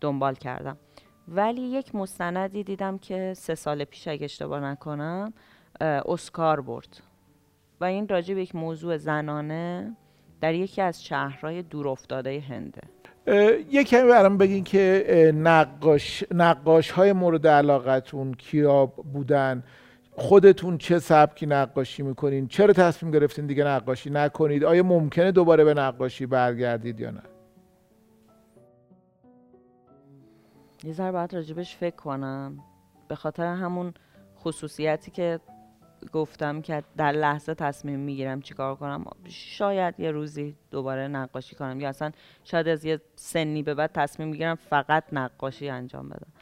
دنبال 0.00 0.34
کردم. 0.34 0.76
ولی 1.28 1.60
یک 1.60 1.94
مستندی 1.94 2.64
دیدم 2.64 2.98
که 2.98 3.34
سه 3.36 3.54
سال 3.54 3.84
پیش 3.84 4.08
اگه 4.08 4.24
اشتباه 4.24 4.60
نکنم 4.60 5.32
اسکار 5.80 6.60
برد. 6.60 7.00
و 7.80 7.84
این 7.84 8.08
راجع 8.08 8.34
به 8.34 8.42
یک 8.42 8.54
موضوع 8.54 8.96
زنانه 8.96 9.96
در 10.40 10.54
یکی 10.54 10.82
از 10.82 11.04
شهرهای 11.04 11.62
دورافتاده 11.62 12.40
هنده 12.48 12.80
یه 13.70 13.84
کمی 13.84 14.08
برام 14.08 14.38
بگین 14.38 14.64
که 14.64 15.32
نقاش, 15.36 16.24
نقاش 16.34 16.90
های 16.90 17.12
مورد 17.12 17.46
علاقتون 17.46 18.34
کیا 18.34 18.86
بودن؟ 18.86 19.62
خودتون 20.12 20.78
چه 20.78 20.98
سبکی 20.98 21.46
نقاشی 21.46 22.02
می‌کنین؟ 22.02 22.48
چرا 22.48 22.72
تصمیم 22.72 23.12
گرفتین 23.12 23.46
دیگه 23.46 23.64
نقاشی 23.64 24.10
نکنید؟ 24.10 24.64
آیا 24.64 24.82
ممکنه 24.82 25.32
دوباره 25.32 25.64
به 25.64 25.74
نقاشی 25.74 26.26
برگردید 26.26 27.00
یا 27.00 27.10
نه؟ 27.10 27.22
یه 30.84 30.92
ذره 30.92 31.12
باید 31.12 31.34
راجبش 31.34 31.76
فکر 31.76 31.96
کنم. 31.96 32.58
به 33.08 33.14
خاطر 33.14 33.46
همون 33.46 33.94
خصوصیتی 34.38 35.10
که 35.10 35.40
گفتم 36.12 36.60
که 36.60 36.82
در 36.96 37.12
لحظه 37.12 37.54
تصمیم 37.54 38.00
می‌گیرم 38.00 38.40
چیکار 38.40 38.76
کنم 38.76 39.04
شاید 39.28 40.00
یه 40.00 40.10
روزی 40.10 40.56
دوباره 40.70 41.08
نقاشی 41.08 41.56
کنم 41.56 41.80
یا 41.80 41.88
اصلا 41.88 42.10
شاید 42.44 42.68
از 42.68 42.84
یه 42.84 43.00
سنی 43.16 43.62
به 43.62 43.74
بعد 43.74 43.92
تصمیم 43.92 44.28
می‌گیرم 44.28 44.54
فقط 44.54 45.04
نقاشی 45.12 45.68
انجام 45.68 46.08
بدم. 46.08 46.32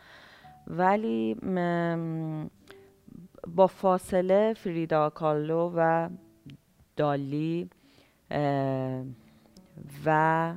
ولی 0.67 1.37
با 3.47 3.67
فاصله 3.67 4.55
فریدا 4.55 5.11
کالو 5.11 5.73
و 5.77 6.09
دالی 6.97 7.71
و 10.07 10.53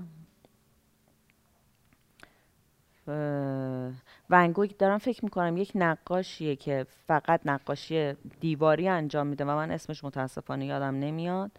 ونگوگ 4.30 4.72
دارم 4.78 4.98
فکر 4.98 5.26
می‌کنم 5.26 5.58
یک 5.58 5.72
نقاشیه 5.76 6.56
که 6.56 6.86
فقط 7.08 7.42
نقاشی 7.46 8.14
دیواری 8.40 8.88
انجام 8.88 9.28
میده 9.28 9.46
و 9.46 9.48
من 9.48 9.72
اسمش 9.72 10.04
متاسفانه 10.04 10.66
یادم 10.66 10.96
نمیاد. 10.96 11.52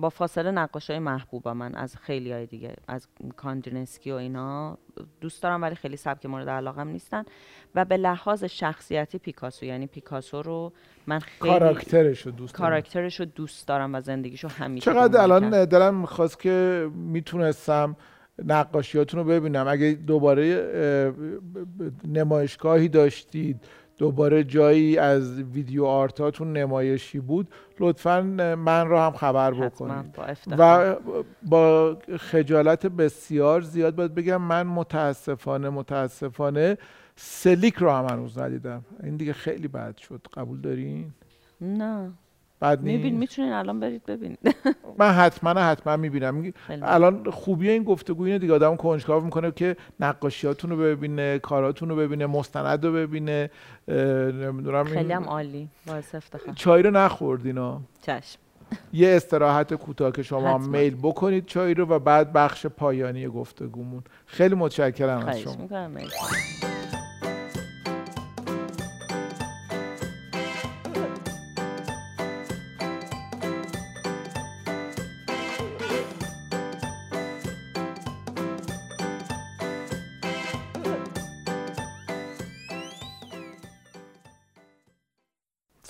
با 0.00 0.08
فاصله 0.10 0.50
نقاش 0.50 0.90
های 0.90 0.98
محبوب 0.98 1.48
من 1.48 1.74
از 1.74 1.96
خیلی 1.96 2.32
های 2.32 2.46
دیگه 2.46 2.76
از 2.88 3.06
کاندینسکی 3.36 4.10
و 4.10 4.14
اینا 4.14 4.78
دوست 5.20 5.42
دارم 5.42 5.62
ولی 5.62 5.74
خیلی 5.74 5.96
سبک 5.96 6.26
مورد 6.26 6.48
علاقم 6.48 6.88
نیستن. 6.88 7.24
و 7.74 7.84
به 7.84 7.96
لحاظ 7.96 8.44
شخصیتی 8.44 9.18
پیکاسو 9.18 9.66
یعنی 9.66 9.86
پیکاسو 9.86 10.42
رو 10.42 10.72
من 11.06 11.18
خیلی 11.18 11.50
کاراکترش 11.50 12.20
رو 12.20 12.32
دوست 12.32 12.54
دارم. 12.54 12.70
کاراکترش 12.70 13.20
رو 13.20 13.26
دوست 13.26 13.68
دارم 13.68 13.94
و 13.94 14.00
زندگیشو 14.00 14.48
همیشه 14.48 14.92
چقدر 14.92 15.20
الان 15.20 15.64
دلم 15.64 15.94
می‌خواست 15.94 16.40
که 16.40 16.88
می‌تونستم 16.94 17.96
نقاشیاتون 18.44 19.20
رو 19.20 19.26
ببینم. 19.26 19.66
اگه 19.68 19.92
دوباره 20.06 21.12
نمایشگاهی 22.04 22.88
داشتید 22.88 23.64
دوباره 23.98 24.44
جایی 24.44 24.98
از 24.98 25.40
ویدیو 25.40 25.84
آرتاتون 25.84 26.52
نمایشی 26.52 27.20
بود 27.20 27.48
لطفا 27.80 28.22
من 28.58 28.88
رو 28.88 28.98
هم 28.98 29.12
خبر 29.12 29.50
بکنید. 29.50 30.18
و 30.58 30.96
با 31.42 31.96
خجالت 32.18 32.86
بسیار 32.86 33.60
زیاد 33.60 33.94
باید 33.94 34.14
بگم 34.14 34.42
من 34.42 34.62
متاسفانه 34.62 35.68
متاسفانه 35.68 36.78
سلیک 37.16 37.74
رو 37.74 37.90
هم 37.90 38.04
هنوز 38.04 38.38
ندیدم. 38.38 38.84
این 39.02 39.16
دیگه 39.16 39.32
خیلی 39.32 39.68
بد 39.68 39.96
شد. 39.96 40.26
قبول 40.34 40.60
دارین؟ 40.60 41.12
نه. 41.60 42.12
بعد 42.60 42.82
میبین 42.82 43.16
می‌تونین 43.16 43.52
الان 43.52 43.80
برید 43.80 44.06
ببینید. 44.06 44.38
من 44.98 45.10
حتما 45.10 45.50
حتما 45.50 45.96
می‌بینم. 45.96 46.52
الان 46.68 47.30
خوبی 47.30 47.70
این 47.70 47.82
گفتگو 47.82 48.22
اینه 48.22 48.38
دیگه. 48.38 48.54
آدم 48.54 48.76
کنجکاو 48.76 49.24
می‌کنه 49.24 49.50
که 49.50 49.76
نقاشیاتون 50.00 50.70
رو 50.70 50.76
ببینه 50.76 51.38
کاراتون 51.38 51.88
رو 51.88 51.96
ببینه 51.96 52.26
مستند 52.26 52.86
رو 52.86 52.92
ببینه 52.92 53.50
نمی‌دونم 53.88 54.84
خیلی 54.84 55.12
هم 55.12 55.24
عالی. 55.24 55.68
باعث 55.86 56.14
افتخار. 56.14 56.54
چای 56.54 56.82
رو 56.82 56.90
نخوردینا 56.90 57.80
چشم. 58.02 58.38
یه 58.92 59.16
استراحت 59.16 59.74
کوتاه 59.74 60.12
که 60.12 60.22
شما 60.22 60.58
میل 60.58 60.96
بکنید 61.02 61.46
چای 61.46 61.74
رو 61.74 61.86
و 61.86 61.98
بعد 61.98 62.32
بخش 62.32 62.66
پایانی 62.66 63.28
گفتگومون. 63.28 64.02
خیلی 64.26 64.54
متشکرم 64.54 65.26
از 65.26 65.38
شما. 65.40 65.68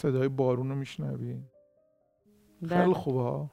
صدای 0.07 0.29
بارون 0.29 0.69
رو 0.69 0.75
میشنوی؟ 0.75 1.37
بله. 2.62 2.81
خیلی 2.81 2.95
خوبه 2.95 3.51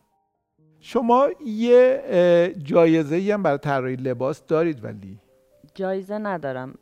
شما 0.80 1.30
یه 1.46 2.54
جایزه 2.63 3.16
ای 3.16 3.32
هم 3.32 3.44
برای 3.44 3.58
طراحی 3.58 3.96
لباس 3.96 4.46
دارید 4.46 4.84
ولی؟ 4.84 5.20
جایزه 5.76 6.18
ندارم. 6.18 6.74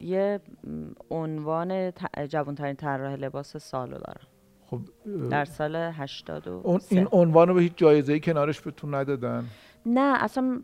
یه 0.00 0.40
عنوان 1.10 1.92
جوانترین 2.28 2.76
طراح 2.76 3.14
لباس 3.14 3.56
سالو 3.56 3.98
دارم. 3.98 4.26
خب 4.66 4.80
در 5.30 5.44
سال 5.44 5.76
80 5.76 6.48
اون 6.48 6.80
این 6.90 7.08
عنوان 7.12 7.48
رو 7.48 7.54
به 7.54 7.60
هیچ 7.60 7.72
جایزه 7.76 8.12
ای 8.12 8.20
کنارش 8.20 8.60
بهتون 8.60 8.94
ندادن؟ 8.94 9.44
نه 9.86 10.24
اصلا 10.24 10.62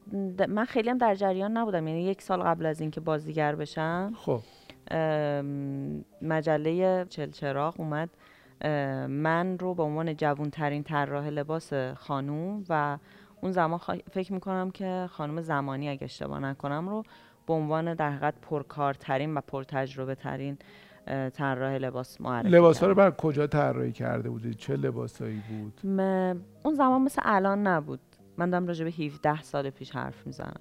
من 0.49 0.65
خیلی 0.65 0.91
هم 0.91 0.99
در 0.99 1.15
جریان 1.15 1.57
نبودم. 1.57 1.89
یعنی 1.89 2.03
یک 2.03 2.23
سال 2.23 2.43
قبل 2.43 2.67
از 2.67 2.81
اینکه 2.81 3.01
بازیگر 3.01 3.55
بشم. 3.55 4.13
خب. 4.17 4.41
مجله 6.23 7.05
چلچراغ 7.09 7.81
اومد. 7.81 8.11
من 9.09 9.59
رو 9.59 9.75
به 9.75 9.83
عنوان 9.83 10.17
جوون 10.17 10.51
ترین 10.51 10.83
طراح 10.83 11.29
لباس 11.29 11.73
خانوم 11.95 12.65
و 12.69 12.99
اون 13.41 13.53
زمان 13.53 13.81
فکر 14.11 14.33
می‌کنم 14.33 14.71
که 14.71 15.09
خانم 15.11 15.41
زمانی 15.41 15.89
اگه 15.89 16.05
اشتباه 16.05 16.41
نکنم 16.41 16.89
رو 16.89 17.03
به 17.47 17.53
عنوان 17.55 17.95
در 17.95 18.11
حقیقت 18.11 18.35
پرکارترین 18.43 19.35
و 19.35 19.41
پرتجربه 19.41 20.15
ترین 20.15 20.59
طراح 21.35 21.73
لباس 21.73 22.21
معرفی 22.21 22.49
لباس 22.49 22.81
ها 22.81 22.87
رو 22.87 22.95
بر 22.95 23.11
کجا 23.11 23.47
طراحی 23.47 23.93
کرده 23.93 24.31
بودید 24.31 24.57
چه 24.57 24.77
لباسایی 24.77 25.43
بود؟ 25.49 25.81
اون 26.63 26.75
زمان 26.75 27.03
مثل 27.03 27.23
الان 27.25 27.67
نبود. 27.67 28.01
من 28.39 28.51
دارم 28.51 28.67
راجع 28.67 28.85
به 28.85 28.91
17 28.91 29.43
سال 29.43 29.71
پیش 29.71 29.91
حرف 29.91 30.27
می‌زنم. 30.27 30.61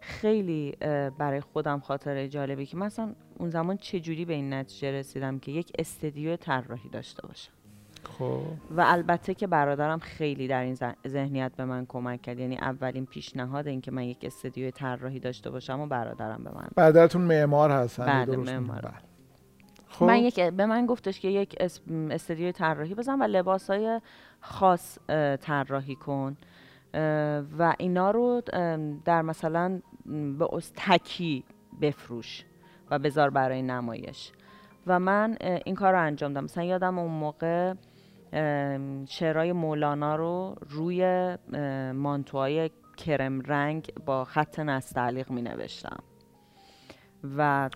خیلی 0.00 0.76
برای 1.18 1.40
خودم 1.40 1.80
خاطره 1.80 2.28
جالبی 2.28 2.66
که 2.66 2.76
مثلا 2.76 3.14
اون 3.38 3.50
زمان 3.50 3.76
چجوری 3.76 4.24
به 4.24 4.34
این 4.34 4.54
نتیجه 4.54 4.92
رسیدم 4.92 5.38
که 5.38 5.52
یک 5.52 5.72
استدیو 5.78 6.36
طراحی 6.36 6.88
داشته 6.88 7.26
باشم. 7.26 7.52
خب. 8.18 8.42
و 8.70 8.84
البته 8.86 9.34
که 9.34 9.46
برادرم 9.46 9.98
خیلی 9.98 10.48
در 10.48 10.62
این 10.62 10.76
ذهنیت 11.08 11.52
به 11.56 11.64
من 11.64 11.86
کمک 11.86 12.22
کرد. 12.22 12.38
یعنی 12.38 12.56
اولین 12.56 13.06
پیشنهاد 13.06 13.68
این 13.68 13.80
که 13.80 13.90
من 13.90 14.02
یک 14.02 14.18
استدیو 14.22 14.70
طراحی 14.70 15.20
داشته 15.20 15.50
باشم 15.50 15.80
و 15.80 15.86
برادرم 15.86 16.44
به 16.44 16.50
من. 16.54 16.68
برادرتون 16.76 17.22
معمار 17.22 17.70
هستن 17.70 18.06
بله 18.06 18.36
معمار. 18.36 18.80
بله. 18.80 18.92
خب. 19.88 20.06
من 20.06 20.18
یک 20.18 20.40
به 20.40 20.66
من 20.66 20.86
گفتش 20.86 21.20
که 21.20 21.28
یک 21.28 21.56
استدیو 22.10 22.52
طراحی 22.52 22.94
بزن 22.94 23.22
و 23.22 23.24
لباسای 23.24 24.00
خاص 24.40 24.98
طراحی 25.40 25.94
کن. 25.94 26.36
و 27.58 27.74
اینا 27.78 28.10
رو 28.10 28.42
در 29.04 29.22
مثلا 29.22 29.80
به 30.38 30.48
تکی 30.76 31.44
بفروش 31.80 32.44
و 32.90 32.98
بذار 32.98 33.30
برای 33.30 33.62
نمایش. 33.62 34.32
و 34.86 35.00
من 35.00 35.36
این 35.64 35.74
کار 35.74 35.92
رو 35.92 36.00
انجام 36.00 36.32
دادم. 36.32 36.44
مثلا 36.44 36.64
یادم 36.64 36.98
اون 36.98 37.10
موقع 37.10 37.74
شعرهای 39.08 39.52
مولانا 39.52 40.16
رو 40.16 40.54
روی 40.68 41.36
مانتوهای 41.94 42.70
کرم 42.96 43.40
رنگ 43.40 43.92
با 44.06 44.24
خط 44.24 44.58
نستعلیق 44.58 45.30
می 45.30 45.42
نوشتم 45.42 46.02
و 47.38 47.70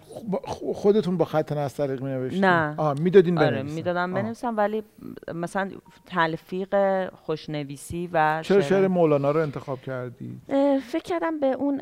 خودتون 0.74 1.16
با 1.16 1.24
خط 1.24 1.53
نستعلیق 1.53 2.03
می 2.03 2.11
نوشتیم 2.11 2.45
نه. 2.45 2.74
آه 2.76 3.01
می‌دادین 3.01 3.38
آره 3.38 3.62
می‌دادم 3.62 4.14
بنویسم 4.14 4.57
ولی 4.57 4.82
مثلا 5.34 5.70
تلفیق 6.07 6.74
خوشنویسی 7.14 8.11
و 8.12 8.42
چرا 8.42 8.61
شعر 8.61 8.88
مولانا 8.88 9.30
رو 9.30 9.40
انتخاب 9.40 9.80
کردی؟ 9.80 10.40
فکر 10.86 11.03
کردم 11.03 11.40
به 11.40 11.47
اون 11.47 11.80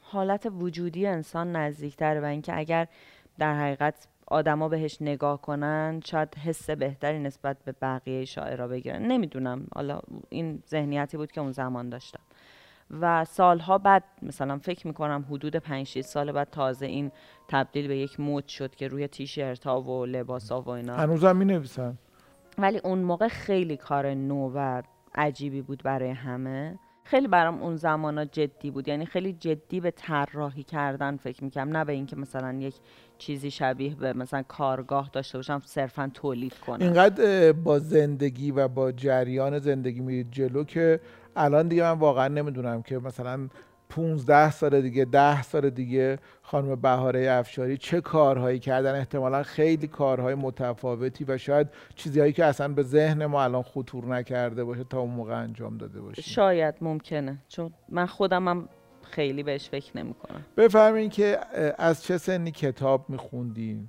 حالت 0.00 0.46
وجودی 0.58 1.06
انسان 1.06 1.56
نزدیکتر 1.56 2.20
و 2.20 2.24
اینکه 2.24 2.58
اگر 2.58 2.86
در 3.38 3.54
حقیقت 3.54 4.06
آدما 4.26 4.68
بهش 4.68 4.98
نگاه 5.00 5.42
کنن 5.42 6.00
شاید 6.04 6.34
حس 6.34 6.70
بهتری 6.70 7.18
نسبت 7.18 7.56
به 7.64 7.74
بقیه 7.82 8.24
شاعرها 8.24 8.68
بگیرن. 8.68 9.02
نمی‌دونم. 9.02 9.66
حالا 9.74 10.00
این 10.28 10.62
ذهنیتی 10.70 11.16
بود 11.16 11.32
که 11.32 11.40
اون 11.40 11.52
زمان 11.52 11.88
داشتم. 11.88 12.20
و 12.90 13.24
سالها 13.24 13.78
بعد 13.78 14.04
مثلا 14.22 14.58
فکر 14.58 14.86
می‌کنم 14.86 15.24
حدود 15.30 15.56
5 15.56 15.86
6 15.86 16.00
سال 16.00 16.32
بعد 16.32 16.50
تازه 16.50 16.86
این 16.86 17.12
تبدیل 17.48 17.88
به 17.88 17.96
یک 17.96 18.20
مود 18.20 18.48
شد 18.48 18.74
که 18.74 18.88
روی 18.88 19.08
تیشرت 19.08 19.64
ها 19.64 19.82
و 19.82 20.06
لباس 20.06 20.52
ها 20.52 20.60
و 20.60 20.68
اینا. 20.68 20.96
هنوزم 20.96 21.36
می 21.36 21.44
نویسن 21.44 21.98
ولی 22.58 22.78
اون 22.78 22.98
موقع 22.98 23.28
خیلی 23.28 23.76
کار 23.76 24.14
نو 24.14 24.52
و 24.54 24.82
عجیبی 25.14 25.62
بود 25.62 25.82
برای 25.82 26.10
همه. 26.10 26.78
خیلی 27.04 27.28
برام 27.28 27.62
اون 27.62 27.76
زمانا 27.76 28.24
جدی 28.24 28.70
بود. 28.70 28.88
یعنی 28.88 29.06
خیلی 29.06 29.32
جدی 29.32 29.80
به 29.80 29.90
طراحی 29.90 30.62
کردن 30.62 31.16
فکر 31.16 31.44
می‌کنم 31.44 31.76
نه 31.76 31.84
به 31.84 31.92
اینکه 31.92 32.16
مثلا 32.16 32.52
یک 32.52 32.74
چیزی 33.18 33.50
شبیه 33.50 33.94
به 33.94 34.12
مثلا 34.12 34.42
کارگاه 34.42 35.10
داشته 35.12 35.38
باشم 35.38 35.62
صرفا 35.64 36.10
تولید 36.14 36.54
کنم. 36.58 36.80
اینقدر 36.80 37.52
با 37.52 37.78
زندگی 37.78 38.50
و 38.50 38.68
با 38.68 38.92
جریان 38.92 39.58
زندگی 39.58 40.00
میرید 40.00 40.30
جلو 40.30 40.64
که 40.64 41.00
الان 41.36 41.68
دیگه 41.68 41.82
من 41.82 41.98
واقعا 41.98 42.28
نمی‌دونم 42.28 42.82
که 42.82 42.98
مثلا 42.98 43.48
15 43.88 44.50
سال 44.50 44.80
دیگه 44.80 45.04
10 45.04 45.42
سال 45.42 45.70
دیگه 45.70 46.18
خانم 46.42 46.74
بهاره 46.74 47.30
افشاری 47.30 47.76
چه 47.76 48.00
کارهایی 48.00 48.58
کردن؟ 48.58 48.94
احتمالا 48.94 49.42
خیلی 49.42 49.86
کارهای 49.86 50.34
متفاوتی 50.34 51.24
و 51.24 51.38
شاید 51.38 51.68
چیزهایی 51.94 52.32
که 52.32 52.44
اصلا 52.44 52.68
به 52.68 52.82
ذهن 52.82 53.26
ما 53.26 53.44
الان 53.44 53.62
خطور 53.62 54.06
نکرده 54.06 54.64
باشه 54.64 54.84
تا 54.84 55.00
اون 55.00 55.10
موقع 55.10 55.42
انجام 55.42 55.76
داده 55.76 56.00
باشه 56.00 56.22
شاید 56.22 56.74
ممکنه. 56.80 57.38
چون 57.48 57.72
من 57.88 58.06
خودم 58.06 58.48
هم 58.48 58.68
خیلی 59.02 59.42
بهش 59.42 59.68
فکر 59.68 59.96
نمی 59.98 60.14
کنم 60.14 60.44
بفرمایید 60.56 61.12
که 61.12 61.38
از 61.78 62.02
چه 62.02 62.18
سنی 62.18 62.50
کتاب 62.50 63.10
میخوندین؟ 63.10 63.88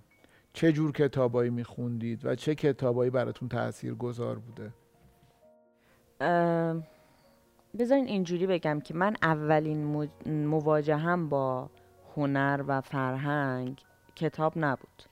چه 0.54 0.72
جور 0.72 0.92
کتابایی 0.92 1.50
میخوندید 1.50 2.26
و 2.26 2.36
چه 2.36 2.56
کتابایی 2.56 3.12
براتون 3.12 3.50
تأثیر 3.50 3.94
گذار 3.94 4.40
بوده 4.40 4.72
بذارین 7.80 8.08
اینجوری 8.08 8.48
بگم 8.48 8.80
که 8.80 8.94
من 8.94 9.16
اولین 9.22 9.84
مو- 9.84 10.30
مواجهم 10.46 11.30
با 11.30 11.70
هنر 12.16 12.64
و 12.68 12.82
فرهنگ 12.82 13.82
کتاب 14.16 14.54
نبود. 14.56 15.04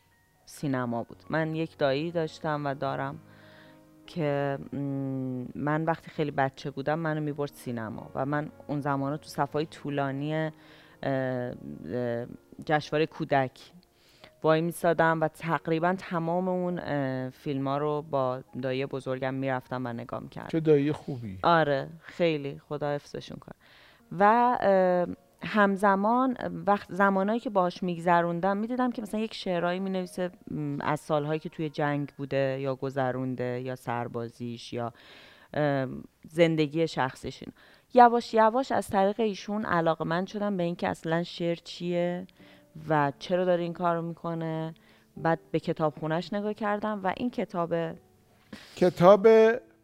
سینما 0.46 1.04
بود. 1.04 1.18
من 1.30 1.56
یک 1.56 1.78
دایی 1.78 2.12
داشتم 2.12 2.66
و 2.66 2.74
دارم 2.76 3.20
که 4.08 4.58
من 5.56 5.86
وقتی 5.86 6.12
خیلی 6.12 6.32
بچه 6.32 6.72
بودم 6.72 7.00
منو 7.00 7.22
می‌برد 7.22 7.52
سینما 7.54 8.12
و 8.16 8.26
من 8.26 8.52
اون 8.68 8.80
زمان 8.80 9.18
تو 9.18 9.30
صفای 9.30 9.66
طولانی 9.66 10.52
جشنواره 12.66 13.06
کودک 13.06 13.72
وای 14.44 14.62
میسادم 14.62 15.22
و 15.22 15.28
تقریبا 15.28 15.96
تمام 15.98 16.48
اون 16.48 16.80
فیلم 17.30 17.68
ها 17.68 17.78
رو 17.78 18.02
با 18.02 18.44
دایی 18.62 18.86
بزرگم 18.86 19.34
می‌رفتم 19.34 19.86
و 19.86 19.94
نگاه 19.94 20.20
می‌کردم. 20.20 20.48
چه 20.48 20.60
دایی 20.60 20.92
خوبی. 20.92 21.40
آره 21.44 21.90
خیلی. 22.00 22.62
خدا 22.70 22.96
حفظشون 22.96 23.38
کنه. 23.38 23.56
و 24.20 24.58
همزمان 25.46 26.38
وقت 26.68 26.94
زمانایی 26.94 27.40
که 27.40 27.50
باهاش 27.50 27.84
میگذروندم 27.84 28.58
می‌دیدم 28.58 28.92
که 28.92 29.02
مثلا 29.02 29.20
یک 29.20 29.34
شعرهایی 29.34 29.80
می‌نویسه 29.80 30.32
از 30.80 31.00
سالهایی 31.00 31.40
که 31.40 31.50
توی 31.50 31.70
جنگ 31.70 32.12
بوده 32.18 32.58
یا 32.62 32.76
گذرونده 32.76 33.62
یا 33.66 33.76
سربازیش 33.76 34.74
یا 34.74 34.94
زندگی 36.30 36.88
شخصیش 36.88 37.44
اینا. 37.44 37.54
یواش 37.94 38.34
یواش 38.34 38.72
از 38.72 38.88
طریق 38.88 39.20
ایشون 39.20 39.66
علاقه 39.66 40.06
من 40.06 40.26
شدم 40.26 40.58
به 40.58 40.64
اینکه 40.64 40.88
اصلا 40.88 41.24
شعر 41.24 41.56
چیه 41.56 42.28
و 42.90 43.14
چرا 43.20 43.46
داره 43.46 43.64
این 43.64 43.74
کار 43.74 43.96
رو 43.96 44.02
می‌کنه 44.02 44.74
بعد 45.18 45.40
به 45.52 45.60
کتاب 45.60 45.94
خونش 46.00 46.34
نگاه 46.34 46.54
کردم 46.54 47.00
و 47.04 47.14
این 47.18 47.30
کتاب 47.32 47.74
کتاب 48.76 49.28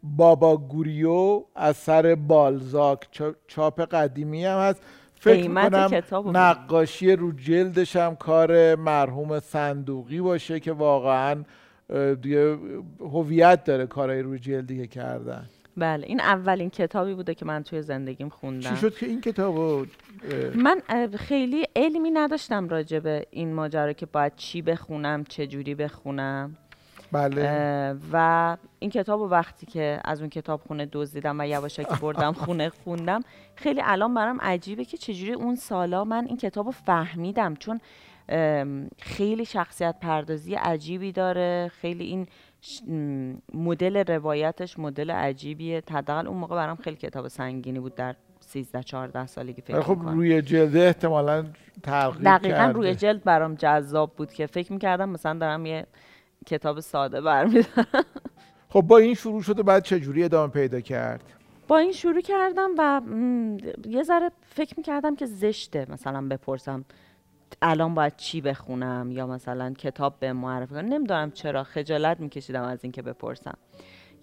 بابا 0.02 0.56
گوریو 0.56 1.42
از 1.54 1.76
سر 1.76 2.14
بالزاک 2.14 3.08
چا- 3.12 3.34
چاپ 3.46 3.80
قدیمی 3.80 4.44
هم 4.44 4.58
هست 4.58 4.82
فکر 5.14 5.48
می‌کنم 5.48 5.88
رو. 6.10 6.30
نقاشی 6.36 7.16
رو 7.16 7.32
جلدش 7.32 7.96
هم 7.96 8.16
کار 8.16 8.74
مرحوم 8.74 9.40
صندوقی 9.40 10.20
باشه 10.20 10.60
که 10.60 10.72
واقعا 10.72 11.44
دیگه 12.22 12.58
هویت 13.00 13.64
داره 13.64 13.86
کارهای 13.86 14.22
روی 14.22 14.38
جلدی 14.38 14.78
که 14.80 14.86
کردن 14.86 15.48
بله 15.80 16.06
این 16.06 16.20
اولین 16.20 16.70
کتابی 16.70 17.14
بوده 17.14 17.34
که 17.34 17.44
من 17.44 17.62
توی 17.62 17.82
زندگیم 17.82 18.28
خوندم. 18.28 18.70
چی 18.70 18.76
شد 18.76 18.94
که 18.94 19.06
این 19.06 19.20
کتاب 19.20 19.56
رو 19.56 19.86
من 20.54 20.82
خیلی 21.18 21.66
علمی 21.76 22.10
نداشتم 22.10 22.68
راجع 22.68 22.98
به 22.98 23.26
این 23.30 23.54
ماجرا 23.54 23.92
که 23.92 24.06
باید 24.06 24.36
چی 24.36 24.62
بخونم 24.62 25.24
چه 25.24 25.46
جوری 25.46 25.74
بخونم. 25.74 26.56
بله. 27.12 27.96
و 28.12 28.56
این 28.78 28.90
کتاب 28.90 29.20
وقتی 29.20 29.66
که 29.66 30.00
از 30.04 30.20
اون 30.20 30.30
کتاب 30.30 30.60
خونه 30.60 30.88
دزدیدم 30.92 31.40
و 31.40 31.46
یواشکی 31.46 31.96
بردم 32.02 32.32
خونه 32.44 32.68
خوندم 32.68 33.20
خیلی 33.54 33.80
الان 33.84 34.14
برام 34.14 34.40
عجیبه 34.40 34.84
که 34.84 34.96
چجوری 34.96 35.32
اون 35.32 35.56
سالا 35.56 36.04
من 36.04 36.26
این 36.26 36.36
کتاب 36.36 36.66
رو 36.66 36.72
فهمیدم. 36.72 37.54
چون 37.54 37.80
خیلی 38.98 39.44
شخصیت 39.44 39.96
پردازی 40.00 40.54
عجیبی 40.54 41.12
داره 41.12 41.70
خیلی 41.80 42.04
این 42.04 42.26
مدل 43.54 43.96
روایتش 43.96 44.78
مدل 44.78 45.10
عجیبیه 45.10 45.82
حداقل 45.90 46.26
اون 46.26 46.36
موقع 46.36 46.56
برام 46.56 46.76
خیلی 46.76 46.96
کتاب 46.96 47.28
سنگینی 47.28 47.80
بود 47.80 47.94
در 47.94 48.16
13 48.40 48.82
14 48.82 49.26
سالگی 49.26 49.60
فکر 49.62 49.80
خب. 49.80 49.98
روی 50.02 50.42
جلده 50.42 50.80
احتمالا 50.80 51.46
تغییر 51.82 52.24
دقیقا 52.24 52.56
کرده. 52.56 52.72
روی 52.72 52.94
جلد 52.94 53.24
برام 53.24 53.54
جذاب 53.54 54.16
بود 54.16 54.32
که 54.32 54.46
فکر 54.46 54.72
می‌کردم 54.72 55.08
مثلا 55.08 55.38
دارم 55.38 55.66
یه 55.66 55.86
کتاب 56.46 56.80
ساده 56.80 57.20
برمیدارم 57.20 57.86
خب 58.72 58.80
با 58.80 58.98
این 58.98 59.14
شروع 59.14 59.42
شد 59.42 59.58
و 59.58 59.62
بعد 59.62 59.84
چجوری 59.84 60.24
ادامه 60.24 60.52
پیدا 60.52 60.80
کرد 60.80 61.22
با 61.68 61.78
این 61.78 61.92
شروع 61.92 62.20
کردم 62.20 62.70
و 62.78 63.00
م، 63.00 63.56
یه 63.88 64.02
ذره 64.02 64.30
فکر 64.42 64.74
می‌کردم 64.76 65.16
که 65.16 65.26
زشته 65.26 65.86
مثلا 65.90 66.28
بپرسم 66.28 66.84
الان 67.62 67.94
باید 67.94 68.16
چی 68.16 68.40
بخونم؟ 68.40 69.10
یا 69.12 69.26
مثلا 69.26 69.72
کتاب 69.78 70.14
به 70.20 70.32
معرفی 70.32 70.74
کنم؟ 70.74 70.88
نمی‌دونم 70.88 71.30
چرا 71.30 71.64
خجالت 71.64 72.20
میکشیدم 72.20 72.62
از 72.62 72.78
اینکه 72.82 73.02
بپرسم. 73.02 73.58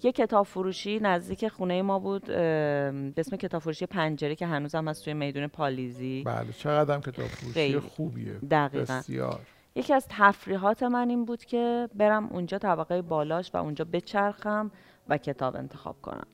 یه 0.03 0.11
کتاب 0.11 0.45
فروشی 0.45 0.99
نزدیک 0.99 1.47
خونه 1.47 1.82
ما 1.82 1.99
بود 1.99 2.25
به 2.25 3.13
اسم 3.17 3.38
کتاب 3.38 3.61
فروشی 3.61 3.86
پنجره 3.86 4.36
که 4.36 4.47
هنوزم 4.47 4.88
هست 4.88 5.03
توی 5.05 5.13
میدون 5.13 5.47
پالیزی. 5.47 6.23
بله 6.25 6.51
چقدر 6.57 6.93
هم 6.93 7.01
کتاب 7.01 7.25
فروشی 7.25 7.53
خیلی. 7.53 7.80
خوبیه. 7.80 8.34
دقیقا. 8.34 8.93
بسیار. 8.93 9.39
یکی 9.75 9.93
از 9.93 10.07
تفریحات 10.09 10.84
من 10.84 11.09
این 11.09 11.25
بود 11.25 11.45
که 11.45 11.89
برم 11.95 12.28
اونجا 12.28 12.57
طبقه 12.57 13.01
بالاش 13.01 13.51
و 13.53 13.57
اونجا 13.57 13.86
بچرخم 13.86 14.71
و 15.09 15.17
کتاب 15.17 15.55
انتخاب 15.55 15.95
کنم. 16.01 16.28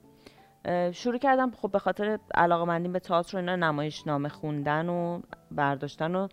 شروع 0.91 1.17
کردم 1.17 1.51
خب 1.51 1.71
به 1.71 1.79
خاطر 1.79 2.19
علاقه 2.35 2.65
مندیم 2.65 2.93
به 2.93 2.99
تئاتر 2.99 3.37
و 3.37 3.39
اینا 3.39 3.55
نمایشنامه 3.55 4.29
خوندن 4.29 4.89
و 4.89 5.21
برداشتن 5.51 6.15
و 6.15 6.27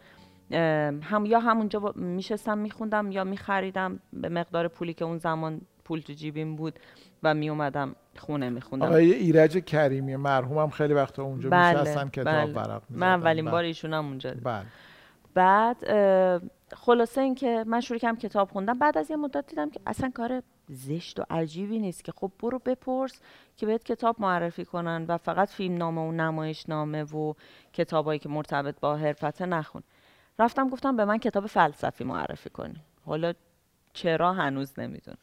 هم 1.03 1.27
یا 1.27 1.41
همونجا 1.41 1.93
میشستم 1.97 2.59
میخوندم 2.59 3.13
یا 3.13 3.25
میخریدم 3.25 4.01
به 4.13 4.29
مقدار 4.29 4.69
پولی 4.69 4.95
که 4.95 5.05
اون 5.05 5.19
زمان 5.19 5.61
پول 5.85 6.01
تو 6.01 6.13
جیبیم 6.13 6.57
بود 6.57 6.79
و 7.23 7.35
میومدم 7.35 7.97
خونه 8.19 8.51
میخوندم 8.51 8.87
آقای 8.87 9.13
ایرج 9.13 9.59
کریمی 9.59 10.17
مرحوم 10.17 10.59
هم 10.59 10.71
خیلی 10.71 10.95
وقتا 10.95 11.23
اونجا 11.23 11.51
بله، 11.51 11.81
میشستن 11.81 12.09
کتاب 12.09 12.25
بله. 12.25 12.53
ورق 12.53 12.83
من 12.91 13.07
اولین 13.07 13.45
می‌زدن. 13.45 13.53
بار 13.53 13.65
ایشون 13.65 13.95
هم 13.95 14.07
اونجا. 14.07 14.35
بله 14.45 14.65
بعد 15.35 15.77
خلاصه 16.75 17.21
اینکه 17.21 17.65
من 17.67 17.81
شروع 17.81 17.99
کردم 17.99 18.17
کتاب 18.17 18.51
خوندم 18.51 18.79
بعد 18.79 18.99
از 18.99 19.11
یه 19.11 19.17
مدت 19.17 19.47
دیدم 19.47 19.71
که 19.71 19.81
اصلا 19.87 20.11
کار 20.15 20.43
زشت 20.69 21.21
و 21.21 21.25
عجیبی 21.31 21.79
نیست 21.79 22.05
که 22.05 22.13
خب 22.13 22.33
برو 22.43 22.59
بپرس 22.59 23.21
که 23.57 23.67
بهت 23.67 23.85
کتاب 23.85 24.17
معرفی 24.19 24.65
کنن 24.65 25.05
و 25.09 25.17
فقط 25.17 25.49
فیلم 25.49 25.77
نامه 25.77 26.01
و 26.01 26.13
نمایش 26.13 26.69
نامه 26.69 27.03
و 27.03 27.35
کتابایی 27.73 28.19
که 28.19 28.29
مرتبط 28.29 28.81
با 28.81 28.97
حرفت 28.97 29.43
نخون 29.43 29.83
رفتم 30.41 30.69
گفتم 30.69 30.97
به 30.97 31.05
من 31.05 31.19
کتاب 31.19 31.47
فلسفی 31.47 32.05
معرفی 32.05 32.51
کنی. 32.51 32.81
حالا 33.07 33.33
چرا 33.93 34.33
هنوز 34.33 34.79
نمی‌دونم. 34.79 35.19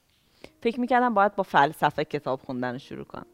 فکر 0.62 0.80
می‌کردم 0.80 1.14
باید 1.14 1.36
با 1.36 1.44
فلسفه 1.44 2.04
کتاب 2.04 2.42
خوندن 2.42 2.72
رو 2.72 2.78
شروع 2.78 3.06
کنم. 3.06 3.26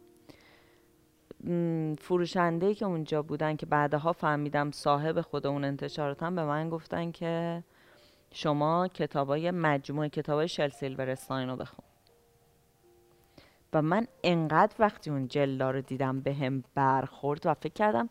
فروشنده 1.96 2.74
که 2.74 2.86
اونجا 2.86 3.22
بودن 3.22 3.56
که 3.56 3.66
بعدها 3.66 4.14
فهمیدم 4.14 4.72
صاحب 4.72 5.22
خود 5.22 5.48
اون 5.48 5.64
انتشاراتم 5.64 6.36
به 6.36 6.44
من 6.44 6.70
گفتن 6.70 7.12
که 7.12 7.64
شما 8.32 8.88
کتابای 8.88 9.52
مجموعه 9.52 10.10
کتابای 10.10 10.48
شل 10.48 10.70
سیلورستاین 10.70 11.50
رو 11.50 11.56
بخون. 11.56 11.86
و 13.74 13.82
من 13.82 14.08
انقدر 14.24 14.76
وقتی 14.80 15.10
اون 15.10 15.28
جلدا 15.28 15.72
رو 15.72 15.82
دیدم 15.82 16.20
به 16.20 16.34
هم 16.34 16.64
برخورد 16.76 17.46
و 17.46 17.54
فکر 17.54 17.74
کردم 17.74 18.10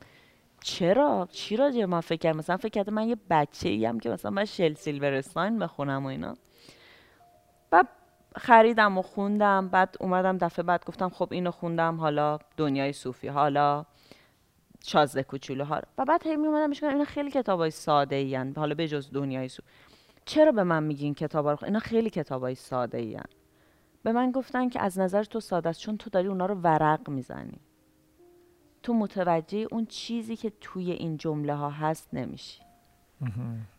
چرا؟ 0.62 1.28
چی 1.32 1.56
راجع 1.56 1.84
من 1.84 2.00
فکر 2.00 2.18
کردم 2.18 2.38
مثلا 2.38 2.56
فکر 2.56 2.68
کردم 2.68 2.94
من 2.94 3.08
یه 3.08 3.16
بچه 3.30 3.68
ایم 3.68 4.00
که 4.00 4.10
مثلا 4.10 4.30
من 4.30 4.44
شل 4.44 4.74
سیلورستاین 4.74 5.58
بخونم 5.58 6.04
و 6.04 6.08
اینا. 6.08 6.34
و 7.72 7.84
خریدم 8.36 8.98
و 8.98 9.02
خوندم. 9.02 9.68
بعد 9.68 9.96
اومدم 10.00 10.38
دفعه 10.38 10.62
بعد 10.62 10.84
گفتم 10.84 11.08
خب 11.08 11.28
اینو 11.30 11.50
خوندم. 11.50 11.96
حالا 11.96 12.38
دنیای 12.56 12.92
صوفی. 12.92 13.28
حالا 13.28 13.84
شازده 14.84 15.22
کوچولو. 15.22 15.64
ها 15.64 15.80
و 15.98 16.04
بعد 16.04 16.26
هی 16.26 16.36
میومدم 16.36 16.68
میشکم 16.68 16.88
اینا 16.88 17.04
خیلی 17.04 17.30
کتابای 17.30 17.70
ساده 17.70 18.16
ای 18.16 18.36
حالا 18.36 18.74
به 18.74 18.88
جز 18.88 19.10
دنیای 19.12 19.48
صوفی 19.48 19.68
چرا 20.24 20.52
به 20.52 20.62
من 20.62 20.82
میگین 20.82 21.14
کتابا 21.14 21.52
رو 21.52 21.58
اینا 21.64 21.78
خیلی 21.78 22.10
کتابای 22.10 22.54
ساده 22.54 22.98
ای 22.98 23.18
به 24.02 24.12
من 24.12 24.30
گفتن 24.30 24.68
که 24.68 24.80
از 24.80 24.98
نظر 24.98 25.24
تو 25.24 25.40
ساده 25.40 25.68
است 25.68 25.80
چون 25.80 25.96
تو 25.96 26.10
داری 26.10 26.28
اونا 26.28 26.46
رو 26.46 26.54
ورق 26.54 27.08
می‌زنی. 27.10 27.60
تو 28.82 28.94
متوجه 28.94 29.66
اون 29.70 29.86
چیزی 29.86 30.36
که 30.36 30.52
توی 30.60 30.90
این 30.90 31.16
جمله 31.16 31.54
ها 31.54 31.70
هست 31.70 32.08
نمیشی. 32.12 32.62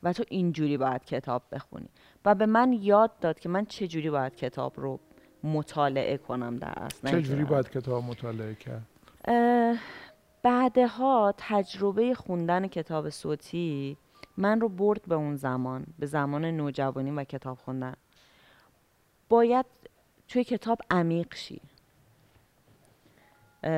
و 0.04 0.14
تو 0.14 0.24
اینجوری 0.30 0.78
باید 0.78 1.06
کتاب 1.06 1.44
بخونی. 1.52 1.90
و 2.26 2.36
به 2.36 2.46
من 2.46 2.74
یاد 2.74 3.20
داد 3.20 3.40
که 3.40 3.50
من 3.50 3.66
چجوری 3.66 4.10
باید 4.10 4.36
کتاب 4.36 4.74
رو 4.80 5.00
مطالعه 5.44 6.18
کنم 6.18 6.58
در 6.58 6.74
اصل. 6.78 7.22
چجوری 7.22 7.44
باید 7.44 7.70
کتاب 7.70 8.04
مطالعه 8.04 8.56
کرد؟ 8.56 8.88
بعدها 10.44 11.34
تجربه 11.38 12.14
خوندن 12.14 12.68
کتاب 12.68 13.10
صوتی 13.10 13.98
من 14.38 14.62
رو 14.62 14.70
برد 14.70 15.02
به 15.08 15.16
اون 15.16 15.36
زمان 15.36 15.86
به 16.00 16.06
زمان 16.06 16.46
نوجوانی 16.46 17.12
و 17.12 17.24
کتاب 17.24 17.58
خوندن. 17.58 17.94
باید 19.30 19.66
توی 20.28 20.44
کتاب 20.44 20.78
عمیق 20.90 21.36
شی. 21.36 21.62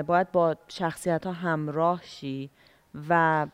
باید 0.08 0.32
با 0.32 0.56
شخصیت 0.68 1.26
ها 1.26 1.32
همراه 1.32 2.02
شی 2.04 2.50
و 3.10 3.48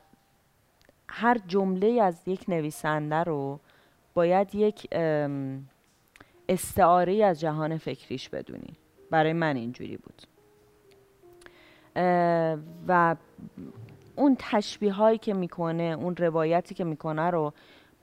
هر 1.10 1.38
جمله 1.48 2.02
از 2.02 2.28
یک 2.28 2.46
نویسنده 2.48 3.16
رو 3.16 3.60
باید 4.14 4.56
یک 4.56 4.88
استعاره 6.50 7.26
از 7.26 7.40
جهان 7.40 7.78
فکریش 7.78 8.30
بدونی. 8.30 8.78
برای 9.10 9.34
من 9.34 9.56
اینجوری 9.56 9.98
بود. 9.98 10.22
و 12.88 13.16
اون 14.16 14.36
تشبیه 14.40 14.94
هایی 14.94 15.18
که 15.18 15.34
می‌کنه 15.34 15.84
اون 15.84 16.16
روایتی 16.16 16.76
که 16.76 16.84
می‌کنه 16.84 17.30
رو 17.30 17.54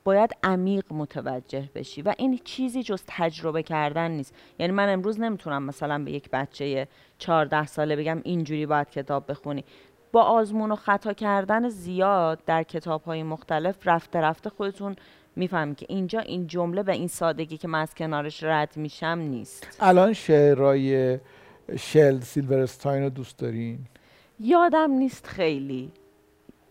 باید 0.05 0.31
عمیق 0.43 0.85
متوجه 0.91 1.69
بشی 1.75 2.03
و 2.03 2.15
این 2.19 2.41
چیزی 2.45 2.83
جز 2.83 3.03
تجربه 3.07 3.63
کردن 3.63 4.11
نیست. 4.11 4.35
یعنی 4.59 4.73
من 4.73 4.89
امروز 4.93 5.21
نمی‌تونم 5.21 5.63
مثلا 5.63 6.05
به 6.05 6.13
یک 6.13 6.31
بچه 6.31 6.89
14 7.19 7.67
ساله 7.67 7.97
بگم 7.97 8.21
اینجوری 8.25 8.67
باید 8.67 8.91
کتاب 8.91 9.31
بخونی. 9.31 9.65
با 10.13 10.23
آزمون 10.23 10.73
و 10.73 10.77
خطا 10.77 11.13
کردن 11.13 11.69
زیاد 11.69 12.45
در 12.47 12.63
کتاب 12.63 13.03
های 13.03 13.23
مختلف 13.23 13.77
رفته 13.85 14.21
رفته 14.21 14.51
خودتون 14.51 14.97
می‌فهمی 15.37 15.75
که 15.75 15.87
اینجا 15.89 16.21
این 16.21 16.47
جمله 16.47 16.83
به 16.83 16.93
این 16.93 17.09
سادگی 17.09 17.57
که 17.57 17.69
من 17.69 17.81
از 17.81 17.95
کنارش 17.95 18.43
رد 18.43 18.77
میشم 18.77 19.19
نیست. 19.19 19.77
الان 19.81 20.13
شعرهای 20.13 21.19
شل 21.79 22.21
سیلورستاین 22.21 23.03
رو 23.03 23.11
دوست 23.11 23.39
دارین؟ 23.39 23.79
یادم 24.41 24.91
نیست 24.91 25.27
خیلی. 25.27 25.93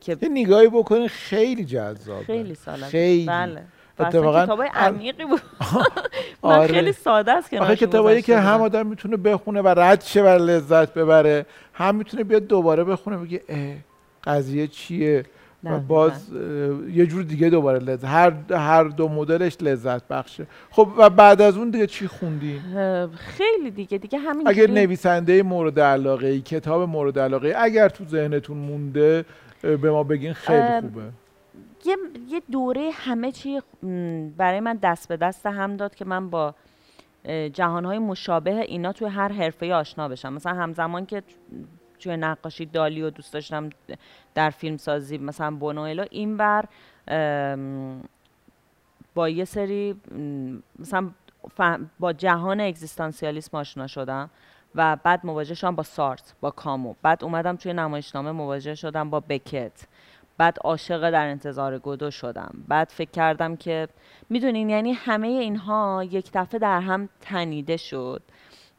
که 0.01 0.17
یه 0.21 0.29
نگاهی 0.29 0.67
بکنه 0.67 1.07
خیلی 1.07 1.65
جذابه. 1.65 2.25
خیلی 2.25 2.55
سال 2.55 2.75
خیلی. 2.75 3.25
بله. 3.25 3.63
اتفاقا 3.99 4.45
کتاب 4.45 4.61
عمیقی 4.73 5.25
بود. 5.25 5.41
آره. 6.41 6.67
خیلی 6.67 6.91
ساده 6.91 7.31
است 7.31 7.49
که 7.49 7.59
آخه 7.59 7.75
کتابایی 7.75 8.21
که 8.21 8.37
هم 8.37 8.61
آدم 8.61 8.87
می‌تونه 8.87 9.17
بخونه 9.17 9.61
و 9.61 9.67
رد 9.67 10.01
شه 10.01 10.23
و 10.23 10.27
لذت 10.27 10.93
ببره 10.93 11.45
هم 11.73 11.95
می‌تونه 11.95 12.23
بیاد 12.23 12.47
دوباره 12.47 12.83
بخونه 12.83 13.17
بگه 13.17 13.41
قضیه 14.23 14.67
چیه؟ 14.67 15.25
و 15.63 15.79
باز 15.79 16.29
یه 16.93 17.05
جور 17.05 17.23
دیگه 17.23 17.49
دوباره 17.49 17.79
لذت 17.79 18.05
هر 18.05 18.33
هر 18.51 18.83
دو 18.83 19.07
مدلش 19.07 19.57
لذت 19.61 20.07
بخشه. 20.07 20.47
خب 20.71 20.89
و 20.97 21.09
بعد 21.09 21.41
از 21.41 21.57
اون 21.57 21.69
دیگه 21.69 21.87
چی 21.87 22.07
خوندی؟ 22.07 22.61
خیلی 23.15 23.71
دیگه 23.71 23.97
دیگه 23.97 24.19
همین 24.19 24.47
اگر 24.47 24.69
نویسنده 24.69 25.43
مورد 25.43 25.79
علاقه 25.79 26.27
ای 26.27 26.41
کتاب 26.41 26.89
مورد 26.89 27.19
علاقه 27.19 27.47
ای 27.47 27.53
اگر 27.53 27.89
تو 27.89 28.05
ذهنتون 28.05 28.57
مونده 28.57 29.25
به 29.61 29.91
ما 29.91 30.03
بگین 30.03 30.33
خیلی 30.33 30.81
خوبه. 30.81 31.11
یه, 31.85 31.97
یه 32.27 32.41
دوره 32.51 32.89
همه 32.93 33.31
چی 33.31 33.61
برای 34.37 34.59
من 34.59 34.75
دست 34.75 35.07
به 35.07 35.17
دست 35.17 35.45
هم 35.45 35.77
داد 35.77 35.95
که 35.95 36.05
من 36.05 36.29
با 36.29 36.55
جهانهای 37.53 37.99
مشابه 37.99 38.61
اینا 38.61 38.93
توی 38.93 39.07
هر 39.07 39.31
حرفه 39.31 39.73
آشنا 39.73 40.07
بشم. 40.07 40.33
مثلا 40.33 40.53
همزمان 40.53 41.05
که 41.05 41.23
توی 41.99 42.17
نقاشی 42.17 42.65
دالی 42.65 43.01
و 43.01 43.09
دوست 43.09 43.33
داشتم 43.33 43.69
در 44.35 44.49
فیلم 44.49 44.77
سازی 44.77 45.17
مثلا 45.17 45.51
بونوئلو 45.51 46.05
این 46.11 46.37
بر 46.37 46.65
با 49.15 49.29
یه 49.29 49.45
سری 49.45 49.95
مثلا 50.79 51.09
با 51.99 52.13
جهان 52.13 52.61
اگزیستانسیالیسم 52.61 53.57
آشنا 53.57 53.87
شدم. 53.87 54.29
و 54.77 54.97
بعد 55.03 55.25
مواجه 55.25 55.55
شدم 55.55 55.75
با 55.75 55.83
سارت 55.83 56.35
با 56.41 56.51
کامو. 56.51 56.93
بعد 57.01 57.23
اومدم 57.23 57.55
توی 57.55 57.73
نمایشنامه 57.73 58.31
مواجه 58.31 58.75
شدم 58.75 59.09
با 59.09 59.19
بکت. 59.19 59.87
بعد 60.37 60.57
عاشق 60.63 61.09
در 61.09 61.27
انتظار 61.27 61.79
گدو 61.79 62.11
شدم. 62.11 62.63
بعد 62.67 62.89
فکر 62.89 63.11
کردم 63.11 63.55
که 63.55 63.87
می‌دونین 64.29 64.69
یعنی 64.69 64.93
همه 64.93 65.27
اینها 65.27 66.03
یک 66.03 66.29
دفعه 66.33 66.59
در 66.59 66.81
هم 66.81 67.09
تنیده 67.21 67.77
شد 67.77 68.21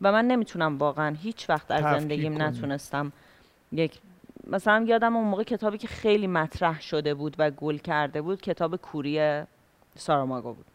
و 0.01 0.13
من 0.13 0.25
نمی‌تونم 0.25 0.79
واقعا 0.79 1.17
هیچ 1.23 1.51
وقت 1.51 1.67
در 1.67 1.99
زندگیم 1.99 2.43
نتونستم 2.43 3.13
یک 3.73 4.01
مثلا 4.47 4.85
یادم 4.89 5.17
اون 5.17 5.27
موقع 5.29 5.43
کتابی 5.43 5.79
که 5.79 5.89
خیلی 5.89 6.27
مطرح 6.27 6.81
شده 6.81 7.15
بود 7.15 7.37
و 7.39 7.51
گل 7.51 7.77
کرده 7.77 8.23
بود 8.23 8.41
کتاب 8.41 8.77
کوری 8.77 9.43
ساراماگو 9.97 10.53
بود. 10.53 10.67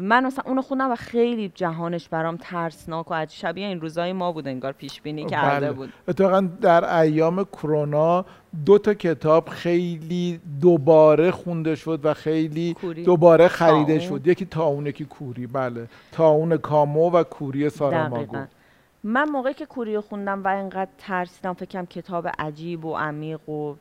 من 0.00 0.26
مثلا 0.26 0.44
اونو 0.46 0.62
خوندم 0.62 0.90
و 0.90 0.96
خیلی 0.96 1.52
جهانش 1.54 2.08
برام 2.08 2.36
ترسناک 2.36 3.10
و 3.10 3.14
عجیب 3.14 3.38
شبیه 3.38 3.66
این 3.66 3.80
روزای 3.80 4.12
ما 4.12 4.32
بود 4.32 4.48
انگار 4.48 4.72
پیش 4.72 5.00
بینی 5.00 5.26
کرده 5.26 5.66
بله. 5.66 5.72
بود. 5.72 5.92
اتفاقا 6.08 6.40
در 6.40 6.98
ایام 7.00 7.44
کرونا 7.44 8.24
دو 8.66 8.78
تا 8.78 8.94
کتاب 8.94 9.48
خیلی 9.48 10.40
دوباره 10.60 11.30
خونده 11.30 11.74
شد 11.74 12.00
و 12.04 12.14
خیلی 12.14 12.76
دوباره 13.04 13.48
خریده 13.48 13.98
شد. 13.98 14.26
یکی 14.26 14.44
تاون 14.44 14.86
یکی 14.86 15.04
کوری. 15.04 15.46
بله. 15.46 15.88
تاون 16.12 16.56
کامو 16.56 17.10
و 17.10 17.22
کوری 17.22 17.70
ساراماگو 17.70 18.36
من 19.04 19.28
موقعی 19.28 19.54
که 19.54 19.66
کوری 19.66 20.00
خوندم 20.00 20.44
و 20.44 20.48
اینقدر 20.48 20.90
ترسیدم 20.98 21.52
فکرم 21.52 21.86
کتاب 21.86 22.28
عجیب 22.38 22.84
و 22.84 22.96
عمیق 22.96 23.48
و 23.48 23.74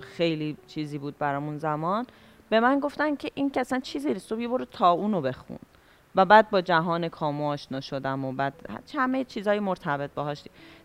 خیلی 0.00 0.56
چیزی 0.66 0.98
بود 0.98 1.18
برامون 1.18 1.58
زمان. 1.58 2.06
به 2.50 2.60
من 2.60 2.80
گفتن 2.80 3.16
که 3.16 3.30
این 3.34 3.50
که 3.50 3.60
اصلا 3.60 3.80
چیزی 3.80 4.12
نیست. 4.12 4.28
تو 4.28 4.36
برو 4.36 4.64
تا 4.64 4.90
اونو 4.90 5.20
بخون. 5.20 5.58
و 6.16 6.24
بعد 6.24 6.50
با 6.50 6.60
جهان 6.60 7.08
کامو 7.08 7.48
آشنا 7.48 7.80
شدم 7.80 8.24
و 8.24 8.32
بعد 8.32 8.52
همه 8.94 9.24
چیزهای 9.24 9.60
مرتبط 9.60 10.10
باهاش 10.14 10.42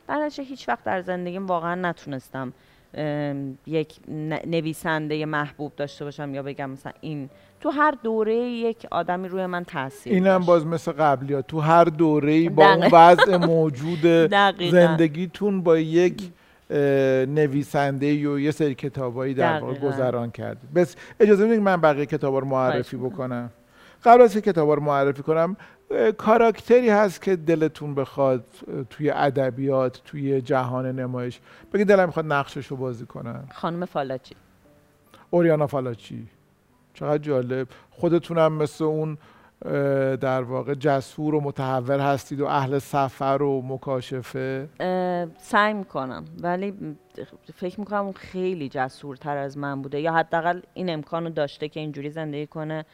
در 0.08 0.30
هیچ 0.38 0.70
وقت 0.70 0.84
در 0.84 1.02
زندگیم 1.02 1.48
واقعا 1.48 1.76
نتونستم 1.76 2.54
یک 3.68 3.96
نویسنده 4.48 5.26
محبوب 5.26 5.72
داشته 5.76 6.06
باشم 6.06 6.36
یا 6.36 6.44
بگم 6.44 6.70
مثلا 6.70 6.92
این. 7.02 7.30
تو 7.60 7.70
هر 7.70 7.92
دوره 8.04 8.36
یک 8.36 8.88
آدمی 8.92 9.28
روی 9.28 9.46
من 9.46 9.64
تاثیر 9.64 10.14
اینم 10.14 10.40
باز 10.40 10.66
مثل 10.66 10.92
قبلی 10.92 11.34
ها. 11.34 11.42
تو 11.42 11.60
هر 11.60 11.84
دوره 11.84 12.50
با 12.50 12.74
اون 12.74 12.90
وضع 12.92 13.38
موجود 13.38 14.28
زندگیتون 14.72 15.64
با 15.64 15.78
یک 15.78 16.32
نویسنده 17.28 18.30
و 18.30 18.40
یه 18.40 18.52
سری 18.52 18.76
کتابایی 18.76 19.34
در 19.34 19.60
واقع 19.60 19.74
گذران 19.74 20.32
کرد 20.32 20.58
بس 20.76 20.96
اجازه 21.20 21.44
می‌دید 21.46 21.62
من 21.62 21.82
بقیه 21.82 22.06
کتابا 22.06 22.40
رو 22.40 22.48
معرفی 22.48 22.98
بکنم. 22.98 23.50
قبل 24.06 24.22
از 24.22 24.34
که 24.34 24.42
کتابا 24.42 24.74
رو 24.74 24.82
معرفی 24.82 25.24
کنم. 25.24 25.58
کاراکتری 26.18 26.90
هست 26.90 27.22
که 27.22 27.36
دلتون 27.36 27.96
بخواد 27.96 28.46
توی 28.90 29.10
ادبیات 29.10 30.02
توی 30.06 30.42
جهان 30.42 31.00
نمایش. 31.00 31.40
بگید 31.74 31.88
دلم 31.88 32.06
می‌خواد 32.06 32.26
نقشش 32.26 32.68
رو 32.68 32.78
بازی 32.78 33.06
کنم. 33.06 33.48
خانم 33.54 33.86
فالاچی. 33.86 34.36
اوریانا 35.30 35.68
فالاچی. 35.68 36.28
چقدر 36.94 37.18
جالب. 37.18 37.68
خودتونم 37.92 38.54
مثل 38.54 38.84
اون 38.84 39.18
در 40.22 40.42
واقع 40.42 40.74
جسور 40.74 41.36
و 41.36 41.42
متحور 41.42 42.00
هستید 42.00 42.42
و 42.42 42.46
اهل 42.46 42.80
سفر 42.80 43.42
و 43.42 43.62
مکاشفه؟ 43.62 44.68
سعی 45.38 45.74
می‌کنم 45.74 46.26
ولی 46.42 46.98
فکر 47.56 47.80
می‌کنم 47.80 48.04
اون 48.04 48.14
خیلی 48.14 48.70
جسورتر 48.70 49.38
از 49.38 49.58
من 49.58 49.82
بوده 49.82 50.00
یا 50.00 50.14
حداقل 50.14 50.62
این 50.74 50.90
امکان 50.90 51.24
رو 51.24 51.30
داشته 51.30 51.70
که 51.70 51.80
اینجوری 51.80 52.10
زندگی 52.10 52.48
کنه 52.48 52.86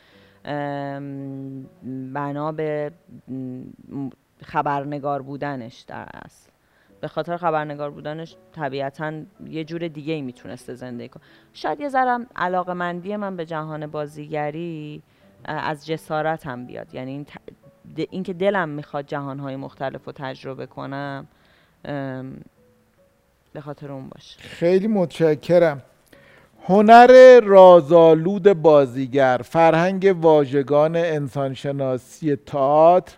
بنا 2.14 2.52
به 2.52 2.92
خبرنگار 4.44 5.22
بودنش 5.22 5.82
در 5.82 6.08
اصل. 6.14 6.50
به 7.02 7.08
خاطر 7.08 7.38
خبرنگار 7.38 7.92
بودنش 7.92 8.36
طبیعتا 8.56 9.14
یه 9.46 9.64
جور 9.64 9.88
دیگه 9.88 10.14
ای 10.14 10.22
می‌تونسته 10.22 10.74
زندگی 10.74 11.10
کنه. 11.10 11.24
شاید 11.54 11.80
یه 11.80 11.90
ذرم 11.90 12.28
علاقه 12.36 12.74
مندی 12.74 13.16
من 13.16 13.36
به 13.36 13.46
جهان 13.46 13.88
بازیگری 13.88 15.04
از 15.48 15.86
جسارت 15.86 16.48
هم 16.48 16.66
بیاد. 16.66 16.96
یعنی 16.96 17.12
این 17.12 17.26
اینکه 18.10 18.34
دلم 18.34 18.70
می‌خواد 18.70 19.06
جهانهای 19.06 19.56
مختلف 19.56 20.06
رو 20.06 20.12
تجربه 20.12 20.66
کنم 20.66 21.28
به 23.54 23.62
خاطر 23.62 23.92
اون 23.92 24.10
باشه. 24.10 24.40
خیلی 24.40 24.88
متشکرم. 24.88 25.82
هنر 26.64 27.40
رازآلود 27.44 28.54
بازیگر 28.54 29.42
فرهنگ 29.44 30.16
واژگان 30.22 30.96
انسانشناسی 30.96 32.36
تئاتر 32.36 33.16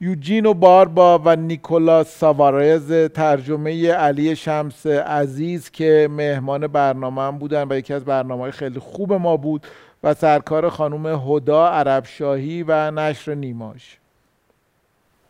یوجینو 0.00 0.54
باربا 0.54 1.18
و 1.24 1.36
نیکولاس 1.36 2.18
ساوارز 2.18 2.92
ترجمه 2.92 3.92
علی 3.92 4.36
شمس 4.36 4.86
عزیز 4.86 5.70
که 5.70 6.08
مهمان 6.10 6.66
برنامه 6.66 7.38
بودن 7.38 7.66
و 7.70 7.76
یکی 7.78 7.94
از 7.94 8.04
برنامه 8.04 8.50
خیلی 8.50 8.78
خوب 8.78 9.12
ما 9.12 9.36
بود. 9.36 9.66
و 10.04 10.14
سرکار 10.14 10.68
خانم 10.68 11.06
هدا 11.06 11.68
عرب 11.68 12.04
شاهی 12.04 12.62
و 12.62 12.90
نشر 12.90 13.34
نیماش 13.34 13.98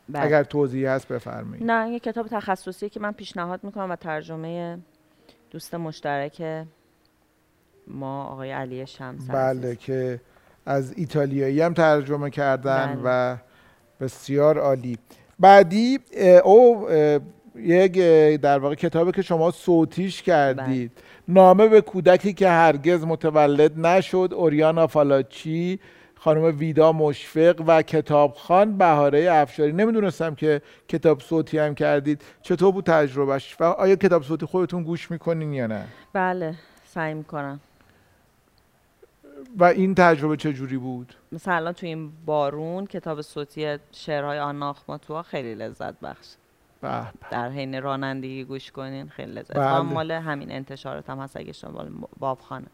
بله. 0.08 0.24
اگر 0.24 0.44
توضیحی 0.44 0.86
هست 0.86 1.08
بفرمایید 1.08 1.70
نه 1.70 1.90
یه 1.90 1.98
کتاب 1.98 2.26
تخصصی 2.28 2.88
که 2.88 3.00
من 3.00 3.12
پیشنهاد 3.12 3.64
می‌کنم 3.64 3.90
و 3.90 3.96
ترجمه 3.96 4.78
دوست 5.50 5.74
مشترک 5.74 6.66
ما 7.86 8.24
آقای 8.24 8.50
علی 8.50 8.86
شمس 8.86 9.30
بله 9.30 9.68
عزیز. 9.68 9.78
که 9.78 10.20
از 10.66 10.92
ایتالیایی 10.92 11.60
هم 11.60 11.74
ترجمه 11.74 12.30
کردن 12.30 12.86
بله. 12.86 13.00
و 13.04 13.36
بسیار 14.00 14.58
عالی 14.58 14.98
بعدی 15.38 15.98
او 16.44 16.88
یک 17.56 17.92
در 18.40 18.58
واقع 18.58 18.74
کتابی 18.74 19.12
که 19.12 19.22
شما 19.22 19.50
صوتیش 19.50 20.22
کردید 20.22 20.92
بله. 20.94 21.04
نامه 21.28 21.68
به 21.68 21.80
کودکی 21.80 22.32
که 22.32 22.48
هرگز 22.48 23.04
متولد 23.04 23.86
نشد 23.86 24.30
اوریانا 24.34 24.86
فالاچی 24.86 25.80
خانم 26.14 26.58
ویدا 26.58 26.92
مشفق 26.92 27.62
و 27.66 27.82
کتابخان 27.82 28.78
بهاره 28.78 29.32
افشاری. 29.32 29.72
نمی‌دونستم 29.72 30.34
که 30.34 30.62
کتاب 30.88 31.20
صوتی 31.20 31.58
هم 31.58 31.74
کردید. 31.74 32.22
چطور 32.42 32.72
بود 32.72 32.84
تجربهش 32.84 33.56
و 33.60 33.64
آیا 33.64 33.96
کتاب 33.96 34.22
صوتی 34.22 34.46
خودتون 34.46 34.82
گوش 34.82 35.10
می‌کنین 35.10 35.52
یا 35.52 35.66
نه؟ 35.66 35.84
بله 36.12 36.54
سعی 36.86 37.14
می‌کنم. 37.14 37.60
و 39.58 39.64
این 39.64 39.94
تجربه 39.94 40.36
چجوری 40.36 40.76
بود؟ 40.76 41.14
مثلا 41.32 41.72
تو 41.72 41.86
این 41.86 42.12
بارون 42.26 42.86
کتاب 42.86 43.22
صوتی 43.22 43.78
شعرهای 43.92 44.38
آنا 44.38 44.70
آخماتوا 44.70 45.22
خیلی 45.22 45.54
لذت 45.54 46.00
بخش. 46.00 46.26
در 47.30 47.50
حین 47.50 47.82
رانندگی 47.82 48.44
گوش 48.44 48.70
کنین 48.70 49.08
خیلی 49.08 49.32
لذت. 49.32 49.54
بله. 49.56 49.64
بله. 49.64 49.80
مال 49.80 50.10
همین 50.10 50.52
انتشارات 50.52 51.10
هم 51.10 51.18
هست 51.18 51.36
اگه 51.36 51.52
شما 51.52 51.84
بابخانه 52.18 52.66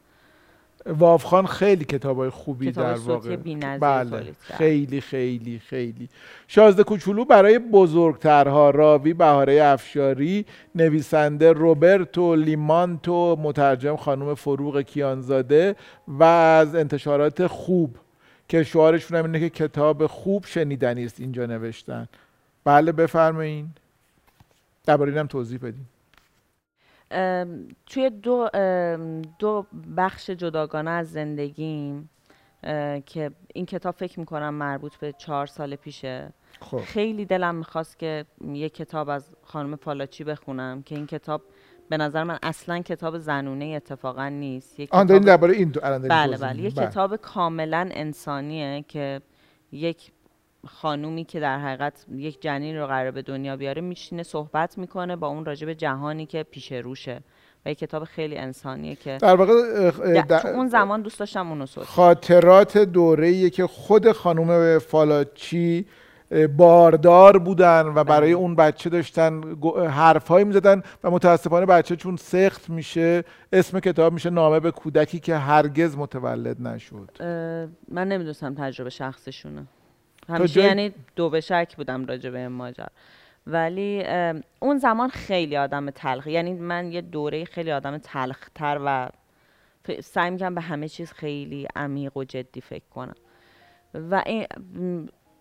وافخان 0.87 1.47
خیلی 1.47 1.85
کتابای 1.85 2.31
خوبی 2.31 2.73
کتاب 2.73 2.85
در 2.85 2.99
واقع 2.99 3.37
بله. 3.79 4.33
خیلی 4.41 5.01
خیلی 5.01 5.59
خیلی. 5.59 6.09
شازده 6.49 6.83
کوچولو 6.83 7.25
برای 7.25 7.59
بزرگترها 7.59 8.71
راوی 8.71 9.15
بهاره 9.15 9.63
افشاری 9.63 10.47
نویسنده 10.75 11.53
روبرتو 11.53 12.35
لیمانتو 12.35 13.37
مترجم 13.37 13.97
خانم 13.97 14.35
فروغ 14.35 14.81
کیانزاده 14.81 15.77
و 16.09 16.23
از 16.23 16.75
انتشارات 16.75 17.47
خوب. 17.47 17.97
که 18.49 18.63
شعارشون 18.63 19.19
هم 19.19 19.25
اینه 19.25 19.41
که 19.41 19.51
کتاب 19.51 20.07
خوب 20.07 20.45
شنیدنی 20.47 21.05
است 21.05 21.21
اینجا 21.21 21.47
نوشتن. 21.47 22.09
بله 22.65 22.93
بفرمایین. 22.93 23.71
درباره 24.87 25.13
اینم 25.13 25.27
توضیح 25.27 25.59
بدین. 25.59 25.87
ام، 27.11 27.69
توی 27.87 28.11
دو 28.11 28.49
دو 29.39 29.67
بخش 29.97 30.31
جداگانه 30.31 30.91
از 30.91 31.13
زندگیم 31.13 32.11
که 33.07 33.31
این 33.55 33.67
کتاب 33.67 33.95
فکر 33.95 34.21
می‌کنم 34.21 34.55
مربوط 34.55 34.97
به 34.97 35.13
چهار 35.13 35.47
سال 35.47 35.77
پیشه. 35.77 36.33
خب. 36.61 36.79
خیلی 36.79 37.25
دلم 37.25 37.55
می‌خواست 37.55 37.99
که 37.99 38.25
یه 38.53 38.69
کتاب 38.69 39.09
از 39.09 39.31
خانم 39.43 39.77
فالاچی 39.77 40.25
بخونم 40.25 40.83
که 40.83 40.95
این 40.95 41.07
کتاب 41.07 41.43
به 41.89 41.97
نظر 41.97 42.25
من 42.25 42.39
اصلا 42.43 42.79
کتاب 42.79 43.19
زنونه 43.19 43.65
اتفاقا 43.65 44.29
نیست. 44.29 44.81
یک 44.81 44.95
آن 44.95 45.07
درباره 45.07 45.55
این 45.55 45.69
دو 45.69 45.81
بله 45.81 46.09
توضیح 46.09 46.49
بله. 46.49 46.59
یه 46.59 46.65
میدین. 46.65 46.87
کتاب 46.87 47.17
کاملا 47.17 47.89
انسانیه 47.93 48.85
که 48.89 49.21
یک 49.73 50.13
خانومی 50.67 51.25
که 51.25 51.41
در 51.41 51.59
حقیقت 51.59 52.05
یک 52.13 52.43
جنین 52.43 52.77
رو 52.77 52.87
قرار 52.87 53.11
به 53.11 53.23
دنیا 53.23 53.57
بیاره 53.57 53.83
میشینه 53.83 54.23
صحبت 54.23 54.79
می‌کنه 54.79 55.17
با 55.17 55.27
اون 55.27 55.45
راجع 55.45 55.67
به 55.67 55.75
جهانی 55.75 56.27
که 56.27 56.43
پیش 56.43 56.73
روشه. 56.73 57.21
و 57.67 57.71
یک 57.71 57.79
کتاب 57.79 58.05
خیلی 58.05 58.39
انسانیه 58.39 58.95
که 58.95 59.19
در 59.21 59.37
واقع 59.37 59.53
اون 60.55 60.69
زمان 60.69 61.03
دوست 61.03 61.21
داشتم 61.21 61.49
اونو 61.49 61.67
صوت 61.67 61.85
خاطرات 61.85 62.79
دوره 62.79 63.51
که 63.51 63.67
خود 63.67 64.13
خانم 64.13 64.79
فالاچی 64.79 65.87
باردار 66.57 67.39
بودن 67.39 67.87
و 67.87 68.05
برای 68.05 68.29
بله. 68.29 68.43
اون 68.43 68.57
بچه 68.57 68.91
داشتن 68.91 69.43
حرفهایی 69.91 70.45
می‌زدن 70.45 70.83
و 71.05 71.11
متاسفانه 71.11 71.67
بچه 71.67 71.97
چون 71.97 72.17
سخت 72.17 72.71
میشه 72.71 73.25
اسم 73.53 73.81
کتاب 73.81 74.13
میشه 74.13 74.31
نامه 74.31 74.61
به 74.61 74.71
کودکی 74.71 75.21
که 75.21 75.37
هرگز 75.37 75.97
متولد 75.97 76.63
نشد. 76.63 77.11
من 77.89 78.09
نمی‌دونستم 78.09 78.55
تجربه 78.55 78.91
شخصشونه. 78.91 79.67
همیشه 80.31 80.55
جای- 80.55 80.65
یعنی 80.65 80.95
دو 81.17 81.31
به 81.31 81.41
شک 81.41 81.77
بودم 81.77 82.07
راجع 82.07 82.31
به 82.31 82.39
این 82.39 82.47
ماجرا. 82.49 82.87
ولی 83.47 84.05
اون 84.61 84.79
زمان 84.79 85.09
خیلی 85.09 85.57
آدم 85.57 85.91
تلخ 85.91 86.27
یعنی 86.27 86.53
من 86.53 86.93
یه 86.93 87.01
دوره 87.01 87.45
خیلی 87.45 87.73
آدم 87.73 87.99
تلختر 87.99 88.81
و 88.85 89.09
سعی 90.03 90.31
می‌کنم 90.31 90.55
به 90.55 90.61
همه 90.61 90.89
چیز 90.89 91.13
خیلی 91.13 91.69
عمیق 91.77 92.17
و 92.17 92.25
جدی 92.25 92.61
فکر 92.61 92.85
کنم. 92.95 93.15
و 93.95 94.23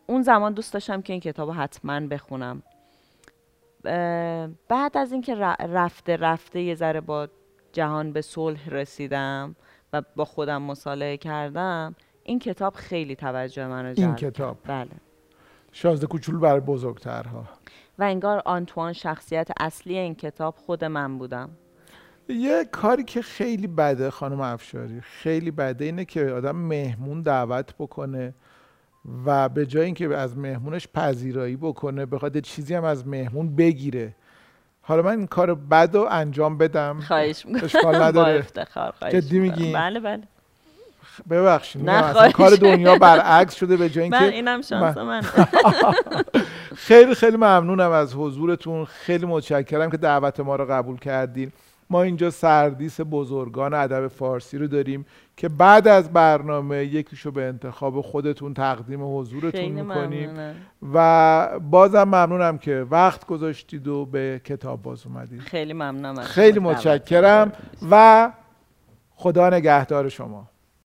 اون 0.08 0.22
زمان 0.22 0.54
دوست 0.54 0.74
داشتم 0.74 1.02
که 1.02 1.14
این 1.14 1.20
کتاب 1.20 1.48
رو 1.50 1.54
حتما 1.54 2.00
بخونم. 2.00 2.64
بعد 4.70 4.98
از 4.98 5.12
اینکه 5.12 5.36
رفته 5.60 6.18
رفته 6.18 6.62
یه 6.62 6.76
ذره 6.76 7.02
با 7.02 7.28
جهان 7.74 8.12
به 8.14 8.22
صلح 8.22 8.70
رسیدم 8.70 9.56
و 9.94 10.02
با 10.16 10.26
خودم 10.26 10.62
مصالحه 10.62 11.18
کردم 11.18 11.96
این 12.30 12.40
کتاب 12.40 12.74
خیلی 12.74 13.16
توجه 13.16 13.68
من 13.68 13.80
رو 13.82 13.86
این 13.86 13.96
جلب 13.96 14.16
کرد. 14.16 14.34
کتاب 14.34 14.58
بله. 14.68 14.90
شازده 15.72 16.08
کوچولو 16.08 16.40
برای 16.40 16.60
بزرگترها. 16.60 17.44
و 18.00 18.04
انگار 18.04 18.42
آنتوان 18.46 18.94
شخصیت 18.94 19.48
اصلی 19.60 19.98
این 19.98 20.16
کتاب 20.16 20.56
خود 20.56 20.86
من 20.86 21.18
بودم. 21.18 21.50
یه 22.30 22.66
کاری 22.72 23.04
که 23.04 23.22
خیلی 23.22 23.68
بده 23.68 24.10
خانم 24.10 24.42
افشاری 24.42 25.02
خیلی 25.02 25.52
بده 25.52 25.86
اینه 25.86 26.06
که 26.06 26.26
آدم 26.26 26.56
مهمون 26.56 27.22
دعوت 27.22 27.74
بکنه 27.80 28.34
و 29.26 29.50
به 29.50 29.66
جای 29.66 29.86
اینکه 29.86 30.16
از 30.18 30.38
مهمونش 30.38 30.88
پذیرایی 30.88 31.56
بکنه 31.56 32.06
بخواد 32.06 32.40
چیزی 32.40 32.76
هم 32.76 32.84
از 32.84 33.08
مهمون 33.08 33.56
بگیره. 33.56 34.16
حالا 34.82 35.02
من 35.02 35.18
این 35.18 35.28
کار 35.28 35.56
بد 35.56 35.96
رو 35.96 36.08
انجام 36.10 36.58
بدم. 36.58 37.00
خواهش 37.00 37.46
می‌کنم. 37.46 37.64
اشکال 37.64 37.84
با 38.00 38.06
نداره 38.06 38.40
افتخار 38.40 38.92
خواهش 38.92 39.14
جدی. 39.14 39.40
میگی؟ 39.40 39.74
بله 39.74 40.00
بله. 40.00 40.24
ببخشید 41.30 41.90
نه،. 41.90 42.32
کار 42.32 42.56
دنیا 42.56 42.98
برعکس 42.98 43.56
شده 43.56 43.78
به 43.78 43.90
جای 43.90 44.10
من 44.10 44.18
اینکه 44.18 44.36
اینم 44.36 44.62
شانس 44.62 44.98
من 44.98 45.22
خیلی 46.88 47.16
خیلی 47.16 47.38
ممنونم 47.38 47.92
از 47.92 48.14
حضورتون. 48.16 48.86
خیلی 48.86 49.26
متشکرم 49.26 49.90
که 49.90 49.98
دعوت 49.98 50.40
ما 50.40 50.56
رو 50.56 50.66
قبول 50.66 50.98
کردین. 50.98 51.52
ما 51.90 52.04
اینجا 52.04 52.30
سردیس 52.30 53.00
بزرگان 53.12 53.74
ادب 53.74 54.08
فارسی 54.08 54.58
رو 54.58 54.68
داریم 54.68 55.06
که 55.38 55.50
بعد 55.50 55.88
از 55.88 56.14
برنامه 56.14 56.86
یکیشو 56.86 57.32
به 57.32 57.44
انتخاب 57.44 58.02
خودتون 58.02 58.54
تقدیم 58.54 59.18
حضورتون 59.18 59.66
می‌کنیم. 59.66 60.30
ممنونم. 60.30 60.56
و 60.94 61.60
بازم 61.60 62.04
ممنونم 62.04 62.58
که 62.58 62.86
وقت 62.90 63.26
گذاشتید 63.26 63.88
و 63.88 64.06
به 64.06 64.42
کتاب 64.46 64.82
باز 64.82 65.06
اومدید. 65.06 65.40
خیلی 65.40 65.74
ممنونم 65.74 66.22
خیلی 66.22 66.60
متشکرم. 66.60 67.52
و 67.92 68.32
خدا 69.16 69.50
نگهدار 69.50 70.10
شما. 70.10 70.50